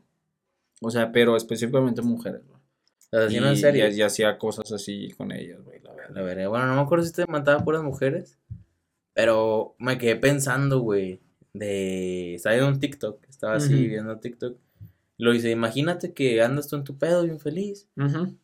O 0.83 0.91
sea, 0.91 1.11
pero 1.11 1.35
específicamente 1.37 2.01
mujeres, 2.01 2.41
güey. 2.47 2.59
Asesino 3.11 3.45
Y, 3.47 3.49
en 3.49 3.57
serio. 3.57 3.87
y- 3.89 3.93
y 3.95 4.01
hacía 4.01 4.37
cosas 4.37 4.71
así 4.71 5.11
con 5.17 5.31
ellas, 5.31 5.61
güey, 5.63 5.79
la 5.81 5.93
verdad. 5.93 6.15
La 6.15 6.21
veré. 6.23 6.47
Bueno, 6.47 6.65
no 6.67 6.75
me 6.75 6.81
acuerdo 6.81 7.05
si 7.05 7.13
te 7.13 7.25
mataba 7.27 7.63
puras 7.63 7.83
mujeres. 7.83 8.37
Pero 9.13 9.75
me 9.79 9.97
quedé 9.97 10.15
pensando, 10.15 10.79
güey. 10.79 11.21
De. 11.53 12.33
Estaba 12.35 12.55
viendo 12.55 12.71
un 12.73 12.79
TikTok. 12.79 13.23
Estaba 13.29 13.55
así 13.55 13.73
Ujú. 13.75 13.83
viendo 13.83 14.19
TikTok. 14.19 14.57
Lo 15.17 15.31
dice: 15.31 15.51
Imagínate 15.51 16.13
que 16.13 16.41
andas 16.41 16.67
tú 16.67 16.75
en 16.75 16.83
tu 16.83 16.97
pedo 16.97 17.23
bien 17.23 17.39
feliz. 17.39 17.87
Ujú, 17.95 18.35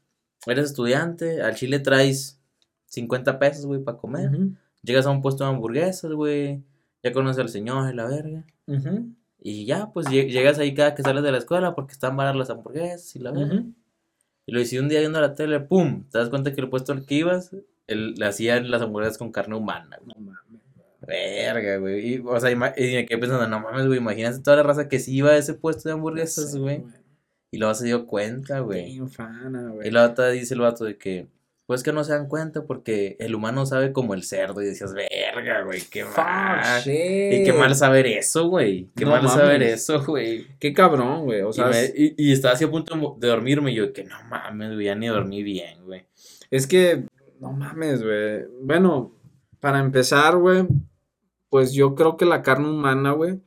Eres 0.45 0.65
estudiante. 0.65 1.41
Al 1.41 1.55
chile 1.55 1.79
traes 1.79 2.39
50 2.85 3.39
pesos, 3.39 3.65
güey, 3.65 3.83
para 3.83 3.97
comer. 3.97 4.29
ujú, 4.29 4.53
Llegas 4.83 5.05
a 5.07 5.09
un 5.09 5.21
puesto 5.21 5.43
de 5.43 5.49
hamburguesas, 5.49 6.11
güey. 6.11 6.63
Ya 7.03 7.11
conoces 7.11 7.39
al 7.41 7.49
señor 7.49 7.91
y 7.91 7.95
la 7.95 8.05
verga. 8.05 8.45
Y 9.41 9.65
ya, 9.65 9.91
pues 9.93 10.07
lle- 10.07 10.29
llegas 10.29 10.59
ahí 10.59 10.73
cada 10.73 10.95
que 10.95 11.01
sales 11.03 11.23
de 11.23 11.31
la 11.31 11.37
escuela 11.37 11.73
porque 11.75 11.93
están 11.93 12.17
baratas 12.17 12.37
las 12.39 12.49
hamburguesas 12.49 13.15
y 13.15 13.19
la 13.19 13.31
verga. 13.31 13.55
ujú. 13.55 13.73
Y 14.45 14.51
lo 14.51 14.59
hice 14.61 14.79
un 14.79 14.89
día 14.89 14.99
viendo 14.99 15.21
la 15.21 15.35
tele, 15.35 15.59
¡pum! 15.59 16.03
¿Te 16.09 16.17
das 16.17 16.29
cuenta 16.29 16.51
que 16.53 16.59
el 16.61 16.69
puesto 16.69 16.91
al 16.91 17.05
que 17.05 17.15
ibas, 17.15 17.55
él, 17.87 18.15
le 18.15 18.25
hacían 18.25 18.69
las 18.71 18.81
hamburguesas 18.81 19.17
con 19.17 19.31
carne 19.31 19.55
humana, 19.55 19.97
güey? 20.03 20.15
No 20.17 20.31
mames. 20.31 20.61
Verga, 21.07 21.77
güey. 21.77 22.15
Y, 22.15 22.19
o 22.19 22.39
sea, 22.39 22.51
y 22.51 22.55
me 22.55 22.73
quedé 22.73 23.17
pensando, 23.17 23.47
no 23.47 23.59
mames, 23.61 23.85
güey, 23.87 23.99
imagínate 23.99 24.39
toda 24.39 24.57
la 24.57 24.63
raza 24.63 24.89
que 24.89 24.99
sí 24.99 25.15
iba 25.15 25.29
a 25.31 25.37
ese 25.37 25.53
puesto 25.53 25.87
de 25.87 25.93
hamburguesas, 25.93 26.51
Sí, 26.51 26.59
güey. 26.59 26.83
Y 27.51 27.57
luego 27.57 27.73
se 27.73 27.85
dio 27.85 28.05
cuenta, 28.05 28.59
güey. 28.59 28.85
Bien 28.85 29.09
fana, 29.09 29.69
güey. 29.69 29.87
Y 29.87 29.91
luego 29.91 30.11
otra 30.11 30.29
dice 30.29 30.53
el 30.53 30.59
vato 30.61 30.83
de 30.85 30.97
que, 30.97 31.27
pues 31.69 31.83
que 31.83 31.93
no 31.93 32.03
se 32.03 32.13
dan 32.13 32.27
cuenta 32.27 32.63
porque 32.65 33.15
el 33.19 33.35
humano 33.35 33.63
sabe 33.63 33.93
como 33.93 34.15
el 34.15 34.23
cerdo. 34.23 34.59
Y 34.59 34.65
decías, 34.65 34.91
verga, 34.91 35.61
güey, 35.61 35.81
qué 35.81 36.03
mal. 36.03 36.81
Y 36.83 37.43
qué 37.43 37.53
mal 37.55 37.75
saber 37.75 38.07
eso, 38.07 38.47
güey. 38.49 38.89
Qué 38.95 39.05
No 39.05 39.11
mal 39.11 39.29
saber 39.29 39.61
eso, 39.61 40.03
güey. 40.03 40.47
Qué 40.57 40.73
cabrón, 40.73 41.25
güey. 41.25 41.41
O 41.43 41.51
Y, 41.51 41.53
sea, 41.53 41.67
me- 41.67 41.93
y, 41.95 42.15
y 42.17 42.31
estaba 42.31 42.55
así 42.55 42.63
a 42.63 42.71
punto 42.71 43.15
de 43.19 43.27
dormirme 43.27 43.71
y 43.71 43.75
yo, 43.75 43.93
que 43.93 44.03
no 44.03 44.15
mames, 44.31 44.73
güey, 44.73 44.87
ya 44.87 44.95
ni 44.95 45.05
dormí 45.09 45.43
bien, 45.43 45.85
güey. 45.85 46.07
es 46.49 46.65
que, 46.65 47.03
no 47.39 47.51
mames, 47.51 48.01
güey. 48.01 48.45
Bueno, 48.63 49.15
para 49.59 49.77
empezar, 49.77 50.37
güey, 50.37 50.65
pues 51.51 51.71
yo 51.73 51.93
creo 51.93 52.17
que 52.17 52.25
la 52.25 52.41
carne 52.41 52.67
humana, 52.67 53.11
güey, 53.11 53.39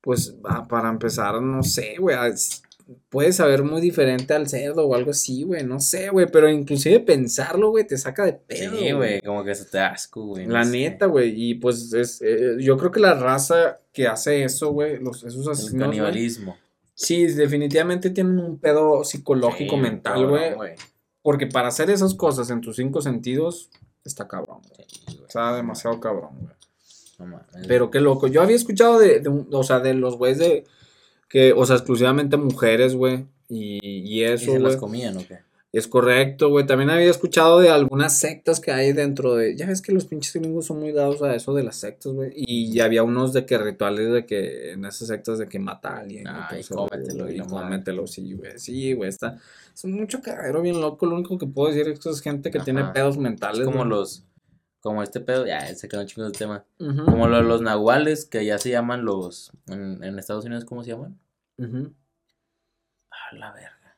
pues 0.00 0.34
ah, 0.44 0.66
para 0.66 0.88
empezar, 0.88 1.42
no 1.42 1.62
sé, 1.62 1.96
güey, 1.98 2.16
es- 2.30 2.62
puede 3.08 3.32
saber 3.32 3.62
muy 3.64 3.80
diferente 3.80 4.32
al 4.34 4.48
cerdo 4.48 4.86
o 4.86 4.94
algo 4.94 5.10
así, 5.10 5.42
güey, 5.42 5.64
no 5.64 5.80
sé, 5.80 6.08
güey, 6.10 6.26
pero 6.30 6.48
inclusive 6.48 7.00
pensarlo, 7.00 7.70
güey, 7.70 7.86
te 7.86 7.98
saca 7.98 8.24
de 8.24 8.34
pedo. 8.34 8.76
Sí, 8.78 8.92
güey, 8.92 9.20
como 9.22 9.42
que 9.44 9.54
se 9.54 9.64
te 9.64 9.78
asco, 9.80 10.24
güey. 10.26 10.46
no 10.46 10.52
La 10.54 10.64
sé. 10.64 10.70
neta, 10.70 11.06
güey, 11.06 11.32
y 11.34 11.54
pues 11.54 11.92
es, 11.92 12.22
eh, 12.22 12.56
yo 12.60 12.76
creo 12.76 12.90
que 12.92 13.00
la 13.00 13.14
raza 13.14 13.78
que 13.92 14.06
hace 14.06 14.44
eso, 14.44 14.70
güey, 14.72 14.98
los, 15.00 15.24
esos 15.24 15.46
El 15.46 15.52
asesinos, 15.52 15.72
güey, 15.88 15.98
canibalismo. 15.98 16.56
sí, 16.94 17.26
definitivamente 17.26 18.10
tienen 18.10 18.38
un 18.38 18.58
pedo 18.58 19.02
psicológico 19.02 19.74
Sí, 19.76 19.82
mental, 19.82 20.26
güey, 20.28 20.54
porque 21.22 21.48
para 21.48 21.68
hacer 21.68 21.90
esas 21.90 22.14
cosas 22.14 22.50
en 22.50 22.60
tus 22.60 22.76
cinco 22.76 23.02
sentidos, 23.02 23.68
está 24.04 24.28
cabrón, 24.28 24.60
güey. 24.68 24.86
Sí, 24.88 25.20
Está 25.26 25.56
demasiado 25.56 25.98
cabrón, 25.98 26.30
güey. 26.40 26.54
no 27.18 27.26
mames. 27.26 27.66
Pero 27.66 27.90
qué 27.90 27.98
loco. 28.00 28.28
Yo 28.28 28.42
había 28.42 28.54
escuchado 28.54 29.00
de, 29.00 29.18
de 29.18 29.28
o 29.50 29.62
sea, 29.64 29.80
de 29.80 29.94
los 29.94 30.16
güeyes 30.16 30.38
de, 30.38 30.64
que, 31.28 31.52
o 31.52 31.64
sea, 31.66 31.76
exclusivamente 31.76 32.36
mujeres, 32.36 32.94
güey. 32.94 33.26
Y, 33.48 33.78
y 33.82 34.20
¿Y 34.20 34.24
eso, 34.24 34.52
se 34.52 34.58
las 34.58 34.76
comían 34.76 35.16
o 35.16 35.26
qué? 35.26 35.46
Es 35.76 35.88
correcto, 35.88 36.48
güey. 36.48 36.64
También 36.64 36.88
había 36.88 37.10
escuchado 37.10 37.60
de 37.60 37.68
algunas 37.68 38.18
sectas 38.18 38.60
que 38.60 38.72
hay 38.72 38.94
dentro 38.94 39.34
de. 39.34 39.56
Ya 39.56 39.66
ves 39.66 39.82
que 39.82 39.92
los 39.92 40.06
pinches 40.06 40.32
gringos 40.32 40.64
son 40.64 40.80
muy 40.80 40.90
dados 40.92 41.20
a 41.20 41.34
eso 41.34 41.52
de 41.54 41.64
las 41.64 41.76
sectas, 41.76 42.14
güey. 42.14 42.32
Y 42.34 42.72
ya 42.72 42.86
había 42.86 43.02
unos 43.02 43.34
de 43.34 43.44
que 43.44 43.58
rituales 43.58 44.10
de 44.10 44.24
que 44.24 44.72
en 44.72 44.86
esas 44.86 45.08
sectas 45.08 45.36
de 45.36 45.48
que 45.48 45.58
mata 45.58 45.90
a 45.90 45.98
alguien. 45.98 46.26
Ah, 46.28 46.48
y 46.52 46.62
rollo, 46.62 46.88
cómetelo, 46.88 47.30
y 47.30 47.36
Y 47.36 47.40
cómetelo, 47.40 48.06
sí, 48.06 48.32
güey. 48.32 48.58
Sí, 48.58 48.94
güey. 48.94 49.10
Está. 49.10 49.36
Es 49.74 49.84
mucho 49.84 50.22
cagadero 50.22 50.62
bien 50.62 50.80
loco. 50.80 51.04
Lo 51.04 51.16
único 51.16 51.36
que 51.36 51.46
puedo 51.46 51.68
decir 51.68 51.92
es 51.92 52.00
que 52.00 52.08
es 52.08 52.22
gente 52.22 52.50
que 52.50 52.60
tiene 52.60 52.82
pedos 52.94 53.18
mentales. 53.18 53.60
Es 53.60 53.66
como 53.66 53.84
los, 53.84 54.24
como 54.86 55.02
este 55.02 55.18
pedo, 55.20 55.46
ya, 55.46 55.74
se 55.74 55.88
quedó 55.88 56.00
un 56.02 56.06
chingo 56.06 56.22
del 56.28 56.32
tema. 56.38 56.64
Como 56.78 57.26
lo- 57.26 57.42
los 57.42 57.60
nahuales, 57.60 58.24
que 58.24 58.44
ya 58.46 58.56
se 58.58 58.70
llaman 58.70 59.04
los, 59.04 59.50
en, 59.66 60.02
en 60.04 60.18
Estados 60.18 60.44
Unidos, 60.44 60.64
¿cómo 60.64 60.84
se 60.84 60.90
llaman? 60.90 61.18
ujú. 61.58 61.92
Ah, 63.10 63.34
la 63.36 63.52
verga. 63.52 63.96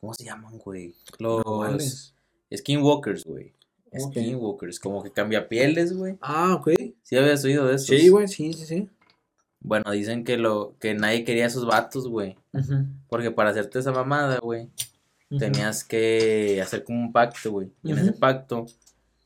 ¿Cómo 0.00 0.12
se 0.14 0.24
llaman, 0.24 0.58
güey? 0.58 0.94
Los 1.18 1.44
Nahuales. 1.44 2.14
skinwalkers, 2.52 3.24
güey. 3.24 3.52
Skinwalkers, 3.96 4.80
como 4.80 5.02
que 5.02 5.12
cambia 5.12 5.48
pieles, 5.48 5.96
güey. 5.96 6.16
Ah, 6.20 6.54
ok. 6.54 6.70
¿Sí 7.02 7.16
habías 7.16 7.44
oído 7.44 7.66
de 7.66 7.76
eso? 7.76 7.86
Sí, 7.92 8.08
güey, 8.08 8.26
sí, 8.26 8.52
sí, 8.54 8.66
sí. 8.66 8.90
Bueno, 9.60 9.90
dicen 9.92 10.24
que 10.24 10.36
lo 10.38 10.74
que 10.80 10.94
nadie 10.94 11.24
quería 11.24 11.44
a 11.44 11.48
esos 11.48 11.64
vatos, 11.66 12.08
güey. 12.08 12.36
Porque 13.08 13.30
para 13.30 13.50
hacerte 13.50 13.78
esa 13.78 13.92
mamada, 13.92 14.38
güey, 14.40 14.68
tenías 15.38 15.84
que 15.84 16.60
hacer 16.60 16.82
como 16.84 16.98
un 17.00 17.12
pacto, 17.12 17.52
güey. 17.52 17.70
Y 17.84 17.92
en 17.92 17.98
ese 17.98 18.12
pacto, 18.12 18.66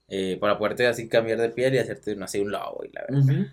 eh, 0.08 0.36
para 0.40 0.58
poderte 0.58 0.86
así 0.86 1.08
cambiar 1.08 1.38
de 1.40 1.48
piel 1.50 1.74
y 1.74 1.78
hacerte 1.78 2.14
no, 2.16 2.24
así 2.26 2.40
un 2.40 2.50
lobo 2.52 2.84
y 2.84 2.92
la 2.92 3.02
verdad. 3.08 3.22
Ujú. 3.22 3.46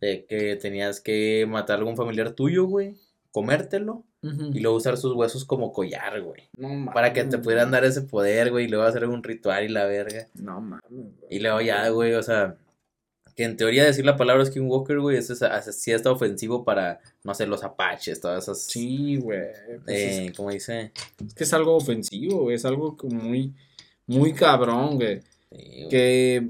De 0.00 0.26
que 0.26 0.56
tenías 0.56 1.00
que 1.00 1.46
matar 1.48 1.76
a 1.76 1.78
algún 1.78 1.96
familiar 1.96 2.32
tuyo, 2.32 2.64
güey. 2.66 2.94
Comértelo 3.32 4.04
Ujú. 4.22 4.50
y 4.54 4.60
luego 4.60 4.76
usar 4.76 4.96
sus 4.96 5.14
huesos 5.14 5.44
como 5.44 5.72
collar, 5.72 6.20
güey. 6.22 6.42
No 6.58 6.90
Para 6.92 7.12
que 7.12 7.24
te 7.24 7.38
pudieran 7.38 7.70
dar 7.70 7.84
ese 7.84 8.02
poder, 8.02 8.50
güey. 8.50 8.66
Y 8.66 8.68
luego 8.68 8.84
hacer 8.84 9.06
un 9.06 9.22
ritual 9.22 9.64
y 9.64 9.68
la 9.68 9.86
verga. 9.86 10.26
No 10.34 10.60
mames. 10.60 10.84
Y 11.30 11.40
luego 11.40 11.60
ya, 11.60 11.88
güey, 11.90 12.14
o 12.14 12.22
sea. 12.22 12.56
Que 13.34 13.44
en 13.44 13.58
teoría 13.58 13.84
decir 13.84 14.06
la 14.06 14.16
palabra 14.16 14.46
Skinwalker, 14.46 14.98
güey, 14.98 15.18
eso 15.18 15.34
es, 15.34 15.42
así 15.42 15.92
está 15.92 16.10
ofensivo 16.10 16.64
para, 16.64 17.00
no 17.22 17.34
sé, 17.34 17.46
los 17.46 17.62
apaches, 17.62 18.18
todas 18.18 18.44
esas. 18.44 18.62
Sí, 18.62 19.16
güey. 19.18 19.42
pues 19.84 19.96
Eh, 19.98 20.32
¿Cómo 20.34 20.50
dice? 20.50 20.92
es, 21.20 21.26
es 21.28 21.34
que 21.34 21.44
es 21.44 21.52
algo 21.52 21.76
ofensivo. 21.76 22.50
Es 22.50 22.64
algo 22.64 22.96
como 22.96 23.22
muy, 23.22 23.52
muy 24.06 24.32
cabrón, 24.32 24.96
güey. 24.96 25.20
Sí, 25.50 25.56
güey. 25.58 25.88
Que, 25.88 26.48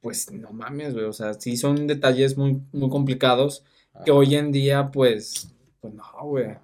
pues, 0.00 0.30
no 0.32 0.52
mames, 0.52 0.94
güey. 0.94 1.04
O 1.04 1.12
sea, 1.12 1.34
sí 1.34 1.56
son 1.56 1.86
detalles 1.86 2.36
muy, 2.36 2.60
muy 2.72 2.88
complicados 2.88 3.64
que 4.04 4.10
hoy 4.10 4.34
en 4.34 4.52
día, 4.52 4.90
pues, 4.90 5.48
pues 5.80 5.94
no, 5.94 6.04
güey. 6.22 6.44
güey. 6.44 6.56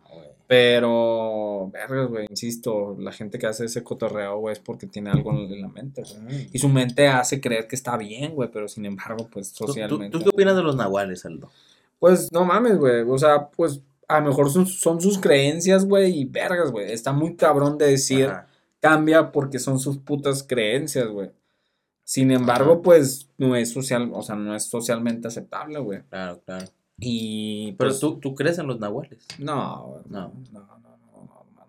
Pero, 0.47 1.71
vergas, 1.71 2.09
güey, 2.09 2.27
insisto, 2.31 2.97
la 2.99 3.13
gente 3.13 3.39
que 3.39 3.47
hace 3.47 3.67
ese 3.67 3.85
cotorreo, 3.85 4.39
güey, 4.39 4.55
es 4.55 4.61
porque 4.61 4.87
tiene 4.87 5.11
algo 5.11 5.33
en 5.33 5.61
la 5.61 5.69
mente, 5.69 6.03
güey. 6.03 6.49
Y 6.51 6.59
su 6.59 6.71
mente 6.71 7.07
hace 7.07 7.39
creer 7.39 7.69
que 7.69 7.77
está 7.77 7.99
bien, 7.99 8.35
güey, 8.35 8.51
pero 8.51 8.67
sin 8.67 8.87
embargo, 8.87 9.29
pues 9.31 9.53
¿Tú, 9.53 9.67
tú, 9.67 9.73
socialmente. 9.73 10.17
tú 10.17 10.25
qué 10.25 10.31
opinas 10.31 10.57
de 10.57 10.63
los 10.63 10.75
nahuales, 10.75 11.27
Aldo? 11.27 11.51
Pues 11.99 12.33
no 12.33 12.47
mames, 12.47 12.79
güey. 12.79 13.03
O 13.03 13.19
sea, 13.19 13.49
pues 13.51 13.83
a 14.09 14.21
lo 14.21 14.29
mejor 14.29 14.51
son, 14.51 14.67
son 14.67 15.03
sus 15.03 15.19
creencias, 15.19 15.85
güey, 15.85 16.19
y 16.21 16.25
vergas, 16.25 16.71
güey. 16.73 16.91
Está 16.93 17.13
muy 17.13 17.37
cabrón 17.37 17.77
de 17.77 17.89
decir 17.89 18.29
Ajá. 18.29 18.49
Cambia 18.81 19.33
porque 19.33 19.59
son 19.59 19.79
sus 19.79 19.99
putas 19.99 20.43
creencias, 20.43 21.09
güey. 21.09 21.31
Sin 22.05 22.31
embargo, 22.31 22.73
Ajá. 22.75 22.83
pues 22.83 23.29
no 23.37 23.55
es 23.55 23.71
social, 23.73 24.11
o 24.15 24.23
sea, 24.23 24.35
no 24.37 24.55
es 24.55 24.65
socialmente 24.65 25.29
aceptable, 25.29 25.79
güey. 25.79 26.03
Claro, 26.09 26.41
claro. 26.45 26.65
Y 26.99 27.73
Pero 27.73 27.91
pues, 27.91 28.01
tú, 28.01 28.19
tú 28.19 28.35
crees 28.35 28.59
en 28.59 28.67
los 28.67 28.81
nahuales. 28.81 29.25
no, 29.39 30.03
No. 30.09 30.33
no, 30.53 30.61
no, 30.61 30.79
no, 30.79 30.97
no, 30.99 31.47
no. 31.55 31.67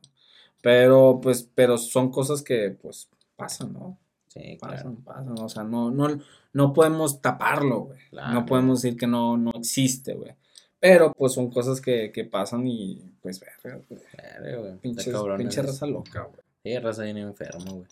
Pero 0.62 1.20
pues, 1.22 1.48
pero 1.54 1.78
son 1.78 2.10
cosas 2.10 2.42
que 2.42 2.72
pues 2.82 3.10
pasan, 3.36 3.74
¿no? 3.74 3.98
Sí, 4.28 4.58
claro. 4.60 4.76
Pasan, 4.76 4.96
pasan, 4.98 5.40
o 5.40 5.50
sea, 5.50 5.64
no, 5.64 5.92
no, 5.92 6.08
no 6.54 6.74
podemos 6.74 7.22
taparlo, 7.22 7.82
güey. 7.82 8.00
Claro. 8.10 8.34
No 8.34 8.46
podemos 8.46 8.82
decir 8.82 8.98
que 8.98 9.08
no, 9.08 9.38
no 9.38 9.52
existe, 9.56 10.14
güey. 10.14 10.34
Pero 10.80 11.14
pues 11.14 11.34
son 11.34 11.50
cosas 11.50 11.82
que, 11.82 12.12
que 12.12 12.24
pasan 12.24 12.66
y 12.66 13.02
pues 13.22 13.40
verga, 13.42 13.82
güey. 13.88 14.78
Pinche 14.78 15.10
eso. 15.10 15.28
raza 15.28 15.86
loca, 15.86 16.24
güey. 16.24 16.42
Sí, 16.64 16.78
raza 16.78 17.04
bien 17.04 17.18
enfermo, 17.18 17.72
güey. 17.74 17.88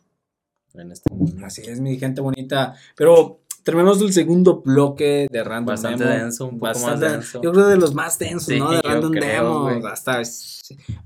En 0.74 0.92
este 0.92 1.12
mundo. 1.14 1.46
Así 1.46 1.62
es, 1.66 1.80
mi 1.80 1.98
gente 1.98 2.22
bonita. 2.22 2.76
Pero 2.96 3.40
terminamos 3.64 4.02
el 4.02 4.14
segundo 4.14 4.62
bloque 4.62 5.28
de 5.32 5.44
Random 5.44 5.66
Bastante 5.74 6.04
Memo. 6.06 6.18
denso, 6.18 6.46
un 6.46 6.60
poco 6.60 6.66
más 6.68 6.82
Bastante- 6.84 7.10
denso. 7.10 7.42
Yo 7.42 7.52
creo 7.52 7.68
de 7.68 7.78
los 7.78 7.94
más 7.96 8.20
densos, 8.20 8.46
Sí, 8.54 8.60
¿no? 8.60 8.70
De 8.72 8.82
Random 8.82 9.12
creo, 9.12 9.62
güey. 9.64 9.82
Hasta, 9.86 10.22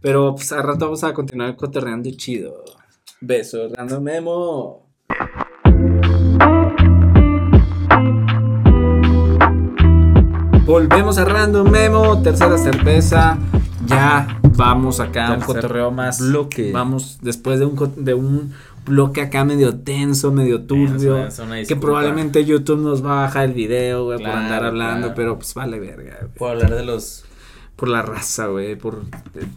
pero 0.02 0.36
pues 0.36 0.52
al 0.52 0.64
rato 0.64 0.86
vamos 0.86 1.04
a 1.04 1.14
continuar 1.14 1.56
cotorreando 1.56 2.10
chido. 2.12 2.64
Besos, 3.22 3.72
Random 3.74 4.04
Memo. 4.04 4.88
Volvemos 10.66 11.18
a 11.18 11.26
Random 11.26 11.70
Memo, 11.70 12.22
tercera 12.22 12.58
cerveza. 12.58 13.38
Ya 13.88 14.28
vamos 14.56 15.00
acá 15.00 15.28
a 15.28 15.34
un 15.36 15.42
cotorreo 15.42 15.92
más. 15.92 16.20
bloque. 16.20 16.72
Vamos 16.72 17.20
después 17.22 17.60
de 17.60 17.66
un, 17.66 17.94
de 18.04 18.14
un 18.14 18.54
bloque 18.86 19.22
acá 19.22 19.46
medio 19.46 19.76
tenso, 19.76 20.32
medio 20.32 20.64
turbio. 20.64 21.26
Es 21.28 21.40
una 21.40 21.64
que 21.64 21.76
probablemente 21.76 22.44
YouTube 22.46 22.80
nos 22.82 23.06
va 23.06 23.20
a 23.20 23.22
bajar 23.28 23.46
el 23.46 23.54
video, 23.54 24.06
güey, 24.06 24.20
por 24.20 24.30
andar 24.30 24.64
hablando, 24.64 25.08
claro. 25.08 25.16
pero 25.16 25.36
pues 25.38 25.54
vale 25.54 25.80
verga, 25.80 26.18
güey. 26.22 26.34
Puedo 26.36 26.52
hablar 26.54 26.76
de 26.76 26.84
los. 26.86 27.26
Por 27.76 27.90
la 27.90 28.04
raza, 28.04 28.46
güey, 28.46 28.76
por 28.76 29.06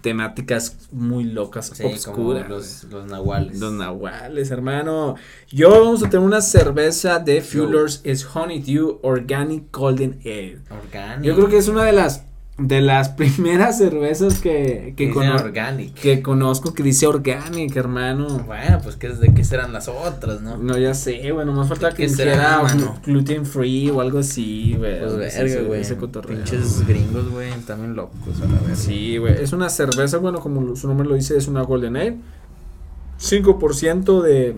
temáticas 0.01 0.89
muy 0.93 1.25
locas, 1.25 1.67
Sí, 1.75 1.83
como 1.83 1.95
obscuras. 1.95 2.49
los, 2.49 2.85
los 2.85 3.07
nahuales. 3.07 3.61
Los 3.61 3.73
nahuales, 3.75 4.51
hermano. 4.51 5.17
Yo 5.51 5.69
vamos 5.69 6.03
a 6.03 6.09
tener 6.09 6.25
una 6.25 6.41
cerveza 6.41 7.19
de 7.19 7.43
Fuelers 7.43 8.01
is 8.03 8.27
Honeydew 8.35 9.01
Organic 9.03 9.65
Golden 9.71 10.21
Ale. 10.25 10.59
Organic. 10.71 11.23
Yo 11.23 11.35
creo 11.35 11.49
que 11.49 11.59
es 11.59 11.69
una 11.69 11.85
de 11.85 11.93
las 11.93 12.25
de 12.57 12.81
las 12.81 13.09
primeras 13.17 13.79
cervezas 13.79 14.39
que, 14.39 14.95
que, 14.97 15.07
Dicen 15.07 15.13
cono- 15.23 15.35
organic. 15.35 15.93
que 15.95 16.23
conozco 16.23 16.73
que 16.73 16.83
dice 16.85 17.07
organic, 17.09 17.75
hermano. 17.77 18.29
Bueno, 18.47 18.81
pues 18.83 18.95
que 18.97 19.09
de 19.09 19.35
qué 19.35 19.43
serán 19.45 19.73
las 19.73 19.89
otras, 19.89 20.41
¿no? 20.41 20.57
No, 20.57 20.79
ya 20.79 20.95
sé, 20.95 21.31
güey, 21.33 21.45
nomás 21.45 21.69
falta 21.69 21.91
que 21.91 22.05
¿Qué 22.05 22.09
será, 22.09 22.33
dijera 22.33 22.63
mano? 22.63 23.01
gluten 23.05 23.45
free 23.45 23.91
o 23.91 24.01
algo 24.01 24.21
así, 24.21 24.75
güey. 24.79 25.01
Pues 25.01 25.17
verga, 25.17 25.63
güey. 25.63 25.81
ese 25.81 25.97
cotorreo. 25.97 26.37
Pinches 26.37 26.87
gringos, 26.87 27.29
güey, 27.31 27.51
también 27.67 27.97
locos 27.97 28.41
a 28.41 28.47
la 28.47 28.69
vez. 28.69 28.79
Sí, 28.79 29.19
güey. 29.19 29.35
Es 29.43 29.53
una 29.53 29.69
cerveza, 29.69 30.19
bueno, 30.19 30.39
como 30.41 30.77
su 30.77 30.87
nombre 30.87 31.09
lo 31.09 31.17
dice, 31.17 31.37
es 31.37 31.49
una 31.49 31.63
Golden 31.63 31.97
Ale. 31.97 32.17
5% 33.21 34.23
de, 34.23 34.57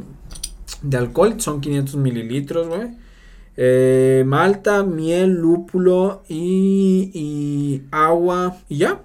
de 0.83 0.97
alcohol, 0.97 1.41
son 1.41 1.61
500 1.61 1.97
mililitros, 1.97 2.69
güey. 2.69 2.89
Eh, 3.57 4.23
malta, 4.27 4.83
miel, 4.83 5.33
lúpulo 5.33 6.23
y, 6.29 7.11
y 7.15 7.83
agua 7.91 8.57
y 8.69 8.79
ya. 8.79 9.03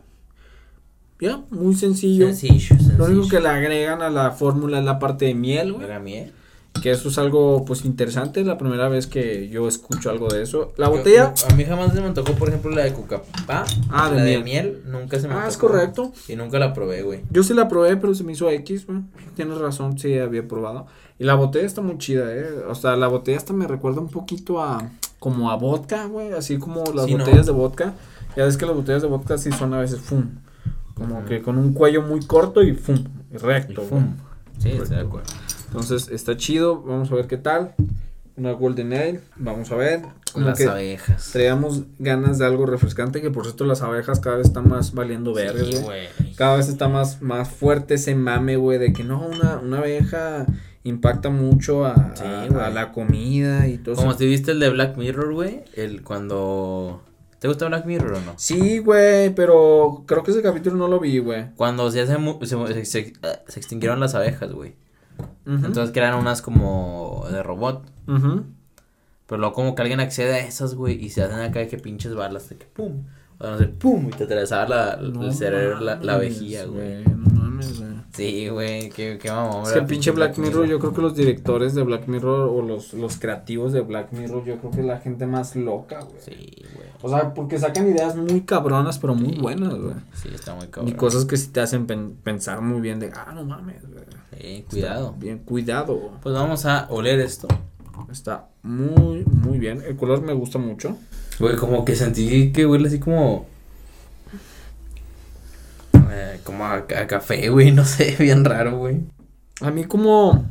Ya, 1.19 1.43
muy 1.51 1.75
sencillo. 1.75 2.25
Sencillo, 2.27 2.75
sencillo. 2.77 2.97
Lo 2.97 3.05
único 3.05 3.27
que 3.29 3.39
le 3.39 3.47
agregan 3.47 4.01
a 4.01 4.09
la 4.09 4.31
fórmula 4.31 4.79
es 4.79 4.85
la 4.85 4.97
parte 4.97 5.25
de 5.25 5.35
miel, 5.35 5.73
güey. 5.73 5.87
Miel. 5.99 6.33
Que 6.81 6.89
eso 6.91 7.09
es 7.09 7.17
algo, 7.17 7.63
pues, 7.65 7.85
interesante. 7.85 8.41
Es 8.41 8.47
la 8.47 8.57
primera 8.57 8.87
vez 8.89 9.05
que 9.05 9.49
yo 9.49 9.67
escucho 9.67 10.09
algo 10.09 10.27
de 10.29 10.41
eso. 10.41 10.73
La 10.77 10.87
botella... 10.87 11.33
Yo- 11.35 11.47
a 11.53 11.55
mí 11.55 11.63
jamás 11.65 11.93
se 11.93 11.99
me 12.01 12.07
antojó, 12.07 12.33
por 12.33 12.47
ejemplo, 12.49 12.71
la 12.71 12.83
de 12.83 12.93
cucapá. 12.93 13.65
Ah, 13.89 14.09
de 14.09 14.17
la 14.17 14.23
miel. 14.23 14.37
de 14.39 14.43
miel. 14.43 14.81
Nunca 14.87 15.19
se 15.19 15.27
me 15.27 15.33
Ah, 15.33 15.37
antojó. 15.45 15.49
es 15.51 15.57
correcto. 15.57 16.11
Y 16.27 16.35
nunca 16.35 16.57
la 16.59 16.73
probé, 16.73 17.03
güey. 17.03 17.21
Yo 17.29 17.43
sí 17.43 17.53
la 17.53 17.67
probé, 17.67 17.97
pero 17.97 18.15
se 18.15 18.23
me 18.23 18.31
hizo 18.31 18.49
X, 18.49 18.87
güey. 18.87 18.99
Tienes 19.35 19.57
razón, 19.59 19.99
sí 19.99 20.17
había 20.17 20.47
probado. 20.47 20.87
Y 21.19 21.23
la 21.25 21.35
botella 21.35 21.65
está 21.67 21.81
muy 21.81 21.97
chida, 21.99 22.33
eh. 22.35 22.47
O 22.67 22.73
sea, 22.73 22.95
la 22.95 23.07
botella 23.07 23.37
hasta 23.37 23.53
me 23.53 23.67
recuerda 23.67 24.01
un 24.01 24.09
poquito 24.09 24.61
a 24.63 24.89
como 25.19 25.51
a 25.51 25.55
vodka, 25.57 26.05
güey, 26.05 26.31
así 26.33 26.57
como 26.57 26.83
las 26.95 27.05
Sí, 27.05 27.13
¿no? 27.13 27.23
botellas 27.23 27.45
de 27.45 27.51
vodka. 27.51 27.93
Ya 28.35 28.45
ves 28.45 28.57
que 28.57 28.65
las 28.65 28.75
botellas 28.75 29.03
de 29.03 29.07
vodka 29.07 29.37
sí 29.37 29.51
son 29.51 29.73
a 29.75 29.79
veces 29.79 29.99
fum. 29.99 30.23
Como 30.95 31.25
que 31.25 31.41
con 31.43 31.59
un 31.59 31.73
cuello 31.73 32.01
muy 32.01 32.21
corto 32.25 32.63
y 32.63 32.73
fum, 32.73 33.03
Y 33.31 33.37
recto. 33.37 33.83
fum. 33.83 34.15
Sí, 34.57 34.69
estoy 34.69 34.95
de 34.97 35.01
acuerdo. 35.03 35.29
Entonces, 35.71 36.09
está 36.09 36.35
chido, 36.35 36.81
vamos 36.81 37.09
a 37.11 37.15
ver 37.15 37.27
qué 37.27 37.37
tal. 37.37 37.75
Una 38.35 38.51
Golden 38.51 38.91
Ale, 38.93 39.21
vamos 39.37 39.71
a 39.71 39.75
ver. 39.75 40.01
Como 40.33 40.47
Las 40.47 40.57
que 40.57 40.65
abejas. 40.65 41.29
traíamos 41.31 41.83
ganas 41.99 42.39
de 42.39 42.45
algo 42.45 42.65
refrescante, 42.65 43.21
que 43.21 43.29
por 43.31 43.43
cierto 43.45 43.65
las 43.65 43.81
abejas 43.81 44.19
cada 44.19 44.37
vez 44.37 44.47
están 44.47 44.67
más 44.69 44.93
valiendo 44.93 45.33
verga, 45.33 45.63
Sí, 45.65 45.75
güey 45.83 46.07
cada 46.37 46.55
vez 46.55 46.69
está 46.69 46.87
más, 46.87 47.21
más 47.21 47.49
fuerte 47.49 47.95
ese 47.95 48.15
mame, 48.15 48.55
güey, 48.55 48.79
de 48.79 48.93
que 48.93 49.03
no, 49.03 49.25
una, 49.27 49.59
una 49.59 49.77
abeja 49.79 50.45
impacta 50.83 51.29
mucho 51.29 51.85
a, 51.85 52.13
Sí, 52.15 52.23
a- 52.25 52.69
la 52.69 52.91
comida 52.93 53.67
y 53.67 53.77
todo 53.77 53.95
Como 53.95 54.11
eso. 54.11 54.19
si 54.19 54.25
viste 54.27 54.51
el 54.51 54.59
de 54.59 54.69
Black 54.69 54.97
Mirror, 54.97 55.33
güey. 55.33 55.63
El 55.75 56.01
cuando. 56.01 57.01
¿Te 57.39 57.47
gusta 57.47 57.67
Black 57.67 57.85
Mirror 57.85 58.13
o 58.13 58.21
no? 58.21 58.33
Sí, 58.37 58.77
güey, 58.79 59.33
pero 59.35 60.03
creo 60.07 60.23
que 60.23 60.31
ese 60.31 60.41
capítulo 60.41 60.75
no 60.77 60.87
lo 60.87 60.99
vi, 60.99 61.19
güey. 61.19 61.47
Cuando 61.55 61.91
se, 61.91 61.99
hace 62.01 62.17
mu- 62.17 62.39
se, 62.45 62.55
se, 62.57 62.85
se- 62.85 63.13
se 63.47 63.59
extinguieron 63.59 63.99
las 63.99 64.15
abejas, 64.15 64.51
güey. 64.53 64.75
Ujú, 65.45 65.65
Entonces 65.65 65.91
que 65.91 65.99
eran 65.99 66.15
unas 66.15 66.41
como 66.41 67.25
de 67.31 67.43
robot. 67.43 67.83
Pero 69.27 69.39
luego 69.39 69.53
como 69.53 69.75
que 69.75 69.81
alguien 69.81 69.99
accede 70.01 70.33
a 70.33 70.39
esas, 70.39 70.75
güey, 70.75 71.03
y 71.03 71.09
se 71.09 71.23
hacen 71.23 71.39
acá 71.39 71.59
de 71.59 71.67
que 71.67 71.77
pinches 71.77 72.13
balas, 72.13 72.49
de 72.49 72.57
que 72.57 72.65
pum. 72.65 73.05
O 73.39 73.47
no 73.47 73.57
sé, 73.57 73.67
pum, 73.67 74.09
y 74.09 74.11
te 74.11 74.25
atravesaba 74.25 74.67
la, 74.67 74.97
No 74.97 75.23
el 75.23 75.33
cerebro, 75.33 75.79
la, 75.79 75.95
la 75.95 76.17
vejía, 76.17 76.65
güey. 76.65 77.05
No 77.05 77.29
mames, 77.41 77.79
güey. 77.79 78.00
Sí, 78.13 78.49
güey, 78.49 78.89
qué, 78.89 79.17
qué 79.21 79.31
mamón. 79.31 79.63
Es 79.63 79.71
que 79.71 79.79
el 79.79 79.85
pinche 79.85 80.11
Black 80.11 80.37
Mirror, 80.37 80.67
yo 80.67 80.79
creo 80.79 80.93
que 80.93 81.01
los 81.01 81.15
directores 81.15 81.73
de 81.75 81.83
Black 81.83 82.07
Mirror 82.07 82.49
o 82.49 82.61
los, 82.61 82.93
los 82.93 83.17
creativos 83.17 83.71
de 83.71 83.81
Black 83.81 84.11
Mirror, 84.11 84.43
yo 84.43 84.57
creo 84.57 84.71
que 84.71 84.81
es 84.81 84.85
la 84.85 84.99
gente 84.99 85.25
más 85.27 85.55
loca, 85.55 85.99
güey. 86.01 86.19
Sí, 86.19 86.63
güey. 86.75 86.87
O 87.01 87.09
sea, 87.09 87.33
porque 87.33 87.57
sacan 87.57 87.87
ideas 87.89 88.15
muy 88.17 88.41
cabronas, 88.41 88.99
pero 88.99 89.15
muy 89.15 89.37
buenas, 89.39 89.73
güey. 89.75 89.95
Sí, 90.13 90.29
está 90.33 90.53
muy 90.55 90.65
Y 90.65 90.67
cabrón. 90.67 90.93
cosas 90.95 91.23
que 91.25 91.37
sí 91.37 91.47
te 91.47 91.61
hacen 91.61 91.87
pen- 91.87 92.17
pensar 92.21 92.61
muy 92.61 92.81
bien 92.81 92.99
de, 92.99 93.11
ah, 93.15 93.31
no 93.33 93.45
mames, 93.45 93.81
güey. 93.89 94.03
Sí, 94.37 94.65
cuidado. 94.69 95.15
Bien, 95.17 95.39
cuidado. 95.39 96.11
Pues 96.21 96.35
vamos 96.35 96.65
a 96.65 96.87
oler 96.89 97.19
esto. 97.21 97.47
Está 98.11 98.47
muy, 98.63 99.23
muy 99.25 99.57
bien. 99.57 99.81
El 99.87 99.95
color 99.95 100.21
me 100.21 100.33
gusta 100.33 100.59
mucho. 100.59 100.97
Güey, 101.39 101.55
como 101.55 101.85
que 101.85 101.95
sentí 101.95 102.51
que 102.51 102.65
huele 102.65 102.87
así 102.87 102.99
como. 102.99 103.45
Eh, 106.21 106.39
como 106.43 106.65
a, 106.65 106.75
a 106.75 107.07
café, 107.07 107.49
güey, 107.49 107.71
no 107.71 107.85
sé, 107.85 108.15
bien 108.19 108.45
raro, 108.45 108.77
güey. 108.77 108.99
A 109.61 109.71
mí 109.71 109.85
como, 109.85 110.45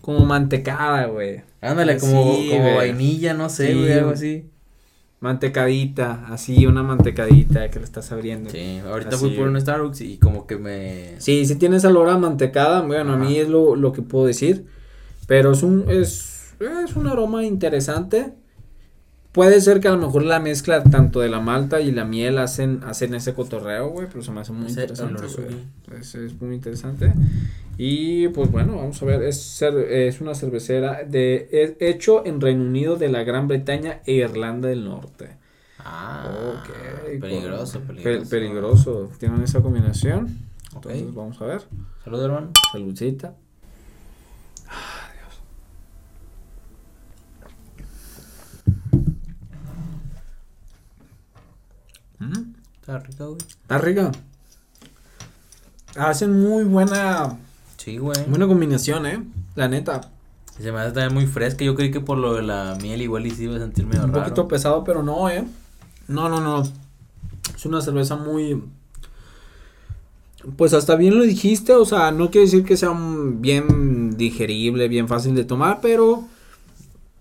como 0.00 0.24
mantecada, 0.24 1.06
güey. 1.06 1.42
Ándale, 1.60 1.98
como, 1.98 2.36
como 2.50 2.76
vainilla, 2.76 3.34
no 3.34 3.48
sé, 3.48 3.68
Sí, 3.68 3.78
güey, 3.78 3.92
algo 3.92 4.10
así. 4.10 4.46
Mantecadita, 5.20 6.26
así, 6.28 6.64
una 6.64 6.82
mantecadita 6.82 7.70
que 7.70 7.78
le 7.78 7.84
estás 7.84 8.10
abriendo. 8.10 8.48
Sí, 8.48 8.80
ahorita 8.82 9.10
Así, 9.16 9.18
fui 9.18 9.36
por 9.36 9.48
un 9.48 9.60
Starbucks 9.60 10.00
y 10.00 10.16
como 10.16 10.46
que 10.46 10.56
me... 10.56 11.20
Sí, 11.20 11.44
sí 11.44 11.56
tiene 11.56 11.76
esa 11.76 11.88
olor 11.88 12.08
a 12.08 12.16
mantecada, 12.16 12.80
bueno, 12.80 13.12
a 13.12 13.16
mí 13.18 13.36
es 13.36 13.48
lo, 13.48 13.76
lo 13.76 13.92
que 13.92 14.00
puedo 14.00 14.24
decir, 14.24 14.64
pero 15.26 15.52
es 15.52 15.62
un, 15.62 15.84
es, 15.90 16.54
es 16.58 16.96
un 16.96 17.06
aroma 17.06 17.44
interesante. 17.44 18.32
Puede 19.32 19.60
ser 19.60 19.78
que 19.80 19.86
a 19.86 19.92
lo 19.92 19.98
mejor 19.98 20.24
la 20.24 20.40
mezcla 20.40 20.82
tanto 20.82 21.20
de 21.20 21.28
la 21.28 21.38
malta 21.40 21.80
y 21.80 21.92
la 21.92 22.04
miel 22.04 22.38
hacen, 22.38 22.80
hacen 22.84 23.14
ese 23.14 23.32
cotorreo, 23.32 23.88
güey, 23.90 24.08
pero 24.08 24.22
se 24.24 24.32
me 24.32 24.40
hace 24.40 24.50
muy 24.52 24.66
interesante, 24.82 25.22
güey. 25.88 26.00
Es, 26.00 26.14
es 26.16 26.40
muy 26.40 26.54
interesante. 26.56 27.12
Y 27.78 28.26
pues 28.28 28.50
bueno, 28.50 28.76
vamos 28.76 29.00
a 29.00 29.06
ver, 29.06 29.22
es, 29.22 29.60
cer- 29.62 29.86
es 29.88 30.20
una 30.20 30.34
cervecera 30.34 31.04
de, 31.04 31.48
es 31.52 31.74
hecho 31.78 32.26
en 32.26 32.40
Reino 32.40 32.64
Unido 32.64 32.96
de 32.96 33.08
la 33.08 33.22
Gran 33.22 33.46
Bretaña 33.46 34.00
e 34.04 34.14
Irlanda 34.14 34.68
del 34.68 34.84
Norte. 34.84 35.36
Ah, 35.78 36.28
Ok, 36.58 37.20
peligroso, 37.20 37.78
con- 37.78 37.86
peligroso. 37.96 38.20
pe- 38.22 38.26
peligroso. 38.36 39.10
Tienen 39.18 39.42
esa 39.42 39.60
combinación. 39.62 40.24
Ok. 40.74 40.86
Entonces 40.86 41.14
vamos 41.14 41.40
a 41.40 41.46
ver. 41.46 41.62
Salud, 42.04 42.22
hermano. 42.22 42.50
Saludcita. 42.72 43.34
Mm, 52.20 52.54
Está 52.80 52.98
rica, 53.00 53.24
güey. 53.24 53.38
Está 53.62 53.78
rica. 53.78 54.12
Hacen 55.96 56.40
muy 56.40 56.64
buena, 56.64 57.36
Sí, 57.76 57.98
güey. 57.98 58.16
buena 58.28 58.46
combinación, 58.46 59.06
eh. 59.06 59.22
La 59.56 59.68
neta. 59.68 60.00
Se 60.58 60.70
me 60.72 60.78
hace 60.80 60.92
también 60.92 61.14
muy 61.14 61.26
fresca. 61.26 61.64
Yo 61.64 61.74
creí 61.74 61.90
que 61.90 62.00
por 62.00 62.18
lo 62.18 62.34
de 62.34 62.42
la 62.42 62.76
miel 62.80 63.02
igual 63.02 63.26
y 63.26 63.30
sí 63.30 63.44
iba 63.44 63.56
a 63.56 63.58
sentir 63.58 63.86
medio 63.86 64.04
Un 64.04 64.12
raro. 64.12 64.22
poquito 64.24 64.46
pesado, 64.48 64.84
pero 64.84 65.02
no, 65.02 65.28
eh. 65.30 65.44
No, 66.06 66.28
no, 66.28 66.40
no. 66.40 66.62
Es 67.56 67.64
una 67.66 67.80
cerveza 67.80 68.16
muy. 68.16 68.62
Pues 70.56 70.72
hasta 70.72 70.96
bien 70.96 71.16
lo 71.18 71.24
dijiste, 71.24 71.74
o 71.74 71.84
sea, 71.84 72.12
no 72.12 72.30
quiere 72.30 72.46
decir 72.46 72.64
que 72.64 72.76
sea 72.76 72.92
bien 72.98 74.16
digerible, 74.16 74.88
bien 74.88 75.08
fácil 75.08 75.34
de 75.34 75.44
tomar, 75.44 75.80
pero. 75.82 76.24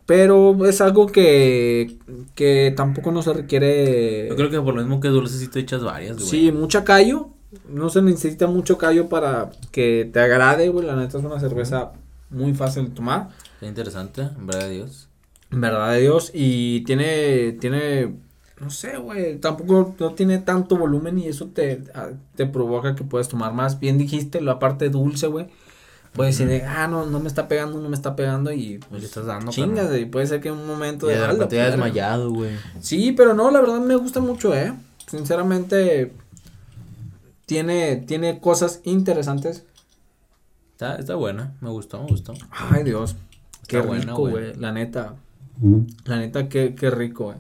Pero 0.10 0.66
es 0.66 0.82
algo 0.82 1.06
que. 1.06 2.00
que 2.34 2.74
tampoco 2.76 3.12
no 3.12 3.22
se 3.22 3.32
requiere. 3.32 4.28
Yo 4.28 4.36
creo 4.36 4.50
que 4.50 4.60
por 4.60 4.74
lo 4.74 4.82
mismo 4.82 5.00
que 5.00 5.10
dulce 5.10 5.38
sí 5.38 5.50
te 5.50 5.60
echas 5.60 5.84
varias, 5.84 6.18
güey. 6.18 6.28
Sí, 6.28 6.52
mucha 6.52 6.84
callo. 6.84 7.30
No 7.68 7.92
se 7.92 8.02
necesita 8.02 8.48
mucho 8.48 8.80
callo 8.80 9.08
para 9.08 9.52
que 9.72 10.10
te 10.12 10.20
agrade, 10.20 10.70
güey. 10.70 10.88
La 10.88 10.96
neta 10.96 11.20
es 11.20 11.24
una 11.24 11.40
cerveza 11.40 11.92
muy 12.32 12.56
fácil 12.56 12.86
de 12.86 12.96
tomar. 12.96 13.30
Está 13.54 13.68
interesante, 13.68 14.22
en 14.22 14.48
verdad 14.48 14.68
de 14.68 14.74
Dios. 14.78 15.10
En 15.52 15.62
verdad 15.62 15.92
de 15.92 16.02
Dios. 16.02 16.32
Y 16.34 16.82
tiene, 16.86 17.52
tiene, 17.60 18.16
no 18.60 18.72
sé, 18.72 18.98
güey, 18.98 19.38
tampoco 19.38 19.94
no 20.00 20.16
tiene 20.16 20.40
tanto 20.40 20.76
volumen 20.76 21.20
y 21.20 21.28
eso 21.28 21.50
te, 21.54 21.84
te 22.34 22.48
provoca 22.48 22.96
que 22.96 23.04
puedes 23.04 23.28
tomar 23.28 23.54
más. 23.54 23.80
Bien 23.80 24.00
dijiste, 24.00 24.42
la 24.42 24.58
parte 24.58 24.90
dulce, 24.90 25.28
güey. 25.28 25.50
Puedes 26.14 26.38
decir, 26.38 26.64
ah, 26.68 26.88
no, 26.88 27.06
no 27.06 27.20
me 27.20 27.28
está 27.28 27.48
pegando, 27.48 27.80
no 27.80 27.88
me 27.88 27.96
está 27.96 28.16
pegando 28.16 28.52
y 28.52 28.80
Pues 28.90 29.02
le 29.02 29.08
estás 29.08 29.26
dando, 29.26 29.52
chingas, 29.52 29.96
y 29.98 30.06
puede 30.06 30.26
ser 30.28 30.42
que 30.42 30.50
en 30.50 30.56
un 30.56 30.66
momento 30.68 31.06
Y 31.10 31.14
de 31.14 31.20
"Ah, 31.20 31.22
la 31.22 31.28
repente 31.34 31.56
ya 31.56 31.62
verga". 31.64 31.76
desmayado, 31.78 32.32
güey. 32.32 32.52
Sí, 32.82 33.12
pero 33.12 33.34
no, 33.34 33.52
la 33.52 33.62
verdad 33.62 33.80
me 33.80 33.96
gusta 33.96 34.20
mucho, 34.20 34.54
eh. 34.56 34.74
Sinceramente, 35.08 36.12
tiene, 37.46 37.98
tiene 37.98 38.40
cosas 38.40 38.82
interesantes. 38.84 39.64
Está, 40.72 40.96
está 40.96 41.16
buena, 41.16 41.54
me 41.62 41.70
gustó, 41.70 42.02
me 42.02 42.10
gustó. 42.10 42.34
Ay, 42.52 42.84
Dios. 42.84 43.16
Qué 43.68 43.78
Está 43.78 43.88
buena, 43.88 44.06
rico, 44.06 44.18
güey. 44.18 44.34
güey. 44.34 44.56
La 44.56 44.72
neta. 44.72 45.14
La 46.06 46.18
neta, 46.18 46.48
qué, 46.50 46.74
qué 46.76 46.90
rico, 46.90 47.26
güey. 47.26 47.38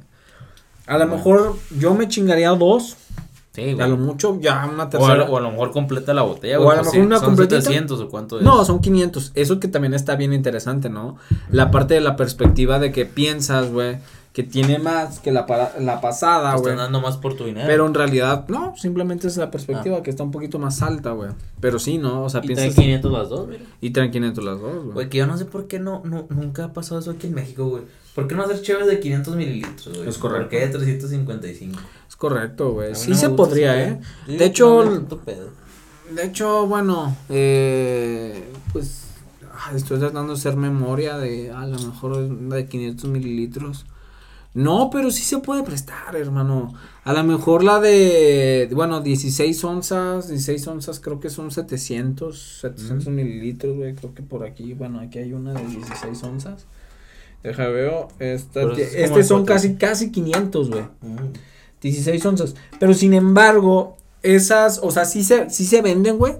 A 0.87 0.97
lo 0.97 1.07
mejor 1.07 1.55
yo 1.77 1.93
me 1.95 2.07
chingaría 2.07 2.49
dos. 2.51 2.97
Sí, 3.59 3.79
A 3.81 3.87
lo 3.87 3.95
güey. 3.95 4.07
mucho, 4.07 4.39
ya 4.41 4.65
una 4.71 4.83
O 4.83 4.87
a, 4.87 4.89
tercera. 4.89 5.15
lo, 5.15 5.25
o 5.25 5.37
a 5.37 5.41
lo 5.41 5.51
mejor 5.51 5.71
completa 5.71 6.13
la 6.13 6.21
botella, 6.23 6.59
O 6.59 6.63
güey. 6.63 6.73
a 6.77 6.81
lo 6.81 6.83
pues 6.83 6.93
mejor 6.95 7.19
sí, 7.19 7.25
una. 7.29 7.35
700 7.47 7.99
o 8.01 8.09
cuánto 8.09 8.37
es. 8.39 8.43
No, 8.43 8.63
son 8.65 8.79
500. 8.79 9.31
Eso 9.35 9.59
que 9.59 9.67
también 9.67 9.93
está 9.93 10.15
bien 10.15 10.33
interesante, 10.33 10.89
¿no? 10.89 11.17
La 11.51 11.71
parte 11.71 11.93
de 11.95 12.01
la 12.01 12.15
perspectiva 12.15 12.79
de 12.79 12.91
que 12.91 13.05
piensas, 13.05 13.71
güey, 13.71 13.97
que 14.33 14.43
tiene 14.43 14.77
más 14.79 15.19
que 15.19 15.31
la, 15.31 15.45
la 15.79 16.01
pasada, 16.01 16.51
güey. 16.51 16.61
están 16.71 16.77
dando 16.77 17.01
más 17.01 17.17
por 17.17 17.33
tu 17.35 17.45
dinero. 17.45 17.65
Pero 17.67 17.87
en 17.87 17.93
realidad, 17.93 18.45
no, 18.47 18.73
simplemente 18.77 19.27
es 19.27 19.35
la 19.37 19.49
perspectiva 19.51 20.01
que 20.03 20.11
está 20.11 20.23
un 20.23 20.31
poquito 20.31 20.59
más 20.59 20.81
alta, 20.81 21.11
güey. 21.11 21.31
Pero 21.59 21.79
sí, 21.79 21.97
¿no? 21.97 22.23
O 22.23 22.29
sea, 22.29 22.39
Ah. 22.41 22.43
y 22.45 22.47
piensas. 22.47 22.75
500 22.75 23.11
las 23.11 23.29
dos, 23.29 23.47
mira. 23.47 23.63
Y 23.81 23.89
traen 23.89 24.11
500 24.11 24.43
las 24.43 24.59
dos, 24.61 24.75
güey. 24.83 24.93
Güey, 24.93 25.09
que 25.09 25.17
yo 25.17 25.27
no 25.27 25.37
sé 25.37 25.45
por 25.45 25.67
qué 25.67 25.79
no, 25.79 26.01
no, 26.05 26.27
nunca 26.29 26.65
ha 26.65 26.73
pasado 26.73 26.99
eso 27.01 27.11
aquí 27.11 27.27
en 27.27 27.33
México, 27.33 27.65
güey. 27.65 27.83
¿Por 28.15 28.27
qué 28.27 28.35
no 28.35 28.43
hacer 28.43 28.61
chéves 28.61 28.87
de 28.87 28.99
500 28.99 29.35
mililitros, 29.35 29.95
güey? 29.97 30.07
Es 30.09 30.17
correcto. 30.17 30.43
¿Por 30.43 30.49
qué 30.49 30.59
de 30.59 30.67
355? 30.67 31.79
Correcto, 32.19 32.73
güey. 32.73 32.95
Sí 32.95 33.15
se 33.15 33.29
podría, 33.29 33.81
¿eh? 33.81 33.99
De 34.27 34.45
hecho. 34.45 34.83
De 36.11 36.25
hecho, 36.25 36.67
bueno, 36.67 37.15
eh, 37.29 38.51
pues 38.73 39.05
ah, 39.53 39.71
estoy 39.75 39.99
tratando 39.99 40.33
de 40.33 40.39
hacer 40.39 40.57
memoria 40.57 41.17
de 41.17 41.51
a 41.51 41.65
lo 41.65 41.77
mejor 41.79 42.13
una 42.17 42.57
de 42.57 42.65
500 42.65 43.09
mililitros. 43.09 43.85
No, 44.53 44.89
pero 44.91 45.11
sí 45.11 45.21
se 45.21 45.37
puede 45.37 45.63
prestar, 45.63 46.15
hermano. 46.15 46.73
A 47.05 47.13
lo 47.13 47.23
mejor 47.23 47.63
la 47.63 47.79
de, 47.79 48.67
bueno, 48.73 48.99
16 48.99 49.63
onzas, 49.63 50.27
16 50.27 50.67
onzas 50.67 50.99
creo 50.99 51.19
que 51.19 51.29
son 51.29 51.51
700, 51.51 52.59
700 52.61 53.07
mililitros, 53.07 53.77
güey. 53.77 53.95
Creo 53.95 54.13
que 54.13 54.23
por 54.23 54.43
aquí, 54.43 54.73
bueno, 54.73 54.99
aquí 54.99 55.19
hay 55.19 55.31
una 55.31 55.53
de 55.53 55.65
16 55.65 56.21
onzas. 56.23 56.65
Deja 57.43 57.67
veo, 57.67 58.09
esta, 58.19 58.63
este 58.73 59.23
son 59.23 59.45
casi, 59.45 59.75
casi 59.75 60.11
500, 60.11 60.69
güey. 60.69 60.83
Mm. 61.01 61.33
16 61.81 62.25
onzas. 62.25 62.55
Pero 62.79 62.93
sin 62.93 63.13
embargo, 63.13 63.97
esas, 64.23 64.79
o 64.83 64.91
sea, 64.91 65.05
sí 65.05 65.23
se, 65.23 65.49
sí 65.49 65.65
se 65.65 65.81
venden, 65.81 66.17
güey. 66.17 66.35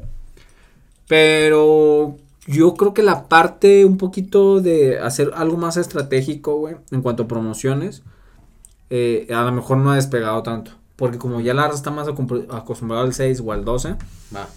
Pero 1.08 2.16
yo 2.48 2.74
creo 2.76 2.94
que 2.94 3.04
la 3.04 3.28
parte 3.28 3.86
un 3.86 3.98
poquito 3.98 4.62
de 4.62 5.00
hacer 5.00 5.32
algo 5.36 5.58
más 5.58 5.78
estratégico, 5.78 6.56
güey, 6.58 6.76
en 6.92 7.02
cuanto 7.02 7.24
a 7.24 7.28
promociones, 7.28 8.04
eh, 8.90 9.28
a 9.34 9.44
lo 9.44 9.52
mejor 9.52 9.78
no 9.78 9.92
ha 9.92 9.96
despegado 9.96 10.44
tanto. 10.44 10.72
Porque 10.96 11.18
como 11.18 11.40
ya 11.40 11.54
la 11.54 11.64
raza 11.64 11.76
está 11.78 11.92
más 11.92 12.08
acostumbrada 12.08 13.04
al 13.04 13.14
6 13.14 13.42
o 13.46 13.52
al 13.54 13.64
12, 13.64 13.96
Va. 14.36 14.48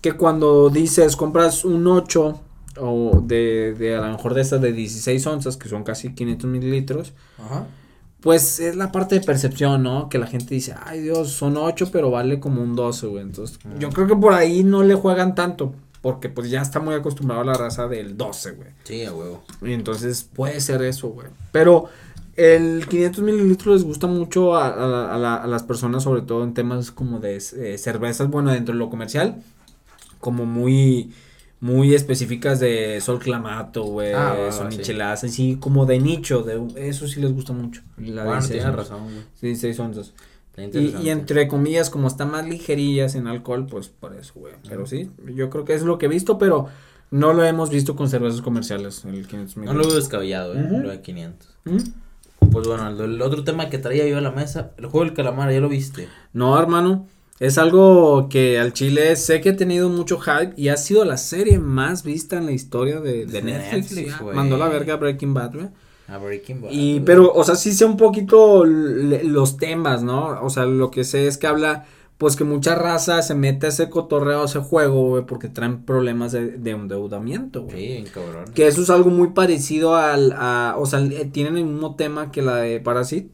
que 0.00 0.12
cuando 0.12 0.68
dices 0.68 1.16
compras 1.16 1.64
un 1.64 1.86
8 1.86 2.40
o 2.80 3.22
de, 3.24 3.74
de 3.78 3.96
a 3.96 4.00
lo 4.02 4.12
mejor 4.12 4.34
de 4.34 4.42
estas 4.42 4.60
de 4.60 4.72
16 4.72 5.26
onzas, 5.26 5.56
que 5.56 5.68
son 5.68 5.84
casi 5.84 6.14
500 6.14 6.50
mililitros, 6.50 7.12
Ajá. 7.38 7.66
Pues 8.20 8.58
es 8.60 8.74
la 8.76 8.90
parte 8.92 9.16
de 9.18 9.24
percepción, 9.24 9.82
¿no? 9.82 10.08
Que 10.08 10.18
la 10.18 10.26
gente 10.26 10.54
dice, 10.54 10.74
ay 10.84 11.00
Dios, 11.00 11.30
son 11.30 11.56
8, 11.56 11.90
pero 11.92 12.10
vale 12.10 12.40
como 12.40 12.62
un 12.62 12.74
12, 12.74 13.06
güey. 13.06 13.22
Entonces, 13.22 13.58
yo 13.78 13.90
creo 13.90 14.06
que 14.06 14.16
por 14.16 14.32
ahí 14.34 14.64
no 14.64 14.82
le 14.82 14.94
juegan 14.94 15.34
tanto, 15.34 15.72
porque 16.02 16.28
pues 16.28 16.50
ya 16.50 16.60
está 16.62 16.80
muy 16.80 16.94
acostumbrado 16.94 17.42
a 17.42 17.44
la 17.44 17.54
raza 17.54 17.86
del 17.88 18.16
12, 18.16 18.52
güey. 18.52 18.68
Sí, 18.84 19.04
a 19.04 19.12
huevo. 19.14 19.42
Y 19.62 19.72
entonces 19.72 20.28
puede 20.32 20.60
ser 20.60 20.82
eso, 20.82 21.08
güey. 21.10 21.28
Pero 21.52 21.86
el 22.36 22.86
500 22.88 23.22
mililitros 23.24 23.74
les 23.76 23.84
gusta 23.84 24.06
mucho 24.06 24.56
a, 24.56 24.68
a 24.68 24.86
la- 24.86 25.14
a 25.14 25.18
la- 25.18 25.36
a 25.36 25.46
las 25.46 25.62
personas, 25.62 26.02
sobre 26.04 26.22
todo 26.22 26.44
en 26.44 26.54
temas 26.54 26.90
como 26.90 27.18
de 27.20 27.36
eh, 27.36 27.78
cervezas, 27.78 28.28
bueno, 28.28 28.50
dentro 28.52 28.72
de 28.74 28.78
lo 28.78 28.90
comercial, 28.90 29.42
como 30.20 30.44
muy... 30.44 31.12
Muy 31.60 31.94
específicas 31.94 32.60
de 32.60 33.00
Sol 33.00 33.18
Clamato, 33.18 33.82
güey, 33.84 34.12
Ah, 34.14 34.36
sí. 34.52 34.92
así 35.00 35.56
como 35.58 35.86
de 35.86 35.98
nicho, 35.98 36.42
de 36.42 36.88
eso 36.88 37.08
sí 37.08 37.20
les 37.20 37.32
gusta 37.32 37.52
mucho. 37.52 37.82
La 37.96 38.22
Bueno, 38.24 38.40
16 38.40 38.48
tienes 38.48 38.66
onzas. 38.66 38.76
razón, 38.90 39.04
güey. 39.04 39.24
Sí, 39.34 39.56
6 39.56 39.80
onzas. 39.80 40.14
Y, 40.72 41.08
entre 41.10 41.46
comillas, 41.46 41.88
como 41.90 42.08
está 42.08 42.26
más 42.26 42.44
ligerillas 42.48 43.14
en 43.14 43.26
alcohol, 43.28 43.66
pues 43.70 43.88
por 43.88 44.14
eso, 44.16 44.32
güey. 44.36 44.54
Pero 44.68 44.86
sí, 44.86 45.10
yo 45.34 45.50
creo 45.50 45.64
que 45.64 45.74
es 45.74 45.82
lo 45.82 45.98
que 45.98 46.06
he 46.06 46.08
visto, 46.08 46.36
pero 46.38 46.66
no 47.10 47.32
lo 47.32 47.44
hemos 47.44 47.70
visto 47.70 47.94
con 47.96 48.08
cervezas 48.08 48.40
comerciales, 48.42 49.04
el 49.04 49.26
500 49.26 49.56
No 49.56 49.62
lo 49.62 49.66
veo 49.66 49.74
mililitros. 49.74 49.94
descabellado, 49.96 50.54
eh. 50.54 50.68
Lo 50.82 50.90
de 50.90 51.00
500. 51.00 51.48
¿Mm? 51.64 51.76
Pues 52.50 52.66
bueno, 52.68 52.88
el, 52.88 53.00
el 53.14 53.22
otro 53.22 53.44
tema 53.44 53.68
que 53.68 53.78
traía 53.78 54.06
yo 54.08 54.18
a 54.18 54.20
la 54.20 54.30
mesa, 54.32 54.72
el 54.78 54.86
juego 54.86 55.04
del 55.06 55.14
calamar, 55.14 55.52
¿ya 55.52 55.60
lo 55.60 55.68
viste? 55.68 56.08
No, 56.32 56.58
hermano. 56.58 57.06
Es 57.40 57.56
algo 57.56 58.28
que 58.28 58.58
al 58.58 58.72
Chile 58.72 59.14
sé 59.14 59.40
que 59.40 59.50
ha 59.50 59.56
tenido 59.56 59.88
mucho 59.88 60.18
hype 60.18 60.54
y 60.56 60.68
ha 60.68 60.76
sido 60.76 61.04
la 61.04 61.16
serie 61.16 61.58
más 61.58 62.02
vista 62.02 62.36
en 62.36 62.46
la 62.46 62.52
historia 62.52 63.00
de, 63.00 63.26
de 63.26 63.42
Netflix. 63.42 63.92
Netflix. 63.92 64.34
Mandó 64.34 64.56
la 64.56 64.68
verga 64.68 64.94
a 64.94 64.96
Breaking 64.96 65.34
Bad, 65.34 65.54
güey. 65.54 65.68
A 66.08 66.18
Breaking 66.18 66.62
Bad. 66.62 66.70
Y, 66.72 67.00
pero, 67.00 67.32
o 67.32 67.44
sea, 67.44 67.54
sí 67.54 67.72
sé 67.72 67.84
un 67.84 67.96
poquito 67.96 68.64
los 68.64 69.56
temas, 69.56 70.02
¿no? 70.02 70.40
O 70.42 70.50
sea, 70.50 70.64
lo 70.64 70.90
que 70.90 71.04
sé 71.04 71.28
es 71.28 71.38
que 71.38 71.46
habla, 71.46 71.86
pues 72.16 72.34
que 72.34 72.42
mucha 72.42 72.74
raza 72.74 73.22
se 73.22 73.36
mete 73.36 73.66
a 73.66 73.68
ese 73.68 73.88
cotorreo, 73.88 74.42
a 74.42 74.46
ese 74.46 74.58
juego, 74.58 75.10
güey, 75.10 75.24
porque 75.24 75.48
traen 75.48 75.84
problemas 75.84 76.32
de, 76.32 76.52
de 76.52 76.70
endeudamiento, 76.72 77.62
güey. 77.62 77.98
Sí, 77.98 78.10
cabrón. 78.12 78.46
Que 78.52 78.66
eso 78.66 78.82
es 78.82 78.90
algo 78.90 79.10
muy 79.10 79.28
parecido 79.28 79.94
al, 79.94 80.32
a, 80.32 80.74
o 80.76 80.86
sea, 80.86 81.06
tienen 81.30 81.56
el 81.56 81.66
mismo 81.66 81.94
tema 81.94 82.32
que 82.32 82.42
la 82.42 82.56
de 82.56 82.80
Parasite, 82.80 83.28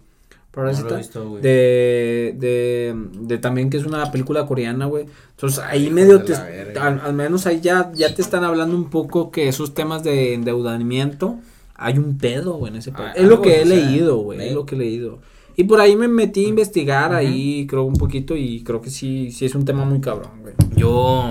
No 0.56 0.96
visto, 0.96 1.28
güey. 1.28 1.42
de, 1.42 2.34
de, 2.38 2.94
de 3.20 3.38
también 3.38 3.70
que 3.70 3.76
es 3.76 3.84
una 3.84 4.10
película 4.12 4.46
coreana, 4.46 4.86
güey. 4.86 5.06
Entonces 5.30 5.58
ahí 5.58 5.86
Hijo 5.86 5.94
medio 5.94 6.22
te, 6.22 6.34
al, 6.34 7.00
al 7.00 7.14
menos 7.14 7.46
ahí 7.46 7.60
ya, 7.60 7.90
ya 7.92 8.14
te 8.14 8.22
están 8.22 8.44
hablando 8.44 8.76
un 8.76 8.90
poco 8.90 9.30
que 9.30 9.48
esos 9.48 9.74
temas 9.74 10.04
de 10.04 10.34
endeudamiento, 10.34 11.38
hay 11.74 11.98
un 11.98 12.18
pedo, 12.18 12.54
güey, 12.54 12.72
en 12.72 12.78
ese. 12.78 12.92
Ah, 12.94 13.12
es 13.16 13.26
lo 13.26 13.42
que 13.42 13.62
he 13.62 13.66
sea, 13.66 13.76
leído, 13.76 14.18
güey, 14.18 14.48
es 14.48 14.54
lo 14.54 14.64
que 14.64 14.76
he 14.76 14.78
leído. 14.78 15.18
Y 15.56 15.64
por 15.64 15.80
ahí 15.80 15.94
me 15.96 16.08
metí 16.08 16.44
a 16.44 16.48
investigar 16.48 17.14
ahí, 17.14 17.66
creo, 17.66 17.84
un 17.84 17.94
poquito 17.94 18.36
y 18.36 18.62
creo 18.64 18.80
que 18.80 18.90
sí, 18.90 19.30
sí 19.30 19.44
es 19.44 19.54
un 19.54 19.64
tema 19.64 19.84
muy 19.84 20.00
cabrón, 20.00 20.42
güey. 20.42 20.54
Yo. 20.76 21.22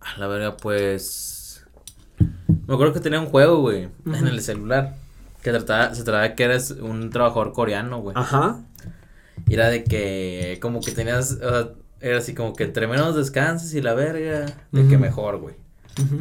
A 0.00 0.18
la 0.18 0.26
verga, 0.26 0.56
pues. 0.56 1.64
Me 2.66 2.74
acuerdo 2.74 2.92
que 2.92 3.00
tenía 3.00 3.20
un 3.20 3.26
juego, 3.26 3.60
güey, 3.60 3.88
en 4.06 4.26
el 4.26 4.40
celular. 4.40 4.96
Que 5.42 5.50
trataba, 5.50 5.94
se 5.94 6.04
trataba 6.04 6.22
de 6.28 6.34
que 6.34 6.44
eres 6.44 6.70
un 6.70 7.10
trabajador 7.10 7.52
coreano, 7.52 8.00
güey. 8.00 8.14
Ajá. 8.16 8.60
Y 9.48 9.54
era 9.54 9.68
de 9.68 9.84
que, 9.84 10.58
como 10.62 10.80
que 10.80 10.92
tenías. 10.92 11.32
o 11.32 11.50
sea, 11.50 11.68
era 12.00 12.18
así 12.18 12.34
como 12.34 12.52
que 12.52 12.64
entre 12.64 12.86
menos 12.88 13.14
descanses 13.14 13.74
y 13.74 13.80
la 13.80 13.94
verga, 13.94 14.46
de 14.72 14.88
que 14.88 14.98
mejor, 14.98 15.38
güey. 15.38 15.54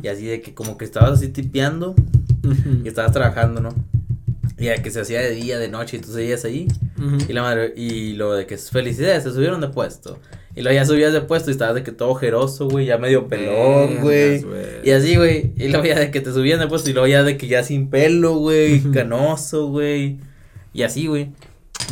Y 0.04 0.08
así 0.08 0.26
de 0.26 0.42
que, 0.42 0.54
como 0.54 0.78
que 0.78 0.86
estabas 0.86 1.14
así 1.14 1.30
tipeando 1.30 1.96
y 2.84 2.88
estabas 2.88 3.12
trabajando, 3.12 3.62
¿no? 3.62 3.70
Y 4.58 4.66
de 4.66 4.76
que 4.84 4.92
se 4.92 5.02
hacía 5.02 5.22
de 5.22 5.32
día, 5.32 5.58
de 5.58 5.70
noche, 5.70 5.98
y 5.98 6.02
tú 6.02 6.12
seguías 6.12 6.46
ahí. 6.46 6.68
Y 7.28 7.34
la 7.34 7.42
madre, 7.42 7.74
y 7.76 8.14
lo 8.14 8.34
de 8.34 8.46
que 8.46 8.58
felicidades, 8.58 9.24
se 9.24 9.32
subieron 9.32 9.60
de 9.60 9.70
puesto. 9.70 10.20
Y 10.56 10.62
luego 10.62 10.76
ya 10.76 10.86
subías 10.86 11.14
de 11.14 11.22
puesto 11.22 11.50
y 11.50 11.54
estabas 11.54 11.76
de 11.76 11.84
que 11.84 11.92
todo 11.92 12.10
ojeroso, 12.10 12.68
güey, 12.68 12.86
ya 12.86 12.98
medio 12.98 13.28
pelón, 13.28 14.02
güey. 14.02 14.46
Y 14.84 14.92
así, 14.92 15.16
güey. 15.16 15.54
Y 15.58 15.70
luego 15.70 15.86
ya 15.86 15.98
de 16.00 16.12
que 16.12 16.20
te 16.22 16.32
subían 16.34 16.60
de 16.60 16.68
puesto 16.68 16.90
y 16.90 16.94
luego 16.94 17.08
ya 17.08 17.24
de 17.24 17.38
que 17.38 17.48
ya 17.48 17.64
sin 17.64 17.90
pelo, 17.90 18.36
güey, 18.36 18.82
canoso, 18.92 19.68
güey. 19.68 20.18
Y 20.74 20.84
así, 20.84 21.08
güey. 21.08 21.30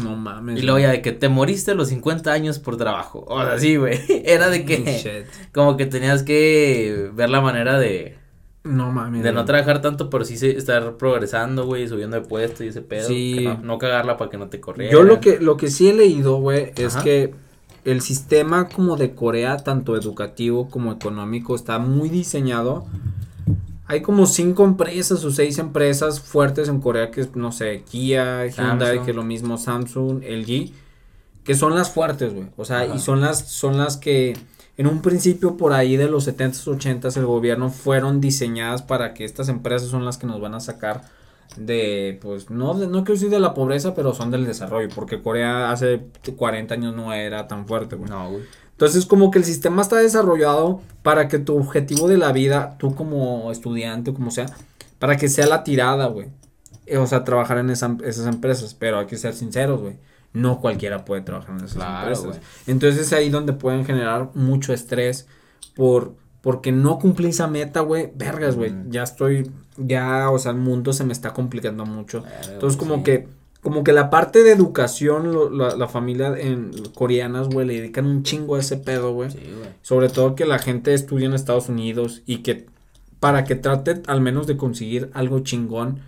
No 0.03 0.15
mames. 0.15 0.59
Y 0.59 0.61
luego 0.63 0.79
ya 0.79 0.91
de 0.91 1.01
que 1.01 1.11
te 1.11 1.29
moriste 1.29 1.71
a 1.71 1.73
los 1.73 1.87
50 1.89 2.31
años 2.31 2.59
por 2.59 2.77
trabajo. 2.77 3.25
O 3.27 3.41
sea, 3.43 3.57
sí, 3.59 3.75
güey. 3.77 3.99
Era 4.25 4.49
de 4.49 4.63
que 4.65 4.77
shit. 4.77 5.51
como 5.53 5.77
que 5.77 5.85
tenías 5.85 6.23
que 6.23 7.09
ver 7.13 7.29
la 7.29 7.41
manera 7.41 7.79
de 7.79 8.15
No 8.63 8.91
mames. 8.91 9.23
de 9.23 9.31
no 9.33 9.45
trabajar 9.45 9.81
tanto, 9.81 10.09
pero 10.09 10.25
sí 10.25 10.37
se- 10.37 10.55
estar 10.57 10.95
progresando, 10.97 11.65
güey, 11.65 11.87
subiendo 11.87 12.19
de 12.19 12.25
puesto 12.27 12.63
y 12.63 12.67
ese 12.67 12.81
pedo. 12.81 13.07
Sí. 13.07 13.41
no, 13.43 13.57
no 13.63 13.77
cagarla 13.77 14.15
para 14.17 14.29
que 14.29 14.37
no 14.37 14.47
te 14.47 14.59
corrieran. 14.59 14.93
Yo 14.93 15.03
lo 15.03 15.19
que, 15.19 15.39
lo 15.39 15.57
que 15.57 15.69
sí 15.69 15.89
he 15.89 15.93
leído, 15.93 16.37
güey, 16.37 16.71
es 16.77 16.95
que 16.97 17.33
el 17.85 18.01
sistema 18.01 18.69
como 18.69 18.97
de 18.97 19.15
Corea, 19.15 19.57
tanto 19.57 19.95
educativo 19.95 20.69
como 20.69 20.91
económico, 20.91 21.55
está 21.55 21.79
muy 21.79 22.09
diseñado. 22.09 22.85
Hay 23.85 24.01
como 24.01 24.27
cinco 24.27 24.65
empresas 24.65 25.23
o 25.25 25.31
seis 25.31 25.57
empresas 25.57 26.19
fuertes 26.19 26.69
en 26.69 26.79
Corea 26.79 27.09
que 27.09 27.21
es, 27.21 27.35
no 27.35 27.51
sé, 27.51 27.83
Kia, 27.89 28.45
Hyundai, 28.45 28.95
Samsung. 28.97 29.05
que 29.05 29.11
es 29.11 29.15
lo 29.15 29.23
mismo, 29.23 29.57
Samsung, 29.57 30.23
LG, 30.23 30.71
que 31.43 31.55
son 31.55 31.73
las 31.75 31.89
fuertes, 31.91 32.33
güey. 32.33 32.47
O 32.57 32.65
sea, 32.65 32.81
Ajá. 32.81 32.95
y 32.95 32.99
son 32.99 33.21
las, 33.21 33.47
son 33.49 33.77
las 33.77 33.97
que 33.97 34.37
en 34.77 34.87
un 34.87 35.01
principio 35.01 35.57
por 35.57 35.73
ahí 35.73 35.97
de 35.97 36.07
los 36.07 36.27
70s, 36.27 36.65
80s 36.65 37.17
el 37.17 37.25
gobierno 37.25 37.69
fueron 37.69 38.21
diseñadas 38.21 38.81
para 38.81 39.13
que 39.13 39.25
estas 39.25 39.49
empresas 39.49 39.89
son 39.89 40.05
las 40.05 40.17
que 40.17 40.27
nos 40.27 40.39
van 40.39 40.53
a 40.53 40.59
sacar 40.59 41.01
de, 41.57 42.19
pues, 42.21 42.49
no, 42.49 42.73
no 42.73 43.03
quiero 43.03 43.13
decir 43.13 43.29
de 43.29 43.39
la 43.39 43.53
pobreza, 43.53 43.93
pero 43.95 44.13
son 44.13 44.31
del 44.31 44.45
desarrollo, 44.45 44.89
porque 44.93 45.21
Corea 45.21 45.71
hace 45.71 46.01
40 46.35 46.73
años 46.75 46.95
no 46.95 47.11
era 47.13 47.47
tan 47.47 47.65
fuerte, 47.67 47.95
güey. 47.95 48.09
No, 48.09 48.29
güey. 48.31 48.43
Entonces, 48.71 49.05
como 49.05 49.29
que 49.29 49.39
el 49.39 49.45
sistema 49.45 49.81
está 49.81 49.97
desarrollado 49.97 50.81
para 51.03 51.27
que 51.27 51.37
tu 51.39 51.57
objetivo 51.57 52.07
de 52.07 52.17
la 52.17 52.31
vida, 52.31 52.77
tú 52.79 52.95
como 52.95 53.51
estudiante 53.51 54.11
o 54.11 54.13
como 54.13 54.31
sea, 54.31 54.45
para 54.99 55.17
que 55.17 55.27
sea 55.27 55.47
la 55.47 55.63
tirada, 55.63 56.07
güey. 56.07 56.27
Eh, 56.85 56.97
O 56.97 57.05
sea, 57.05 57.23
trabajar 57.23 57.57
en 57.57 57.69
esa- 57.69 57.97
esas 58.05 58.25
empresas, 58.27 58.73
pero 58.73 58.99
hay 58.99 59.05
que 59.05 59.17
ser 59.17 59.33
sinceros, 59.33 59.81
güey. 59.81 59.97
No 60.31 60.59
cualquiera 60.61 61.03
puede 61.05 61.21
trabajar 61.21 61.51
en 61.57 61.65
esas 61.65 61.73
Claro, 61.73 62.07
empresas. 62.15 62.41
Entonces 62.67 63.01
es 63.01 63.13
ahí 63.13 63.29
donde 63.29 63.53
pueden 63.53 63.83
generar 63.85 64.29
mucho 64.33 64.73
estrés 64.73 65.27
por 65.75 66.15
porque 66.41 66.71
no 66.71 66.99
cumplí 66.99 67.29
esa 67.29 67.47
meta, 67.47 67.81
güey. 67.81 68.11
Vergas, 68.15 68.55
güey. 68.55 68.73
Ya 68.89 69.03
estoy 69.03 69.51
ya, 69.77 70.29
o 70.29 70.39
sea, 70.39 70.51
el 70.51 70.57
mundo 70.57 70.93
se 70.93 71.03
me 71.03 71.13
está 71.13 71.33
complicando 71.33 71.85
mucho. 71.85 72.21
Verga, 72.21 72.53
Entonces 72.53 72.77
como 72.77 72.97
sí. 72.97 73.03
que 73.03 73.27
como 73.61 73.83
que 73.83 73.91
la 73.91 74.09
parte 74.09 74.41
de 74.43 74.53
educación 74.53 75.33
lo- 75.33 75.49
la, 75.49 75.75
la 75.75 75.87
familia 75.89 76.33
en 76.39 76.71
coreanas, 76.95 77.49
güey, 77.49 77.67
le 77.67 77.73
dedican 77.81 78.05
un 78.05 78.23
chingo 78.23 78.55
a 78.55 78.59
ese 78.59 78.77
pedo, 78.77 79.13
güey. 79.13 79.31
Sí, 79.31 79.39
güey. 79.39 79.69
Sobre 79.81 80.07
todo 80.07 80.33
que 80.35 80.45
la 80.45 80.59
gente 80.59 80.93
estudia 80.93 81.25
en 81.27 81.33
Estados 81.33 81.67
Unidos 81.67 82.21
y 82.25 82.37
que 82.37 82.67
para 83.19 83.43
que 83.43 83.55
trate 83.55 84.01
al 84.07 84.21
menos 84.21 84.47
de 84.47 84.55
conseguir 84.55 85.09
algo 85.13 85.41
chingón 85.41 85.99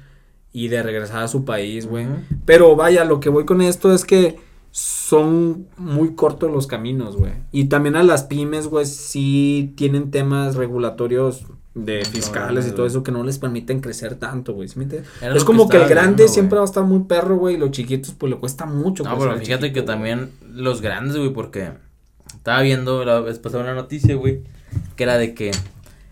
y 0.53 0.69
de 0.69 0.81
regresar 0.81 1.23
a 1.23 1.27
su 1.27 1.43
país, 1.43 1.87
güey. 1.87 2.07
Pero 2.45 2.73
vaya, 2.77 3.03
lo 3.03 3.19
que 3.19 3.27
voy 3.27 3.43
con 3.45 3.61
esto 3.61 3.93
es 3.93 4.05
que 4.05 4.37
son 4.71 5.67
muy 5.77 6.15
cortos 6.15 6.51
los 6.51 6.65
caminos, 6.65 7.17
güey. 7.17 7.33
Y 7.51 7.65
también 7.65 7.95
a 7.95 8.03
las 8.03 8.23
pymes, 8.23 8.67
güey, 8.67 8.85
sí 8.85 9.73
tienen 9.75 10.11
temas 10.11 10.55
regulatorios 10.55 11.45
de 11.73 12.03
fiscales 12.03 12.67
y 12.67 12.71
todo 12.71 12.85
eso 12.85 13.01
que 13.01 13.11
no 13.11 13.23
les 13.23 13.37
permiten 13.37 13.79
crecer 13.79 14.15
tanto, 14.15 14.53
güey. 14.53 14.67
Es 15.21 15.43
como 15.43 15.69
que, 15.69 15.77
el 15.77 15.87
grande 15.87 16.23
viendo, 16.23 16.33
siempre 16.33 16.57
va 16.57 16.63
a 16.63 16.65
estar 16.65 16.83
muy 16.83 17.03
perro, 17.03 17.37
güey, 17.37 17.55
y 17.55 17.57
los 17.57 17.71
chiquitos 17.71 18.13
pues 18.17 18.29
le 18.29 18.37
cuesta 18.37 18.65
mucho. 18.65 19.03
No, 19.03 19.17
pero 19.17 19.37
fíjate 19.37 19.67
chiquito, 19.67 19.73
que 19.73 19.81
también 19.81 20.31
los 20.53 20.81
grandes, 20.81 21.17
güey, 21.17 21.31
porque 21.31 21.71
estaba 22.33 22.61
viendo 22.61 23.05
la 23.05 23.19
vez 23.19 23.39
pasada 23.39 23.63
una 23.63 23.73
noticia, 23.73 24.15
güey, 24.15 24.41
que 24.95 25.03
era 25.03 25.17
de 25.17 25.33
que 25.33 25.51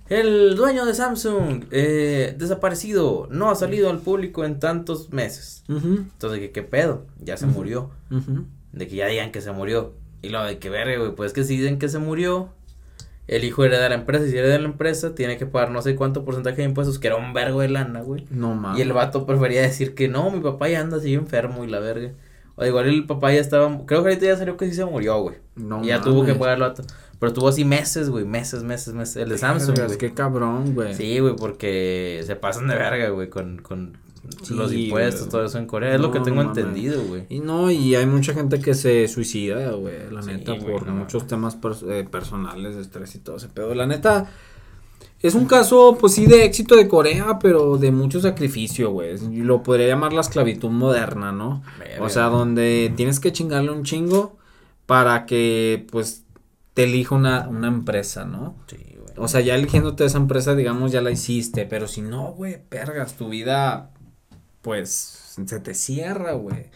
el 0.10 0.56
dueño 0.56 0.86
de 0.86 0.94
Samsung 0.94 1.66
eh, 1.72 2.36
desaparecido, 2.38 3.28
no 3.30 3.50
ha 3.50 3.56
salido 3.56 3.90
al 3.90 4.00
público 4.00 4.44
en 4.44 4.60
tantos 4.60 5.12
meses. 5.12 5.64
Entonces, 5.68 6.40
que 6.40 6.52
qué 6.52 6.64
pedo, 6.64 7.06
ya 7.20 7.38
se 7.38 7.46
murió. 7.46 7.92
De 8.72 8.88
que 8.88 8.96
ya 8.96 9.08
digan 9.08 9.32
que 9.32 9.42
se 9.42 9.52
murió. 9.52 9.94
Y 10.22 10.30
lo 10.30 10.44
de 10.44 10.60
que 10.60 10.70
verga, 10.70 10.98
güey, 10.98 11.16
pues 11.16 11.32
que 11.32 11.44
si 11.44 11.58
dicen 11.58 11.80
que 11.80 11.88
se 11.88 12.00
murió, 12.00 12.50
el 13.28 13.44
hijo 13.44 13.64
hereda 13.64 13.88
la 13.88 13.96
empresa, 13.96 14.26
y 14.26 14.32
si 14.32 14.38
hereda 14.38 14.58
la 14.58 14.66
empresa, 14.66 15.14
tiene 15.14 15.38
que 15.38 15.46
pagar 15.46 15.72
no 15.72 15.82
sé 15.82 15.96
cuánto 15.96 16.26
porcentaje 16.26 16.58
de 16.58 16.64
impuestos, 16.64 16.98
que 16.98 17.08
era 17.08 17.16
un 17.16 17.32
vergo 17.32 17.62
de 17.62 17.70
lana, 17.70 18.02
güey. 18.02 18.26
No 18.32 18.56
mames. 18.56 18.80
Y 18.80 18.82
el 18.82 18.92
vato 18.92 19.26
prefería 19.26 19.62
decir 19.62 19.94
que 19.94 20.08
no, 20.08 20.32
mi 20.32 20.40
papá 20.40 20.68
ya 20.68 20.82
anda 20.82 20.98
así 20.98 21.14
enfermo 21.14 21.64
y 21.64 21.68
la 21.68 21.80
verga. 21.80 22.12
O 22.56 22.66
igual 22.66 22.88
el 22.88 23.06
papá 23.06 23.32
ya 23.32 23.40
estaba, 23.40 23.70
creo 23.86 24.04
que 24.04 24.10
ahorita 24.10 24.26
ya 24.26 24.36
salió 24.36 24.58
que 24.58 24.66
sí 24.66 24.74
se 24.74 24.84
murió, 24.84 25.22
güey. 25.22 25.38
No 25.56 25.82
y 25.84 25.88
ya 25.88 26.02
tuvo 26.02 26.26
que 26.26 26.34
pagar 26.36 26.56
el 26.56 26.62
vato. 26.62 26.84
Pero 27.20 27.34
tuvo 27.34 27.50
así 27.50 27.66
meses, 27.66 28.10
güey, 28.10 28.24
meses, 28.26 28.64
meses, 28.64 28.94
meses. 28.94 29.18
El 29.18 29.30
de 29.30 29.38
Samsung, 29.38 29.78
güey. 29.86 29.98
Qué 29.98 30.14
cabrón, 30.14 30.74
güey. 30.74 30.94
Sí, 30.96 31.20
güey, 31.20 31.36
porque 31.36 32.24
se 32.26 32.36
pasan 32.38 32.68
de 32.68 32.76
verga, 32.76 33.10
güey, 33.10 33.30
con, 33.30 33.58
con 33.62 33.98
Sí, 34.44 34.54
los 34.54 34.72
impuestos, 34.74 35.28
todo 35.30 35.44
eso 35.44 35.58
en 35.58 35.66
Corea. 35.66 35.96
Es 35.96 36.02
lo 36.02 36.12
que 36.12 36.20
tengo 36.20 36.44
no 36.44 36.50
entendido, 36.50 37.02
güey. 37.04 37.24
Y 37.30 37.40
no, 37.40 37.72
y 37.72 37.96
hay 37.96 38.06
mucha 38.06 38.34
gente 38.34 38.60
que 38.60 38.74
se 38.74 39.08
suicida, 39.08 39.72
güey, 39.72 39.96
la 40.12 40.22
Sí, 40.22 40.30
neta, 40.32 40.56
por 40.58 40.86
no 40.86 40.94
muchos 40.94 41.26
temas 41.28 41.60
pers- 41.60 41.84
eh, 41.90 42.04
personales, 42.10 42.76
de 42.76 42.82
estrés 42.84 43.16
y 43.16 43.20
todo 43.20 43.38
ese 43.38 43.48
pedo. 43.50 43.74
La 43.74 43.88
neta, 43.88 44.30
es 45.22 45.36
un 45.36 45.46
caso, 45.46 45.98
pues 46.00 46.14
sí, 46.14 46.26
de 46.26 46.46
éxito 46.46 46.76
de 46.76 46.88
Corea, 46.88 47.40
pero 47.42 47.78
de 47.78 47.92
mucho 47.92 48.22
sacrificio, 48.22 48.92
güey. 48.92 49.18
Lo 49.42 49.64
podría 49.64 49.88
llamar 49.88 50.14
la 50.14 50.22
esclavitud 50.22 50.70
moderna, 50.70 51.32
¿no? 51.32 51.64
O 52.00 52.08
sea, 52.10 52.26
donde 52.26 52.94
tienes 52.96 53.20
que 53.20 53.32
chingarle 53.34 53.72
un 53.72 53.84
chingo 53.84 54.38
para 54.86 55.26
que, 55.26 55.86
pues, 55.92 56.24
te 56.80 56.86
elija 56.86 57.14
una, 57.14 57.50
una 57.50 57.68
empresa, 57.68 58.24
¿no? 58.24 58.56
Sí, 58.68 58.78
güey. 58.98 59.14
O 59.18 59.28
sea, 59.28 59.42
ya 59.42 59.56
eligiéndote 59.56 60.06
esa 60.06 60.18
empresa, 60.18 60.56
digamos, 60.56 60.94
ya 60.94 61.02
la 61.02 61.12
hiciste, 61.12 61.66
pero 61.66 61.90
si 61.90 62.02
no, 62.02 62.32
güey, 62.32 62.58
pergas, 62.70 63.16
tu 63.18 63.28
vida, 63.28 63.90
pues, 64.62 65.34
se 65.46 65.60
te 65.60 65.74
cierra, 65.74 66.32
güey. 66.34 66.68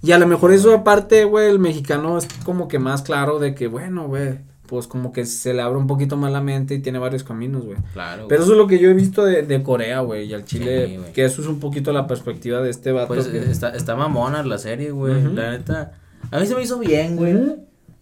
Y 0.00 0.12
a 0.12 0.18
lo 0.20 0.28
mejor 0.28 0.52
eso 0.52 0.72
aparte, 0.72 1.24
güey, 1.24 1.50
el 1.50 1.58
mexicano 1.58 2.18
es 2.18 2.28
como 2.44 2.68
que 2.68 2.78
más 2.78 3.02
claro 3.02 3.40
de 3.40 3.56
que, 3.56 3.66
bueno, 3.66 4.06
güey, 4.06 4.38
pues 4.68 4.86
como 4.86 5.12
que 5.12 5.26
se 5.26 5.52
le 5.54 5.60
abre 5.60 5.76
un 5.76 5.88
poquito 5.88 6.16
más 6.16 6.30
la 6.30 6.40
mente 6.40 6.74
y 6.74 6.78
tiene 6.78 7.00
varios 7.00 7.24
caminos, 7.24 7.64
güey. 7.64 7.78
Claro. 7.94 8.28
Pero 8.28 8.44
eso 8.44 8.52
es 8.52 8.58
lo 8.58 8.68
que 8.68 8.78
yo 8.78 8.90
he 8.90 8.94
visto 8.94 9.24
de, 9.24 9.42
de 9.42 9.60
Corea, 9.64 9.98
güey, 10.02 10.26
y 10.28 10.34
al 10.34 10.44
Chile, 10.44 11.00
Sí, 11.04 11.12
que 11.14 11.24
eso 11.24 11.42
es 11.42 11.48
un 11.48 11.58
poquito 11.58 11.92
la 11.92 12.06
perspectiva 12.06 12.60
de 12.60 12.70
este 12.70 12.92
vato. 12.92 13.08
Pues 13.08 13.26
que- 13.26 13.50
está, 13.50 13.70
está 13.70 13.96
mamona 13.96 14.44
la 14.44 14.58
serie, 14.58 14.92
güey. 14.92 15.20
La 15.34 15.50
neta. 15.50 15.94
A 16.30 16.38
mí 16.38 16.46
se 16.46 16.54
me 16.54 16.62
hizo 16.62 16.78
bien, 16.78 17.16
güey. 17.16 17.34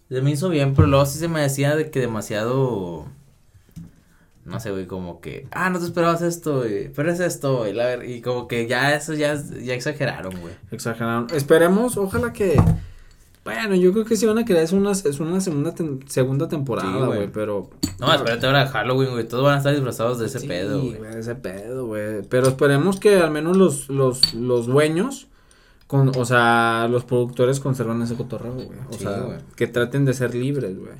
Se 0.09 0.21
me 0.21 0.31
hizo 0.31 0.49
bien, 0.49 0.73
pero 0.73 0.87
luego 0.87 1.05
sí 1.05 1.19
se 1.19 1.27
me 1.27 1.41
decía 1.41 1.75
de 1.75 1.89
que 1.91 1.99
demasiado. 1.99 3.05
No 4.45 4.59
sé, 4.61 4.71
güey, 4.71 4.85
como 4.87 5.19
que. 5.19 5.47
Ah, 5.51 5.69
no 5.69 5.79
te 5.79 5.85
esperabas 5.85 6.21
esto, 6.21 6.59
güey. 6.59 6.89
Pero 6.93 7.11
es 7.11 7.19
esto, 7.19 7.57
güey. 7.57 7.73
la 7.73 8.03
Y 8.05 8.21
como 8.21 8.47
que 8.47 8.65
ya 8.67 8.95
eso 8.95 9.13
ya, 9.13 9.35
ya 9.35 9.73
exageraron, 9.73 10.39
güey. 10.39 10.53
Exageraron. 10.71 11.27
Esperemos, 11.33 11.97
ojalá 11.97 12.31
que. 12.31 12.55
Bueno, 13.43 13.75
yo 13.75 13.91
creo 13.93 14.03
que 14.05 14.15
sí 14.17 14.25
van 14.25 14.37
a 14.39 14.45
crear 14.45 14.63
es 14.63 14.73
una, 14.73 14.91
es 14.91 15.19
una 15.21 15.39
segunda, 15.39 15.73
tem- 15.73 16.05
segunda 16.07 16.47
temporada, 16.47 17.05
güey. 17.05 17.17
güey, 17.19 17.31
pero. 17.31 17.69
No, 17.99 18.13
espérate 18.13 18.45
ahora 18.45 18.63
de 18.65 18.71
Halloween, 18.71 19.11
güey. 19.11 19.27
Todos 19.27 19.43
van 19.43 19.55
a 19.55 19.57
estar 19.57 19.73
disfrazados 19.73 20.19
de 20.19 20.27
ese 20.27 20.39
Sí, 20.39 20.47
pedo, 20.47 20.81
güey. 20.81 20.97
Ese 21.17 21.35
pedo, 21.35 21.85
güey. 21.87 22.21
Pero 22.29 22.47
esperemos 22.47 22.99
que 23.01 23.17
al 23.17 23.31
menos 23.31 23.57
los, 23.57 23.89
los, 23.89 24.33
los 24.33 24.67
dueños, 24.67 25.27
con, 25.87 26.11
o 26.17 26.25
sea, 26.25 26.87
los 26.91 27.05
productores 27.05 27.59
conserven 27.59 28.01
ese 28.01 28.15
cotorreo, 28.15 28.53
güey. 28.53 28.67
O 28.89 28.93
Sí, 28.93 28.99
sea, 29.03 29.19
güey. 29.21 29.37
que 29.55 29.67
traten 29.67 30.05
de 30.05 30.13
ser 30.13 30.35
libres, 30.35 30.77
güey. 30.77 30.93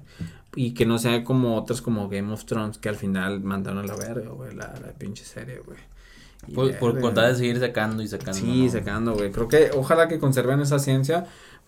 Y 0.56 0.74
que 0.74 0.86
no 0.86 0.98
sea 0.98 1.24
como 1.24 1.56
otras 1.58 1.82
como 1.82 2.10
Game 2.10 2.32
of 2.34 2.46
Thrones 2.46 2.78
que 2.78 2.90
al 2.90 2.96
final 2.96 3.42
mandaron 3.42 3.80
a 3.80 3.84
la 3.84 3.96
verga, 3.96 4.30
güey, 4.30 4.56
la, 4.56 4.74
la 4.82 4.94
pinche 4.98 5.24
serie, 5.24 5.60
güey. 5.66 5.78
Por, 6.56 6.74
por 6.78 7.02
contar 7.02 7.28
de 7.28 7.36
seguir 7.36 7.60
sacando 7.60 8.02
y 8.02 8.08
sacando. 8.08 8.34
Sí, 8.40 8.66
¿no? 8.66 8.72
sacando, 8.72 9.14
güey. 9.14 9.32
Creo 9.32 9.48
que 9.48 9.72
ojalá 9.76 10.08
que 10.08 10.20
conserven 10.20 10.62
esa 10.62 10.80
ciencia. 10.80 11.26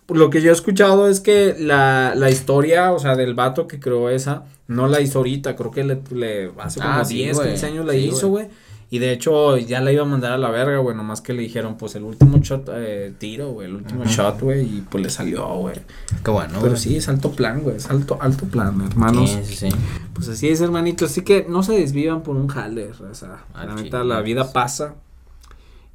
Lo 0.08 0.30
que 0.30 0.40
yo 0.40 0.50
he 0.50 0.52
escuchado 0.52 1.06
es 1.08 1.20
que 1.20 1.54
la, 1.58 2.14
la 2.16 2.30
historia, 2.30 2.90
o 2.92 2.98
sea, 2.98 3.14
del 3.14 3.34
vato 3.34 3.68
que 3.68 3.78
creó 3.78 4.08
esa, 4.10 4.44
no 4.66 4.88
la 4.88 5.00
hizo 5.00 5.18
ahorita. 5.18 5.54
Creo 5.54 5.70
que 5.70 5.84
le, 5.84 6.00
le 6.10 6.50
hace 6.58 6.80
como 6.80 6.92
Ah, 6.94 7.04
sí, 7.04 7.16
10, 7.16 7.36
güey. 7.36 7.48
15 7.50 7.66
años 7.66 7.86
la 7.86 7.92
Sí, 7.92 7.98
hizo, 7.98 8.28
güey. 8.28 8.48
Y 8.92 8.98
de 8.98 9.12
hecho, 9.12 9.56
ya 9.56 9.80
la 9.80 9.92
iba 9.92 10.02
a 10.02 10.04
mandar 10.04 10.32
a 10.32 10.38
la 10.38 10.50
verga, 10.50 10.78
güey. 10.78 10.96
Nomás 10.96 11.20
que 11.20 11.32
le 11.32 11.42
dijeron, 11.42 11.76
pues 11.76 11.94
el 11.94 12.02
último 12.02 12.38
shot, 12.38 12.68
eh, 12.72 13.14
tiro, 13.16 13.50
güey. 13.52 13.68
El 13.68 13.76
último 13.76 14.04
shot, 14.04 14.40
güey. 14.40 14.62
Y 14.62 14.80
pues 14.80 15.04
le 15.04 15.10
salió, 15.10 15.46
güey. 15.46 15.76
Qué 16.24 16.30
bueno. 16.32 16.54
Pero 16.54 16.72
güey. 16.72 16.76
sí, 16.76 16.96
es 16.96 17.08
alto 17.08 17.30
plan, 17.30 17.62
güey. 17.62 17.76
Es 17.76 17.88
alto, 17.88 18.18
alto 18.20 18.46
plan, 18.46 18.80
hermanos. 18.80 19.30
Sí, 19.30 19.44
sí, 19.44 19.70
sí. 19.70 19.76
Pues 20.12 20.28
así 20.28 20.48
es, 20.48 20.60
hermanito. 20.60 21.04
Así 21.04 21.22
que 21.22 21.46
no 21.48 21.62
se 21.62 21.74
desvivan 21.74 22.24
por 22.24 22.34
un 22.34 22.48
jale, 22.48 22.90
o 22.90 23.14
sea, 23.14 23.44
Al 23.54 23.68
la 23.68 23.74
neta, 23.76 24.02
la 24.02 24.22
vida 24.22 24.52
pasa. 24.52 24.96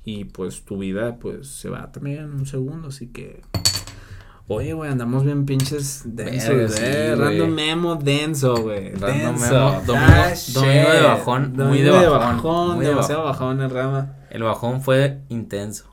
Y 0.06 0.26
pues 0.26 0.64
tu 0.64 0.78
vida, 0.78 1.18
pues, 1.18 1.48
se 1.48 1.68
va 1.68 1.92
también 1.92 2.20
en 2.20 2.34
un 2.34 2.46
segundo, 2.46 2.88
así 2.88 3.08
que. 3.08 3.42
Oye, 4.48 4.74
güey, 4.74 4.92
andamos 4.92 5.24
bien 5.26 5.46
pinches 5.46 6.04
densos, 6.06 6.74
sí, 6.76 6.82
eh. 6.84 7.14
güey. 7.16 7.30
Random 7.30 7.50
memo 7.52 7.96
denso, 7.96 8.56
güey. 8.58 8.92
Random 8.94 9.40
denso. 9.40 9.54
memo, 9.54 9.82
domingo- 9.86 10.06
Ah, 10.08 10.34
domingo 10.54 10.92
de 10.92 11.02
bajón, 11.02 11.42
muy 11.54 11.58
Domingo 11.58 11.94
de 11.96 12.00
de 12.02 12.08
bajón, 12.10 12.36
bajón, 12.38 12.76
muy 12.76 12.84
de 12.86 12.90
demasiado 12.92 13.24
bajón 13.24 13.62
en 13.62 13.70
rama. 13.72 14.14
El 14.30 14.44
bajón 14.44 14.82
fue 14.82 15.22
intenso. 15.30 15.86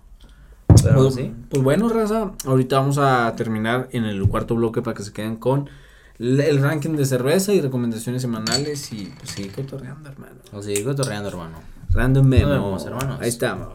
Pero 0.82 0.96
Pues, 0.96 1.14
sí. 1.14 1.32
pues 1.48 1.62
bueno, 1.62 1.88
raza, 1.88 2.32
ahorita 2.44 2.78
vamos 2.78 2.98
a 2.98 3.32
terminar 3.36 3.88
en 3.92 4.04
el 4.04 4.26
cuarto 4.28 4.54
bloque 4.54 4.82
para 4.82 4.96
que 4.96 5.02
se 5.02 5.12
queden 5.12 5.36
con 5.36 5.70
el 6.18 6.60
ranking 6.60 6.90
de 6.96 7.04
cerveza 7.06 7.52
y 7.54 7.60
recomendaciones 7.60 8.20
semanales 8.22 8.92
y 8.92 9.12
pues 9.18 9.30
sigue 9.30 9.50
cotorreando, 9.50 10.10
hermano. 10.10 10.36
O 10.52 10.62
sigo 10.62 10.90
cotorreando, 10.90 11.28
hermano. 11.28 11.58
Random 11.90 12.26
memo. 12.26 12.50
vemos, 12.50 12.84
hermanos. 12.84 13.18
Ahí 13.20 13.28
estamos. 13.28 13.68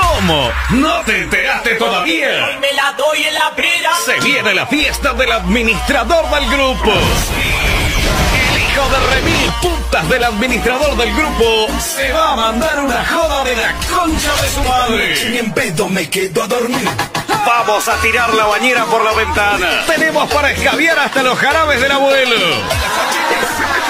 ¿Cómo? 0.00 0.50
¿No 0.70 1.00
te 1.02 1.22
enteraste 1.22 1.74
todavía? 1.76 2.46
Hoy 2.46 2.56
me 2.60 2.72
la 2.72 2.92
doy 2.92 3.22
en 3.24 3.34
la 3.34 3.50
pera. 3.54 3.90
Se 4.04 4.18
viene 4.20 4.54
la 4.54 4.66
fiesta 4.66 5.12
del 5.14 5.32
administrador 5.32 6.28
del 6.30 6.46
grupo. 6.50 6.92
El 6.92 8.62
hijo 8.62 8.88
de 8.90 9.14
remil 9.14 9.52
putas 9.62 10.08
del 10.08 10.24
administrador 10.24 10.96
del 10.96 11.14
grupo 11.14 11.68
se 11.80 12.12
va 12.12 12.32
a 12.32 12.36
mandar 12.36 12.80
una 12.80 13.04
joda 13.06 13.44
de 13.44 13.56
la 13.56 13.72
concha 13.94 14.32
de 14.42 14.48
su 14.50 14.60
Ni 14.62 14.68
madre. 14.68 15.38
en 15.38 15.52
pedo 15.52 15.88
me 15.88 16.08
quedo 16.10 16.42
a 16.42 16.46
dormir. 16.46 16.88
Vamos 17.46 17.86
a 17.88 17.94
tirar 18.00 18.34
la 18.34 18.46
bañera 18.46 18.84
por 18.86 19.04
la 19.04 19.12
ventana. 19.12 19.84
Tenemos 19.86 20.30
para 20.32 20.50
escabiar 20.50 20.98
hasta 20.98 21.22
los 21.22 21.38
jarabes 21.38 21.80
del 21.80 21.92
abuelo. 21.92 22.36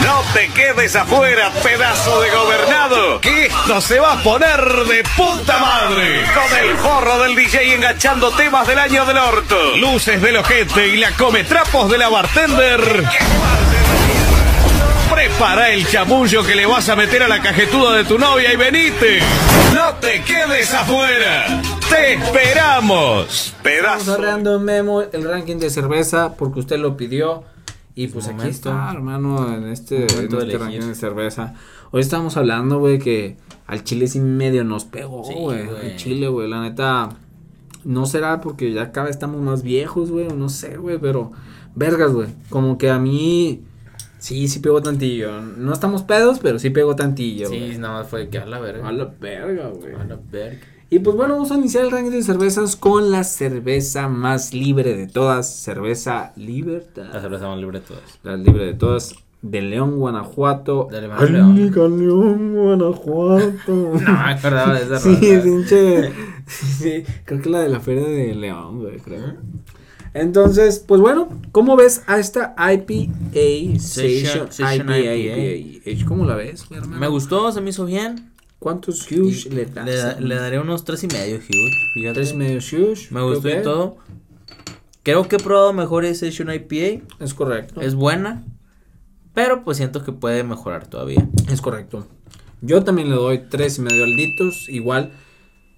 No 0.07 0.23
te 0.33 0.47
quedes 0.51 0.95
afuera, 0.95 1.51
pedazo 1.65 2.21
de 2.21 2.31
gobernado, 2.31 3.21
que 3.21 3.47
esto 3.47 3.81
se 3.81 3.99
va 3.99 4.13
a 4.13 4.23
poner 4.23 4.61
de 4.87 5.03
puta 5.17 5.59
madre. 5.59 6.25
Con 6.33 6.59
el 6.61 6.77
forro 6.77 7.19
del 7.25 7.35
DJ 7.35 7.75
enganchando 7.75 8.31
temas 8.31 8.69
del 8.69 8.79
año 8.79 9.05
del 9.05 9.19
orto, 9.19 9.77
luces 9.77 10.23
del 10.23 10.37
ojete 10.37 10.87
y 10.87 10.99
la 10.99 11.11
come 11.11 11.43
trapos 11.43 11.91
de 11.91 11.99
la 11.99 12.09
bartender. 12.09 13.05
Prepara 15.13 15.71
el 15.71 15.85
chamullo 15.89 16.47
que 16.47 16.55
le 16.55 16.67
vas 16.67 16.89
a 16.89 16.95
meter 16.95 17.25
a 17.25 17.29
la 17.29 17.43
cajetuda 17.43 17.97
de 17.97 18.05
tu 18.05 18.17
novia 18.17 18.53
y 18.53 18.57
venite. 18.57 19.19
No 19.75 19.95
te 19.95 20.23
quedes 20.23 20.73
afuera. 20.73 21.63
Te 21.89 22.13
esperamos. 22.15 23.55
Pedazo. 23.61 24.19
Random 24.19 24.63
Memo, 24.63 25.03
el 25.03 25.29
ranking 25.29 25.57
de 25.57 25.69
cerveza, 25.69 26.37
porque 26.37 26.61
usted 26.61 26.79
lo 26.79 26.97
pidió. 26.97 27.43
Y 27.99 28.09
pues 28.09 28.29
aquí 28.29 28.47
está, 28.47 28.93
hermano, 28.93 29.55
en 29.57 29.65
este, 29.69 30.03
en 30.03 30.33
este 30.35 30.59
ranking 30.59 30.81
de 30.81 30.95
cerveza. 30.95 31.55
Hoy 31.93 32.03
estamos 32.03 32.37
hablando, 32.37 32.79
güey, 32.79 32.99
que 32.99 33.39
al 33.67 33.85
chile 33.85 34.07
sí 34.07 34.21
medio 34.21 34.65
nos 34.65 34.85
pegó, 34.85 35.25
Sí, 35.25 35.33
güey. 35.35 35.65
güey. 35.65 35.93
al 35.93 35.97
chile, 35.97 36.29
güey, 36.29 36.47
la 36.49 36.61
neta. 36.61 37.09
No 37.85 38.05
será 38.05 38.43
porque 38.43 38.73
ya 38.73 38.93
cada 38.93 39.07
vez 39.07 39.17
estamos 39.17 39.41
más 39.41 39.63
viejos, 39.63 40.11
güey, 40.11 40.27
o 40.29 40.35
no 40.35 40.51
sé, 40.51 40.77
güey, 40.77 40.99
pero. 40.99 41.33
Vergas, 41.75 42.13
güey. 42.13 42.29
Como 42.51 42.77
que 42.77 42.91
a 42.91 42.99
mí. 42.99 43.63
Sí, 44.19 44.49
sí 44.49 44.59
pegó 44.59 44.83
tantillo. 44.83 45.41
No 45.41 45.73
estamos 45.73 46.03
pedos, 46.03 46.39
pero 46.41 46.59
sí 46.59 46.69
pegó 46.71 46.97
tantillo, 46.97 47.49
Sí, 47.49 47.77
nada 47.79 48.01
más 48.01 48.09
fue 48.09 48.29
que 48.29 48.39
a 48.39 48.45
la 48.47 48.59
verga. 48.61 48.89
A 48.89 48.93
la 48.93 49.05
verga, 49.19 49.69
güey. 49.69 49.95
A 49.95 50.05
la 50.05 50.19
verga. 50.31 50.61
Y 50.89 51.01
pues 51.01 51.17
bueno, 51.17 51.35
vamos 51.35 51.51
a 51.51 51.57
iniciar 51.57 51.85
el 51.85 51.91
ranking 51.91 52.13
de 52.13 52.23
cervezas 52.23 52.77
con 52.77 53.11
la 53.11 53.25
cerveza 53.25 54.09
más 54.09 54.55
libre 54.55 54.97
de 54.97 55.09
todas, 55.09 55.53
cerveza 55.53 56.33
La 56.37 56.45
Libertad. 56.45 57.11
cerveza 57.21 57.49
más 57.49 57.59
libre 57.59 57.81
de 57.81 57.87
todas. 57.87 58.03
La 58.23 58.37
libre 58.37 58.67
de 58.67 58.75
todas, 58.75 59.15
de 59.43 59.63
León, 59.63 59.97
Guanajuato. 59.99 60.87
De 60.91 61.01
León, 61.03 61.33
León. 61.33 61.51
Única 61.51 61.81
León, 61.89 62.55
Guanajuato. 62.55 63.53
No 63.67 63.93
me 63.99 64.31
acordaba 64.33 64.75
de 64.75 64.85
esa 64.85 65.01
sí, 65.01 65.17
rola. 65.21 65.43
pinche. 65.43 66.13
Sí, 66.47 67.03
creo 67.25 67.43
que 67.43 67.51
la 67.51 67.59
de 67.63 67.69
la 67.69 67.81
feria 67.81 68.05
de 68.07 68.33
León, 68.37 68.79
güey, 68.79 68.99
creo. 69.01 69.35
Entonces, 70.15 70.79
pues 70.87 71.01
bueno, 71.01 71.29
¿cómo 71.51 71.75
ves 71.75 72.03
a 72.07 72.21
esta 72.21 72.55
IPA 72.57 73.13
Session, 73.81 74.49
Session- 74.49 74.53
Session 74.53 74.87
IPA, 74.89 74.99
IPA? 75.15 75.91
IPA? 75.93 76.07
¿Cómo 76.07 76.25
la 76.25 76.37
ves, 76.37 76.71
mi 76.71 76.77
hermano? 76.77 77.01
Me 77.01 77.09
gustó, 77.09 77.51
se 77.51 77.61
me 77.61 77.71
hizo 77.71 77.85
bien. 77.85 78.31
¿Cuántos 78.59 79.11
huge 79.11 79.51
le 79.51 79.67
das? 79.67 79.85
Le, 79.85 79.97
da- 79.97 80.21
le 80.21 80.35
daré 80.35 80.59
unos 80.59 80.85
tres 80.85 81.05
y 81.05 81.09
medio. 81.09 81.39
Fíjate. 81.41 82.15
Tres 82.15 82.33
y 82.33 82.37
medio 82.37 82.59
huge. 82.59 83.09
Me 83.11 83.23
gustó 83.23 83.49
y 83.49 83.63
todo. 83.63 83.97
Creo 85.03 85.29
que 85.29 85.37
he 85.37 85.39
probado 85.39 85.73
mejor 85.73 86.05
ese 86.05 86.31
Session 86.33 86.51
IPA. 86.53 87.05
Es 87.21 87.35
correcto. 87.35 87.81
Es 87.81 87.95
buena. 87.95 88.45
Pero 89.35 89.63
pues 89.65 89.77
siento 89.77 90.03
que 90.05 90.13
puede 90.13 90.43
mejorar 90.43 90.87
todavía. 90.89 91.29
Es 91.51 91.61
correcto. 91.61 92.07
Yo 92.63 92.83
también 92.83 93.11
le 93.11 93.17
doy 93.17 93.43
tres 93.51 93.79
y 93.79 93.83
medio 93.83 94.03
alditos. 94.05 94.69
Igual 94.69 95.13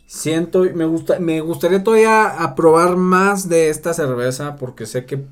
siento, 0.06 0.64
me 0.74 0.84
gusta, 0.86 1.18
me 1.18 1.40
gustaría 1.40 1.82
todavía 1.84 2.42
a 2.42 2.54
probar 2.54 2.96
más 2.96 3.48
de 3.48 3.68
esta 3.68 3.92
cerveza 3.92 4.56
porque 4.56 4.86
sé 4.86 5.04
que 5.04 5.22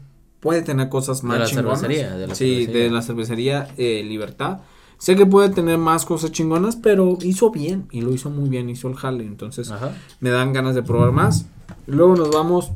puede 0.40 0.62
tener 0.62 0.88
cosas 0.88 1.22
más 1.22 1.34
De 1.34 1.40
la 1.40 1.46
chingonas. 1.46 1.80
cervecería, 1.80 2.16
de 2.16 2.26
la 2.26 2.34
sí, 2.34 2.44
cervecería. 2.64 2.82
de 2.84 2.90
la 2.90 3.02
cervecería 3.02 3.68
eh, 3.78 4.02
Libertad. 4.04 4.58
Sé 4.98 5.14
que 5.16 5.26
puede 5.26 5.50
tener 5.50 5.78
más 5.78 6.04
cosas 6.04 6.32
chingonas, 6.32 6.76
pero 6.76 7.18
hizo 7.22 7.50
bien 7.50 7.86
y 7.90 8.00
lo 8.00 8.12
hizo 8.12 8.30
muy 8.30 8.48
bien, 8.48 8.68
hizo 8.70 8.88
el 8.88 8.94
jale. 8.96 9.24
Entonces 9.24 9.70
Ajá. 9.70 9.92
me 10.20 10.30
dan 10.30 10.52
ganas 10.52 10.74
de 10.74 10.82
probar 10.82 11.12
más. 11.12 11.46
Luego 11.86 12.16
nos 12.16 12.30
vamos 12.30 12.70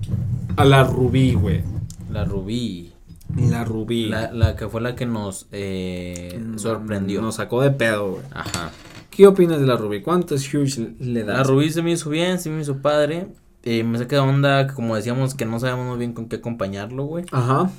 a 0.56 0.64
la 0.64 0.84
Rubí, 0.84 1.34
güey. 1.34 1.62
La 2.10 2.24
Rubí. 2.24 2.92
La 3.36 3.64
Rubí. 3.64 4.06
La, 4.08 4.32
la 4.32 4.56
que 4.56 4.68
fue 4.68 4.80
la 4.80 4.94
que 4.94 5.06
nos 5.06 5.46
eh, 5.52 6.38
Mm, 6.40 6.58
sorprendió. 6.58 7.22
Nos 7.22 7.36
sacó 7.36 7.62
de 7.62 7.70
pedo, 7.70 8.10
güey. 8.12 8.22
Ajá. 8.32 8.70
¿Qué 9.10 9.26
opinas 9.26 9.60
de 9.60 9.66
la 9.66 9.76
Rubí? 9.76 10.02
¿Cuántos 10.02 10.42
huge 10.52 10.94
le 11.00 11.24
das? 11.24 11.38
La 11.38 11.42
Rubí 11.44 11.70
se 11.70 11.82
me 11.82 11.92
hizo 11.92 12.10
bien, 12.10 12.38
se 12.38 12.50
me 12.50 12.60
hizo 12.62 12.78
padre. 12.78 13.28
Eh, 13.62 13.84
me 13.84 13.98
saqué 13.98 14.16
de 14.16 14.20
onda, 14.22 14.66
como 14.68 14.96
decíamos, 14.96 15.34
que 15.34 15.44
no 15.44 15.60
sabemos 15.60 15.86
muy 15.86 15.98
bien 15.98 16.12
con 16.12 16.28
qué 16.28 16.36
acompañarlo, 16.36 17.04
güey. 17.04 17.24
Ajá. 17.30 17.70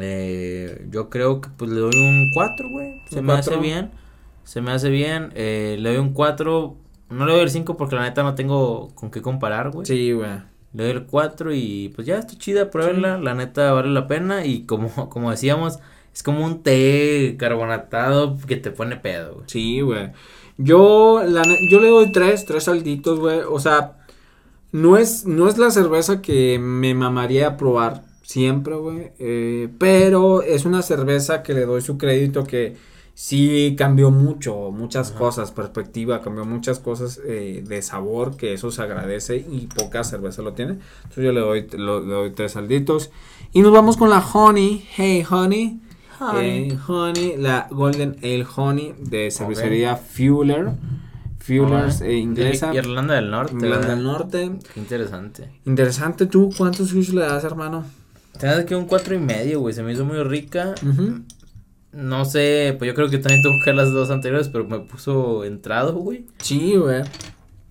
Eh, 0.00 0.86
yo 0.90 1.10
creo 1.10 1.40
que 1.40 1.48
pues 1.56 1.70
le 1.70 1.80
doy 1.80 1.94
un 1.96 2.30
4, 2.34 2.68
güey. 2.68 3.02
Se 3.10 3.20
¿Un 3.20 3.26
me 3.26 3.32
cuatro? 3.34 3.54
hace 3.54 3.62
bien. 3.62 3.90
Se 4.44 4.60
me 4.60 4.72
hace 4.72 4.90
bien. 4.90 5.32
Eh, 5.34 5.76
le 5.78 5.90
doy 5.90 5.98
un 5.98 6.12
4. 6.12 6.76
No 7.10 7.26
le 7.26 7.32
doy 7.32 7.42
el 7.42 7.50
5 7.50 7.76
porque 7.76 7.94
la 7.96 8.02
neta 8.02 8.22
no 8.22 8.34
tengo 8.34 8.90
con 8.94 9.10
qué 9.10 9.20
comparar, 9.22 9.70
güey. 9.70 9.86
Sí, 9.86 10.12
güey. 10.12 10.30
Le 10.72 10.84
doy 10.84 10.92
el 10.92 11.04
4 11.06 11.52
y 11.54 11.90
pues 11.94 12.06
ya 12.06 12.18
está 12.18 12.36
chida, 12.38 12.70
pruébenla. 12.70 13.18
La 13.18 13.34
neta 13.34 13.72
vale 13.72 13.90
la 13.90 14.06
pena. 14.06 14.44
Y 14.46 14.64
como, 14.64 14.88
como 15.10 15.30
decíamos, 15.30 15.78
es 16.14 16.22
como 16.22 16.44
un 16.44 16.62
té 16.62 17.36
carbonatado 17.38 18.38
que 18.46 18.56
te 18.56 18.70
pone 18.70 18.96
pedo, 18.96 19.34
güey. 19.34 19.44
Sí, 19.48 19.80
güey. 19.80 20.12
Yo, 20.58 21.22
la, 21.26 21.42
yo 21.70 21.80
le 21.80 21.88
doy 21.88 22.12
tres, 22.12 22.44
tres 22.46 22.64
salditos, 22.64 23.18
güey. 23.20 23.40
O 23.40 23.58
sea, 23.58 23.98
no 24.72 24.96
es, 24.96 25.26
no 25.26 25.48
es 25.48 25.58
la 25.58 25.70
cerveza 25.70 26.22
que 26.22 26.58
me 26.58 26.94
mamaría 26.94 27.48
a 27.48 27.56
probar 27.56 28.04
siempre, 28.32 28.74
güey. 28.76 29.12
eh, 29.18 29.68
pero 29.78 30.42
es 30.42 30.64
una 30.64 30.82
cerveza 30.82 31.42
que 31.42 31.52
le 31.54 31.66
doy 31.66 31.80
su 31.82 31.98
crédito 31.98 32.44
que 32.44 32.76
sí 33.14 33.74
cambió 33.76 34.10
mucho, 34.10 34.70
muchas 34.70 35.10
cosas, 35.10 35.50
perspectiva, 35.52 36.22
cambió 36.22 36.44
muchas 36.46 36.78
cosas 36.78 37.20
eh, 37.26 37.62
de 37.66 37.82
sabor, 37.82 38.36
que 38.38 38.54
eso 38.54 38.70
se 38.70 38.80
agradece 38.82 39.36
y 39.36 39.66
poca 39.66 40.02
cerveza 40.02 40.40
lo 40.42 40.54
tiene. 40.54 40.78
Entonces 41.02 41.24
yo 41.24 41.32
le 41.32 41.40
doy, 41.40 41.66
lo- 41.76 42.00
le 42.00 42.12
doy 42.14 42.30
tres 42.30 42.52
salditos. 42.52 43.10
Y 43.52 43.60
nos 43.60 43.70
vamos 43.72 43.96
con 43.98 44.08
la 44.08 44.20
Honey. 44.20 44.82
Hey, 44.96 45.24
Honey. 45.30 45.80
Honey. 46.20 46.70
Eh, 46.70 46.78
honey, 46.88 47.36
la 47.36 47.66
Golden 47.70 48.16
Ale 48.22 48.46
Honey 48.56 48.94
de 48.98 49.30
cervecería 49.30 49.96
Fueler. 49.96 50.70
Fuelers 51.38 52.00
Ah, 52.00 52.06
eh, 52.06 52.16
inglesa. 52.16 52.70
de 52.70 52.78
Irlanda 52.78 53.14
del 53.14 53.30
Norte. 53.30 53.54
Irlanda 53.56 53.76
¿verdad? 53.78 53.94
del 53.96 54.04
Norte. 54.04 54.52
Qué 54.72 54.80
interesante. 54.80 55.50
Interesante, 55.66 56.26
¿tú 56.26 56.50
cuántos 56.56 56.88
sushi 56.90 57.12
le 57.12 57.22
das, 57.22 57.42
hermano? 57.44 57.84
Te 58.38 58.46
das 58.46 58.64
que 58.64 58.74
un 58.74 58.86
cuatro 58.86 59.14
y 59.14 59.18
medio, 59.18 59.60
güey. 59.60 59.74
Se 59.74 59.82
me 59.82 59.92
hizo 59.92 60.04
muy 60.04 60.22
rica. 60.22 60.74
No 61.92 62.24
sé, 62.24 62.74
pues 62.78 62.88
yo 62.88 62.94
creo 62.94 63.10
que 63.10 63.18
también 63.18 63.42
tengo 63.42 63.52
que 63.52 63.58
buscar 63.58 63.74
las 63.74 63.92
dos 63.92 64.10
anteriores, 64.10 64.48
pero 64.48 64.64
me 64.66 64.78
puso 64.80 65.44
entrado, 65.44 65.94
güey. 65.94 66.26
Sí, 66.38 66.74
güey. 66.76 67.02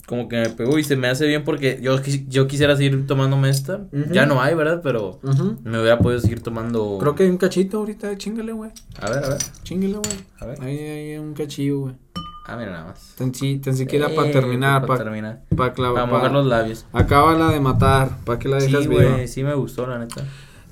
Como 0.05 0.27
que 0.27 0.37
me 0.41 0.49
pegó 0.49 0.77
y 0.77 0.83
se 0.83 0.95
me 0.97 1.07
hace 1.07 1.25
bien 1.25 1.43
porque 1.43 1.79
yo, 1.81 1.95
yo 2.27 2.45
quisiera 2.47 2.75
seguir 2.75 3.07
tomándome 3.07 3.49
esta. 3.49 3.77
Ujú. 3.91 4.11
Ya 4.13 4.25
no 4.25 4.41
hay, 4.41 4.53
¿verdad? 4.53 4.81
Pero 4.83 5.19
Ujú. 5.23 5.57
me 5.63 5.79
hubiera 5.79 5.97
podido 5.99 6.19
seguir 6.19 6.41
tomando. 6.43 6.97
Creo 6.99 7.15
que 7.15 7.23
hay 7.23 7.29
un 7.29 7.37
cachito 7.37 7.77
ahorita, 7.79 8.15
chingale, 8.17 8.51
güey. 8.51 8.71
A 8.99 9.09
ver, 9.09 9.23
a 9.23 9.29
ver. 9.29 9.37
Chingale, 9.63 9.93
güey. 9.93 10.17
A 10.39 10.45
ver. 10.45 10.61
Ahí 10.61 10.77
hay 10.77 11.17
un 11.17 11.33
cachillo, 11.33 11.79
güey. 11.79 11.95
Ah, 12.45 12.57
mira 12.57 12.71
nada 12.71 12.85
más. 12.87 13.13
Tan, 13.17 13.33
si- 13.33 13.57
tan 13.59 13.75
siquiera 13.77 14.11
Eh, 14.11 14.15
para 14.15 14.31
terminar, 14.31 14.81
para 14.81 14.87
para 14.87 15.03
terminar. 15.05 15.41
pa 15.55 15.73
clavar. 15.73 15.95
Para 16.03 16.05
mojar 16.13 16.31
los 16.33 16.45
labios. 16.45 16.85
Acábala 16.91 17.49
de 17.49 17.59
matar, 17.61 18.09
¿para 18.25 18.37
qué 18.37 18.49
la 18.49 18.57
dejas 18.57 18.81
Sí, 18.83 18.87
güey, 18.89 19.27
sí 19.27 19.43
me 19.43 19.53
gustó, 19.55 19.87
la 19.87 19.97
neta. 19.97 20.23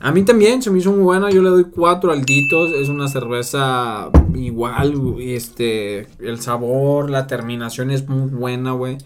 A 0.02 0.12
mí 0.12 0.24
también 0.24 0.62
se 0.62 0.72
me 0.72 0.80
hizo 0.80 0.92
muy 0.92 1.02
buena, 1.04 1.30
yo 1.30 1.42
le 1.42 1.50
doy 1.50 1.66
cuatro 1.66 2.12
alditos, 2.12 2.72
es 2.74 2.88
una 2.88 3.08
cerveza 3.10 4.10
igual, 4.34 4.94
este, 5.20 6.08
el 6.20 6.40
sabor, 6.40 7.10
la 7.10 7.28
terminación 7.28 7.92
es 7.92 8.08
muy 8.08 8.30
buena, 8.30 8.72
güey. 8.72 8.98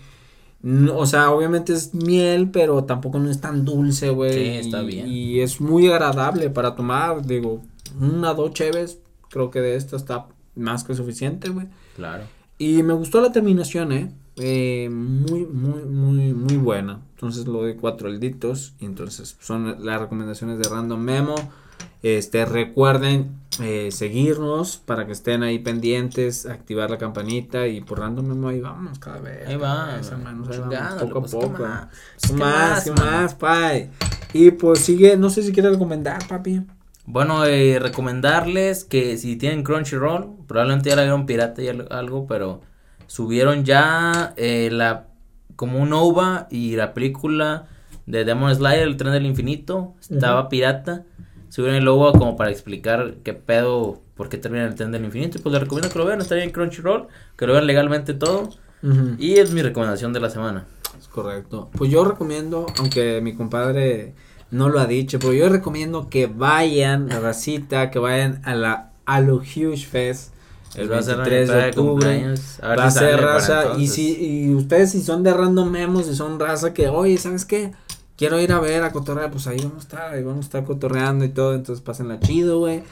No, 0.62 0.96
o 0.98 1.06
sea, 1.06 1.32
obviamente 1.32 1.74
es 1.74 1.94
miel, 1.94 2.50
pero 2.52 2.84
tampoco 2.84 3.20
no 3.20 3.30
es 3.30 3.42
tan 3.42 3.66
dulce, 3.66 4.12
güey. 4.12 4.34
Sí, 4.34 4.68
está 4.68 4.84
y- 4.84 4.86
bien. 4.88 5.08
Y 5.08 5.40
es 5.42 5.60
muy 5.60 5.88
agradable 5.90 6.50
para 6.52 6.76
tomar, 6.76 7.26
digo, 7.26 7.62
una, 8.00 8.34
dos 8.34 8.54
cheves, 8.54 9.00
creo 9.30 9.50
que 9.52 9.62
de 9.62 9.76
esta 9.76 9.96
está 9.98 10.28
más 10.56 10.84
que 10.84 10.94
suficiente, 10.94 11.50
güey. 11.50 11.68
Claro. 11.96 12.24
Y 12.60 12.84
me 12.84 12.94
gustó 12.94 13.20
la 13.20 13.32
terminación, 13.32 13.92
¿eh? 13.92 14.12
Eh, 14.38 14.90
muy, 14.92 15.46
muy, 15.46 15.84
muy, 15.84 16.34
muy 16.34 16.58
buena. 16.58 17.02
Entonces 17.16 17.46
lo 17.46 17.62
doy 17.62 17.76
cuatro 17.76 18.08
alditos. 18.10 18.74
Y 18.80 18.86
entonces 18.86 19.38
son 19.40 19.86
las 19.86 20.02
recomendaciones 20.02 20.60
de 20.60 20.70
Random 20.70 21.00
Memo. 21.00 21.36
Este, 22.02 22.44
recuerden 22.46 23.32
eh, 23.62 23.90
seguirnos 23.92 24.78
para 24.78 25.06
que 25.06 25.14
estén 25.14 25.42
ahí 25.42 25.60
pendientes, 25.60 26.46
activar 26.46 26.90
la 26.92 26.98
campanita 26.98 27.68
y 27.68 27.80
por 27.80 28.00
Random 28.00 28.26
Memo 28.26 28.50
ahí 28.50 28.60
vamos 28.60 29.00
cada 29.00 29.20
vez. 29.22 29.48
Ahí 29.48 29.56
va, 29.56 29.96
vez, 29.96 30.12
hermanos, 30.12 30.50
ahí 30.50 30.60
vamos, 30.60 30.74
chingándole, 30.74 31.06
poco 31.06 31.18
a 31.18 31.22
pues, 31.22 31.32
¿qué 31.34 31.40
poco. 31.48 31.64
más? 31.64 31.88
¿Qué 32.22 32.28
¿Qué 32.28 32.34
más? 32.34 32.84
¿Qué 32.84 32.92
más, 32.92 33.36
pai? 33.36 33.90
Y 34.34 34.52
pues 34.52 34.80
sigue, 34.80 35.16
no 35.16 35.30
sé 35.30 35.44
si 35.44 35.54
quieres 35.54 35.74
recomendar, 35.74 36.28
papi. 36.28 36.64
Bueno, 37.06 37.46
eh, 37.46 37.80
recomendarles 37.80 38.84
que 38.84 39.18
si 39.18 39.36
tienen 39.38 39.64
Crunchyroll, 39.64 40.30
probablemente 40.48 40.90
ya 40.90 40.96
la 40.98 41.04
vieron 41.04 41.26
pirata 41.26 41.62
y 41.62 41.68
al- 41.70 41.88
algo, 41.92 42.28
pero 42.28 42.62
subieron 43.08 43.64
ya 43.64 44.34
eh, 44.38 44.70
la 44.72 45.08
como 45.56 45.80
un 45.80 45.94
OVA 45.94 46.48
y 46.50 46.76
la 46.76 46.94
película 46.94 47.68
de 48.06 48.26
Demon 48.26 48.54
Slayer, 48.54 48.84
el 48.84 48.98
tren 48.98 49.14
del 49.14 49.26
infinito, 49.26 49.94
estaba 50.02 50.50
pirata. 50.50 51.06
Subieron 51.50 51.78
el 51.78 51.88
OVA 51.88 52.14
como 52.14 52.36
para 52.36 52.50
explicar 52.50 53.16
qué 53.24 53.34
pedo, 53.34 54.02
por 54.16 54.30
qué 54.30 54.38
termina 54.38 54.66
el 54.66 54.76
tren 54.76 54.92
del 54.92 55.06
infinito. 55.06 55.38
Y 55.38 55.42
pues 55.42 55.54
les 55.54 55.62
recomiendo 55.62 55.90
que 55.92 56.00
lo 56.00 56.06
vean, 56.06 56.20
está 56.20 56.36
bien 56.36 56.48
en 56.48 56.54
Crunchyroll, 56.54 57.08
que 57.38 57.48
lo 57.48 57.54
vean 57.54 57.68
legalmente 57.68 58.14
todo. 58.14 58.50
Y 59.18 59.36
es 59.36 59.54
mi 59.54 59.62
recomendación 59.62 60.12
de 60.12 60.20
la 60.20 60.30
semana. 60.30 60.66
Es 61.00 61.08
correcto. 61.08 61.70
Pues 61.78 61.90
yo 61.90 62.04
recomiendo, 62.04 62.66
aunque 62.78 63.22
mi 63.22 63.34
compadre 63.34 64.14
no 64.52 64.68
lo 64.68 64.80
ha 64.82 64.88
dicho, 64.88 65.20
pero 65.20 65.32
yo 65.32 65.48
recomiendo 65.48 66.10
que 66.10 66.28
vayan, 66.28 67.08
la 67.08 67.22
racita, 67.22 67.90
que 67.92 68.00
vayan 68.00 68.42
a 68.44 68.56
la 68.56 68.92
Halo 69.06 69.38
Huge 69.38 69.86
Fest 69.86 70.33
el 70.76 70.92
Va 70.92 70.98
a 70.98 71.02
ser 71.04 71.18
23 71.18 71.48
la 71.50 71.56
de 71.56 71.70
octubre. 71.70 71.92
cumpleaños, 71.92 72.60
a 72.62 72.68
ver 72.70 72.80
Va 72.80 72.86
a 72.86 72.92
ser 72.92 73.22
raza. 73.22 73.64
Y 73.78 73.88
si 73.88 74.46
y 74.48 74.54
ustedes 74.56 74.92
si 74.92 75.02
son 75.02 75.24
de 75.24 75.34
random 75.34 75.70
memos, 75.70 76.08
si 76.08 76.16
son 76.16 76.40
raza 76.40 76.74
que, 76.74 76.88
oye, 76.90 77.18
¿sabes 77.18 77.46
qué? 77.46 77.72
Quiero 78.16 78.40
ir 78.40 78.52
a 78.52 78.60
ver 78.60 78.84
a 78.84 78.92
cotorrear, 78.92 79.32
pues 79.32 79.48
ahí 79.48 79.58
vamos 79.58 79.78
a 79.78 79.80
estar, 79.80 80.14
ahí 80.14 80.24
vamos 80.24 80.46
a 80.46 80.48
estar 80.48 80.64
cotorreando 80.64 81.26
y 81.26 81.30
todo, 81.30 81.56
entonces 81.56 81.84
pásenla 81.84 82.20
chido, 82.20 82.60
güey. 82.60 82.84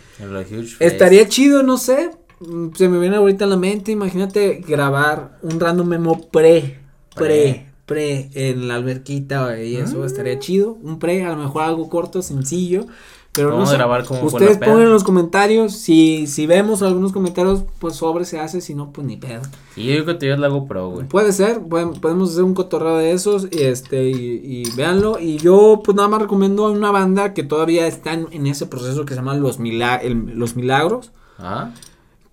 Estaría 0.79 1.27
chido, 1.27 1.61
no 1.63 1.77
sé. 1.77 2.11
mm, 2.39 2.69
Se 2.75 2.89
me 2.89 2.99
viene 2.99 3.17
ahorita 3.17 3.45
a 3.45 3.47
la 3.47 3.57
mente. 3.57 3.91
Imagínate 3.91 4.63
grabar 4.67 5.38
un 5.43 5.59
random 5.59 5.88
memo 5.88 6.29
pre, 6.32 6.79
pre, 7.15 7.67
pre 7.86 8.29
en 8.34 8.67
la 8.67 8.75
alberquita 8.75 9.45
güey, 9.45 9.73
y 9.73 9.75
eso 9.77 10.03
estaría 10.05 10.39
chido. 10.39 10.73
Un 10.82 10.97
pre, 10.97 11.23
a 11.23 11.29
lo 11.29 11.38
mejor 11.38 11.63
algo 11.63 11.88
corto, 11.88 12.21
sencillo. 12.23 12.88
Pero 13.34 13.49
no 13.49 13.55
Vamos 13.55 13.69
a 13.69 13.73
grabar 13.75 14.03
fue 14.03 14.17
Ustedes 14.23 14.57
pongan 14.57 14.82
en 14.88 14.91
los 14.91 15.05
comentarios. 15.05 15.73
Si, 15.73 16.27
si 16.27 16.47
vemos 16.47 16.82
algunos 16.82 17.13
comentarios, 17.13 17.63
pues 17.79 17.95
sobre 17.95 18.25
se 18.25 18.39
hace. 18.39 18.59
Si 18.59 18.75
no, 18.75 18.91
pues 18.91 19.07
ni 19.07 19.15
pedo. 19.15 19.41
Y 19.77 19.86
yo 19.86 19.91
digo 19.93 20.05
que 20.07 20.15
te 20.15 20.25
llevas 20.25 20.41
la 20.41 20.49
GoPro, 20.49 20.89
güey. 20.89 21.07
Puede 21.07 21.32
ser, 21.32 21.61
podemos 21.61 22.32
hacer 22.32 22.43
un 22.43 22.53
cotorreo 22.53 22.97
de 22.97 23.13
esos 23.13 23.47
y 23.49 23.61
este 23.61 24.09
y, 24.09 24.41
y 24.43 24.71
véanlo 24.75 25.17
y 25.17 25.38
yo 25.38 25.82
pues 25.84 25.95
nada 25.95 26.09
más 26.09 26.21
recomiendo 26.21 26.65
a 26.65 26.71
una 26.71 26.91
banda 26.91 27.34
que 27.34 27.43
todavía 27.43 27.88
está 27.88 28.13
en, 28.13 28.27
en 28.32 28.47
ese 28.47 28.65
proceso 28.65 29.05
que 29.05 29.13
se 29.13 29.21
llama 29.21 29.36
Los, 29.36 29.59
Mila- 29.59 29.95
el- 29.95 30.38
Los 30.38 30.57
Milagros, 30.57 31.11
Ah, 31.39 31.71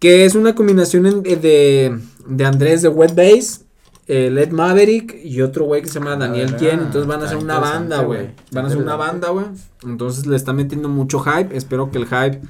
que 0.00 0.24
es 0.24 0.34
una 0.34 0.56
combinación 0.56 1.06
en- 1.06 1.22
de, 1.22 1.96
de 2.26 2.44
Andrés 2.44 2.82
de 2.82 2.88
Wet 2.88 3.14
Bass, 3.14 3.62
eh, 4.08 4.30
Led 4.30 4.50
Maverick 4.50 5.20
y 5.22 5.42
otro 5.42 5.66
güey 5.66 5.82
que 5.82 5.88
se 5.88 5.98
llama 5.98 6.16
Daniel 6.16 6.52
Ah, 6.54 6.56
Tien, 6.56 6.80
entonces 6.80 7.06
van 7.06 7.20
a 7.20 7.24
está 7.24 7.36
hacer 7.36 7.44
una 7.44 7.58
banda, 7.58 8.02
güey. 8.02 8.30
Van 8.50 8.64
a 8.64 8.68
hacer 8.68 8.80
una 8.80 8.96
banda, 8.96 9.28
güey. 9.28 9.46
Entonces 9.84 10.26
le 10.26 10.34
está 10.36 10.52
metiendo 10.52 10.88
mucho 10.88 11.20
hype, 11.20 11.56
espero 11.56 11.90
que 11.90 11.98
el 11.98 12.06
hype 12.06 12.40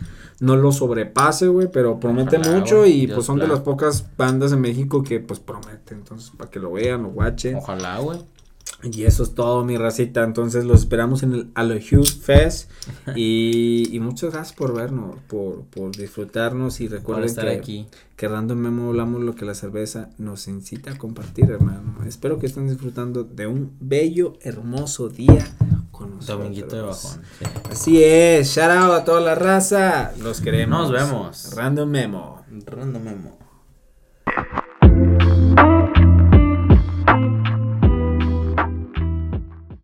no 0.40 0.54
lo 0.56 0.70
sobrepase, 0.70 1.48
güey, 1.48 1.68
pero 1.70 1.98
promete 1.98 2.36
Ojalá, 2.38 2.56
mucho 2.56 2.86
y 2.86 3.06
Dios 3.06 3.16
pues 3.16 3.26
son 3.26 3.40
de 3.40 3.48
las 3.48 3.60
pocas 3.60 4.04
bandas 4.16 4.52
en 4.52 4.60
México 4.60 5.02
que 5.02 5.18
pues 5.18 5.40
prometen, 5.40 5.98
entonces 5.98 6.30
para 6.36 6.48
que 6.48 6.60
lo 6.60 6.72
vean, 6.72 7.02
lo 7.02 7.08
watchen. 7.08 7.56
ojalá, 7.56 7.98
güey. 7.98 8.20
Y 8.82 9.02
eso 9.04 9.24
es 9.24 9.34
todo, 9.34 9.64
mi 9.64 9.76
racita. 9.76 10.22
Entonces 10.22 10.64
los 10.64 10.80
esperamos 10.80 11.22
en 11.24 11.32
el 11.32 11.50
Alohu 11.54 12.04
Fest. 12.04 12.70
y, 13.16 13.88
y 13.90 14.00
muchas 14.00 14.32
gracias 14.32 14.56
por 14.56 14.74
vernos, 14.74 15.16
por, 15.26 15.64
por 15.64 15.96
disfrutarnos. 15.96 16.80
Y 16.80 16.88
recuerden 16.88 17.24
estar 17.24 17.46
que, 17.46 17.56
aquí. 17.56 17.86
que 18.16 18.28
Random 18.28 18.56
Memo 18.56 18.88
hablamos 18.88 19.22
lo 19.22 19.34
que 19.34 19.44
la 19.44 19.54
cerveza 19.54 20.10
nos 20.18 20.46
incita 20.46 20.92
a 20.92 20.98
compartir, 20.98 21.50
hermano. 21.50 22.04
Espero 22.06 22.38
que 22.38 22.46
estén 22.46 22.68
disfrutando 22.68 23.24
de 23.24 23.46
un 23.48 23.72
bello, 23.80 24.34
hermoso 24.42 25.08
día 25.08 25.44
con 25.90 26.14
nosotros. 26.14 26.38
Dominguito 26.38 26.76
de 26.76 26.82
bajón. 26.82 27.20
sí. 27.38 27.44
Así 27.70 28.04
es. 28.04 28.48
Shout 28.48 28.70
out 28.70 28.92
a 28.92 29.04
toda 29.04 29.20
la 29.20 29.34
raza. 29.34 30.12
Los 30.22 30.40
queremos. 30.40 30.90
Nos 30.90 30.92
vemos. 30.92 31.54
Random 31.56 31.90
Memo. 31.90 32.44
Random 32.66 33.02
memo. 33.02 33.38